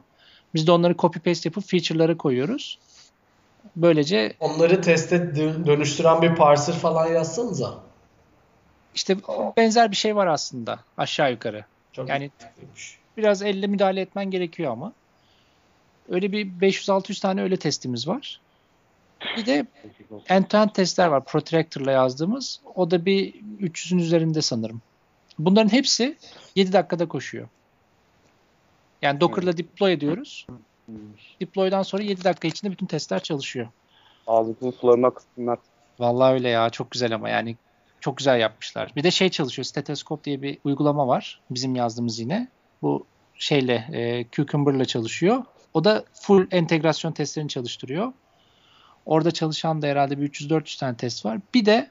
Biz 0.54 0.68
de 0.68 0.72
onları 0.72 0.98
copy 0.98 1.20
paste 1.20 1.50
yapıp 1.50 1.64
feature'lara 1.64 2.18
koyuyoruz. 2.18 2.80
Böylece 3.76 4.36
Onları 4.40 4.82
teste 4.82 5.16
dö- 5.16 5.66
dönüştüren 5.66 6.22
bir 6.22 6.36
parser 6.36 6.74
falan 6.74 7.08
yazsanıza. 7.08 7.80
işte 8.96 9.18
benzer 9.58 9.92
bir 9.92 9.96
şey 9.96 10.16
var 10.16 10.28
aslında 10.28 10.80
aşağı 10.98 11.32
yukarı. 11.32 11.66
Çok 11.94 12.10
Yani-. 12.10 12.32
Biraz 13.18 13.42
elle 13.42 13.68
müdahale 13.68 14.02
etmen 14.02 14.32
gerekiyor 14.32 14.72
ama. 14.72 14.94
Öyle 16.10 16.32
bir 16.32 16.46
500-600 16.46 17.22
tane 17.22 17.42
öyle 17.42 17.58
testimiz 17.58 18.08
var. 18.08 18.41
Bir 19.38 19.45
de 19.45 19.65
end-to-end 20.30 20.73
testler 20.73 21.07
var. 21.07 21.26
Protractor'la 21.26 21.91
yazdığımız. 21.91 22.61
O 22.76 22.91
da 22.91 23.06
bir 23.06 23.34
300'ün 23.61 23.99
üzerinde 23.99 24.41
sanırım. 24.41 24.81
Bunların 25.39 25.72
hepsi 25.72 26.18
7 26.56 26.73
dakikada 26.73 27.07
koşuyor. 27.07 27.48
Yani 29.02 29.22
Docker'la 29.22 29.57
deploy 29.57 29.93
ediyoruz. 29.93 30.48
Deploy'dan 31.41 31.84
sonra 31.84 32.03
7 32.03 32.23
dakika 32.23 32.48
içinde 32.48 32.72
bütün 32.72 32.85
testler 32.85 33.23
çalışıyor. 33.23 33.68
ağzımızın 34.27 34.72
sularını 34.72 35.07
akıtsınlar. 35.07 35.60
Vallahi 35.99 36.34
öyle 36.34 36.49
ya. 36.49 36.69
Çok 36.69 36.91
güzel 36.91 37.15
ama 37.15 37.30
yani 37.30 37.56
çok 37.99 38.18
güzel 38.18 38.39
yapmışlar. 38.39 38.91
Bir 38.95 39.03
de 39.03 39.11
şey 39.11 39.30
çalışıyor. 39.30 39.65
Stethoscope 39.65 40.23
diye 40.23 40.41
bir 40.41 40.57
uygulama 40.64 41.07
var. 41.07 41.41
Bizim 41.49 41.76
yazdığımız 41.76 42.19
yine. 42.19 42.48
Bu 42.81 43.06
şeyle 43.35 43.88
e, 43.93 44.26
Cucumber'la 44.31 44.85
çalışıyor. 44.85 45.43
O 45.73 45.84
da 45.84 46.03
full 46.14 46.48
entegrasyon 46.52 47.11
testlerini 47.11 47.49
çalıştırıyor. 47.49 48.14
Orada 49.06 49.32
çalışan 49.32 49.82
da 49.82 49.88
herhalde 49.88 50.22
bir 50.22 50.30
300-400 50.30 50.80
tane 50.80 50.98
test 50.98 51.26
var. 51.26 51.40
Bir 51.53 51.65
de 51.65 51.90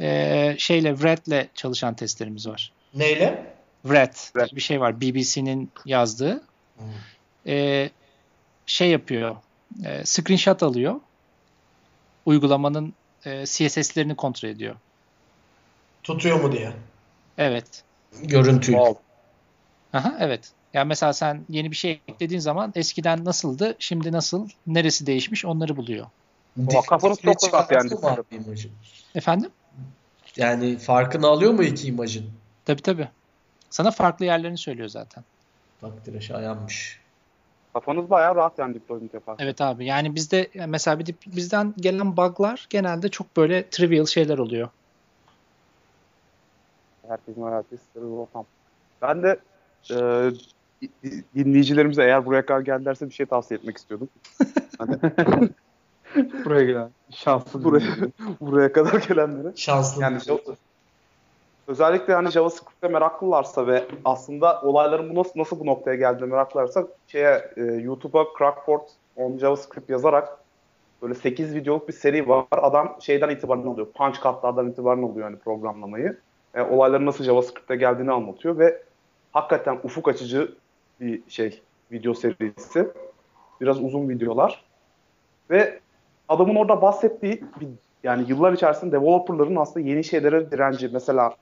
e, 0.00 0.54
şeyle 0.58 0.90
Wret'le 0.96 1.48
çalışan 1.54 1.94
testlerimiz 1.94 2.46
var. 2.46 2.72
Neyle? 2.94 3.54
Wret 3.82 4.14
Wret. 4.14 4.56
bir 4.56 4.60
şey 4.60 4.80
var. 4.80 5.00
BBC'nin 5.00 5.70
yazdığı. 5.86 6.42
Hmm. 6.76 6.86
E, 7.46 7.90
şey 8.66 8.90
yapıyor. 8.90 9.36
E, 9.84 10.04
screenshot 10.04 10.62
alıyor. 10.62 11.00
Uygulamanın 12.26 12.94
e, 13.24 13.46
CSS'lerini 13.46 14.14
kontrol 14.16 14.48
ediyor. 14.48 14.76
Tutuyor 16.02 16.40
mu 16.40 16.52
diye. 16.52 16.72
Evet. 17.38 17.82
Görüntüyü. 18.22 18.76
Wow. 18.76 19.02
Aha, 19.92 20.16
evet. 20.20 20.50
Yani 20.74 20.88
mesela 20.88 21.12
sen 21.12 21.44
yeni 21.48 21.70
bir 21.70 21.76
şey 21.76 22.00
eklediğin 22.08 22.40
zaman 22.40 22.72
eskiden 22.74 23.24
nasıldı, 23.24 23.76
şimdi 23.78 24.12
nasıl, 24.12 24.48
neresi 24.66 25.06
değişmiş 25.06 25.44
onları 25.44 25.76
buluyor. 25.76 26.06
Ulan 26.56 26.82
kafanız 26.88 27.16
Display 27.16 27.34
çok 27.34 27.54
rahat 27.54 27.70
yani. 27.72 27.82
çıkartması 27.82 28.18
var 28.18 28.24
bir 28.30 28.36
imajın. 28.36 28.72
Efendim? 29.14 29.50
Yani 30.36 30.78
farkını 30.78 31.26
alıyor 31.26 31.52
mu 31.52 31.62
iki 31.62 31.88
imajın? 31.88 32.30
Tabii 32.64 32.82
tabii. 32.82 33.08
Sana 33.70 33.90
farklı 33.90 34.24
yerlerini 34.24 34.58
söylüyor 34.58 34.88
zaten. 34.88 35.24
Takdire 35.80 36.20
şayanmış. 36.20 37.00
Kafanız 37.72 38.10
bayağı 38.10 38.34
rahat 38.34 38.58
yani 38.58 38.74
deployment 38.74 39.14
yaparken. 39.14 39.44
Evet 39.44 39.60
abi. 39.60 39.86
Yani 39.86 40.14
bizde 40.14 40.50
mesela 40.66 40.98
bir 40.98 41.14
bizden 41.26 41.74
gelen 41.76 42.16
bug'lar 42.16 42.66
genelde 42.70 43.08
çok 43.08 43.36
böyle 43.36 43.70
trivial 43.70 44.06
şeyler 44.06 44.38
oluyor. 44.38 44.68
Herkesin 47.08 47.42
hayatı 47.42 47.74
ister 47.74 48.00
ortam. 48.00 48.46
Ben 49.02 49.22
de 49.22 49.40
e, 49.90 49.96
di- 50.82 51.24
dinleyicilerimize 51.34 52.02
eğer 52.02 52.26
buraya 52.26 52.46
kadar 52.46 52.60
geldilerse 52.60 53.08
bir 53.08 53.14
şey 53.14 53.26
tavsiye 53.26 53.58
etmek 53.58 53.76
istiyordum. 53.76 54.08
Buraya 56.44 56.64
gelen 56.64 56.90
şanslı 57.10 57.64
Buraya- 57.64 58.10
buraya 58.40 58.72
kadar 58.72 59.04
gelenlere. 59.08 59.56
Şanslı. 59.56 60.02
Yani 60.02 60.18
özellikle 61.68 62.14
hani 62.14 62.30
JavaScript'te 62.30 62.88
meraklılarsa 62.88 63.66
ve 63.66 63.84
aslında 64.04 64.60
olayların 64.60 65.10
bu 65.10 65.14
nasıl 65.20 65.40
nasıl 65.40 65.60
bu 65.60 65.66
noktaya 65.66 65.96
geldiğine 65.96 66.30
meraklılarsa 66.30 66.86
şeye 67.08 67.50
e, 67.56 67.62
YouTube'a 67.62 68.26
Crackport 68.38 68.82
on 69.16 69.38
JavaScript 69.38 69.90
yazarak 69.90 70.38
böyle 71.02 71.14
8 71.14 71.54
videoluk 71.54 71.88
bir 71.88 71.92
seri 71.92 72.28
var. 72.28 72.46
Adam 72.52 72.96
şeyden 73.00 73.30
itibaren 73.30 73.62
alıyor. 73.66 73.86
Punch 73.86 74.20
kartlardan 74.20 74.70
itibaren 74.70 75.02
alıyor 75.02 75.24
hani 75.26 75.36
programlamayı. 75.38 76.16
E, 76.54 76.62
olayların 76.62 77.06
nasıl 77.06 77.24
JavaScript'te 77.24 77.76
geldiğini 77.76 78.12
anlatıyor 78.12 78.58
ve 78.58 78.82
hakikaten 79.32 79.78
ufuk 79.84 80.08
açıcı 80.08 80.54
bir 81.00 81.22
şey 81.28 81.60
video 81.92 82.14
serisi. 82.14 82.88
Biraz 83.60 83.82
uzun 83.84 84.08
videolar. 84.08 84.64
Ve 85.50 85.80
adamın 86.30 86.54
orada 86.54 86.82
bahsettiği 86.82 87.44
bir, 87.60 87.68
yani 88.02 88.24
yıllar 88.28 88.52
içerisinde 88.52 88.92
developerların 88.92 89.56
aslında 89.56 89.88
yeni 89.88 90.04
şeylere 90.04 90.50
direnci. 90.50 90.88
Mesela 90.92 91.34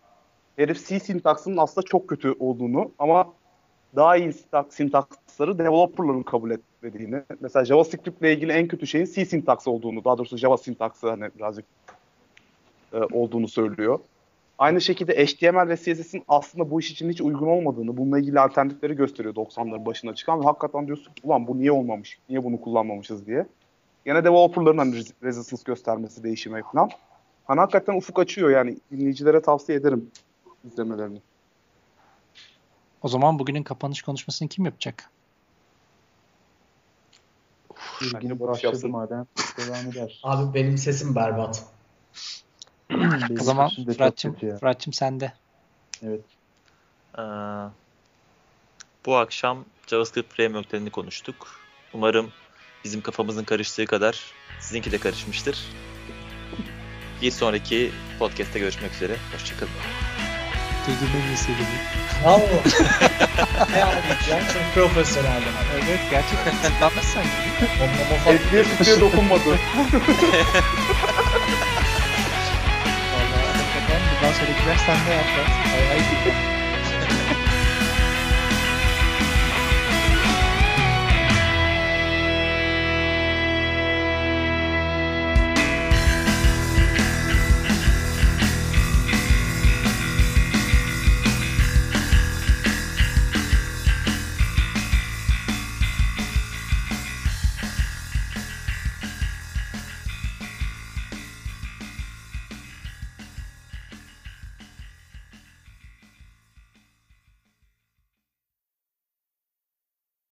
herif 0.56 0.88
C 0.88 1.00
sintaksının 1.00 1.56
aslında 1.56 1.86
çok 1.86 2.08
kötü 2.08 2.34
olduğunu 2.38 2.90
ama 2.98 3.32
daha 3.96 4.16
iyi 4.16 4.32
sintak- 4.32 4.74
sintaksları 4.74 5.58
developerların 5.58 6.22
kabul 6.22 6.50
etmediğini. 6.50 7.22
Mesela 7.40 7.64
JavaScript 7.64 8.20
ile 8.20 8.32
ilgili 8.32 8.52
en 8.52 8.68
kötü 8.68 8.86
şeyin 8.86 9.04
C 9.04 9.24
sintaksı 9.24 9.70
olduğunu, 9.70 10.04
daha 10.04 10.18
doğrusu 10.18 10.36
Java 10.36 10.56
sintaksı 10.56 11.10
hani 11.10 11.28
birazcık 11.38 11.64
e, 12.92 12.96
olduğunu 13.12 13.48
söylüyor. 13.48 13.98
Aynı 14.58 14.80
şekilde 14.80 15.26
HTML 15.26 15.68
ve 15.68 15.76
CSS'in 15.76 16.22
aslında 16.28 16.70
bu 16.70 16.80
iş 16.80 16.90
için 16.90 17.10
hiç 17.10 17.20
uygun 17.20 17.46
olmadığını, 17.46 17.96
bununla 17.96 18.18
ilgili 18.18 18.40
alternatifleri 18.40 18.96
gösteriyor 18.96 19.34
90'ların 19.34 19.86
başına 19.86 20.14
çıkan 20.14 20.40
ve 20.40 20.44
hakikaten 20.44 20.86
diyorsun 20.86 21.12
ulan 21.22 21.46
bu 21.46 21.58
niye 21.58 21.72
olmamış, 21.72 22.18
niye 22.28 22.44
bunu 22.44 22.60
kullanmamışız 22.60 23.26
diye. 23.26 23.46
Gene 24.08 24.24
developerların 24.24 24.78
hani 24.78 24.96
res- 24.96 25.12
resistance 25.22 25.62
göstermesi 25.66 26.22
değişime 26.22 26.62
falan. 26.72 26.90
Hani 27.46 27.60
hakikaten 27.60 27.96
ufuk 27.96 28.18
açıyor 28.18 28.50
yani 28.50 28.78
dinleyicilere 28.90 29.42
tavsiye 29.42 29.78
ederim 29.78 30.10
izlemelerini. 30.64 31.20
O 33.02 33.08
zaman 33.08 33.38
bugünün 33.38 33.62
kapanış 33.62 34.02
konuşmasını 34.02 34.48
kim 34.48 34.64
yapacak? 34.64 35.10
Bence 38.00 38.16
İlgini 38.16 38.38
boş 38.38 38.48
başladı 38.48 38.88
madem 38.88 39.26
devam 39.58 39.90
eder. 39.90 40.20
Abi 40.22 40.54
benim 40.54 40.78
sesim 40.78 41.14
berbat. 41.14 41.64
O 43.40 43.44
zaman 43.44 43.70
Fırat'cığım. 43.96 44.34
Fırat'cığım 44.34 44.92
sende. 44.92 45.32
Evet. 46.02 46.24
Ee, 47.18 47.22
bu 49.06 49.16
akşam 49.16 49.64
JavaScript 49.86 50.34
frameworklerini 50.34 50.90
konuştuk. 50.90 51.60
Umarım 51.94 52.32
bizim 52.84 53.00
kafamızın 53.00 53.44
karıştığı 53.44 53.86
kadar 53.86 54.20
sizinki 54.60 54.92
de 54.92 54.98
karışmıştır. 54.98 55.58
Bir 57.22 57.30
sonraki 57.30 57.90
podcast'te 58.18 58.58
görüşmek 58.58 58.92
üzere. 58.94 59.16
Hoşçakalın. 59.34 59.72
Duyduğum 60.86 61.16
en 61.22 61.28
iyisi 61.28 61.46
gibi. 61.46 61.64
Bravo. 62.24 62.38
ne 63.72 63.78
yapacağım? 63.78 64.44
Çok 64.54 64.74
profesyoneldim. 64.74 65.52
Evet 65.74 66.00
gerçekten 66.10 66.54
kullanmışsan 66.62 67.22
gibi. 67.22 67.70
Onlama 67.82 68.24
falan. 68.24 68.36
Etliye 68.36 68.64
sütüye 68.64 69.00
dokunmadı. 69.00 69.48
Vallahi 69.50 69.58
hakikaten 73.56 74.00
bundan 74.10 74.32
sonrakiler 74.32 74.76
sende 74.86 75.10
yapacağız. 75.14 75.48
Ay 75.74 75.90
ay. 75.92 76.57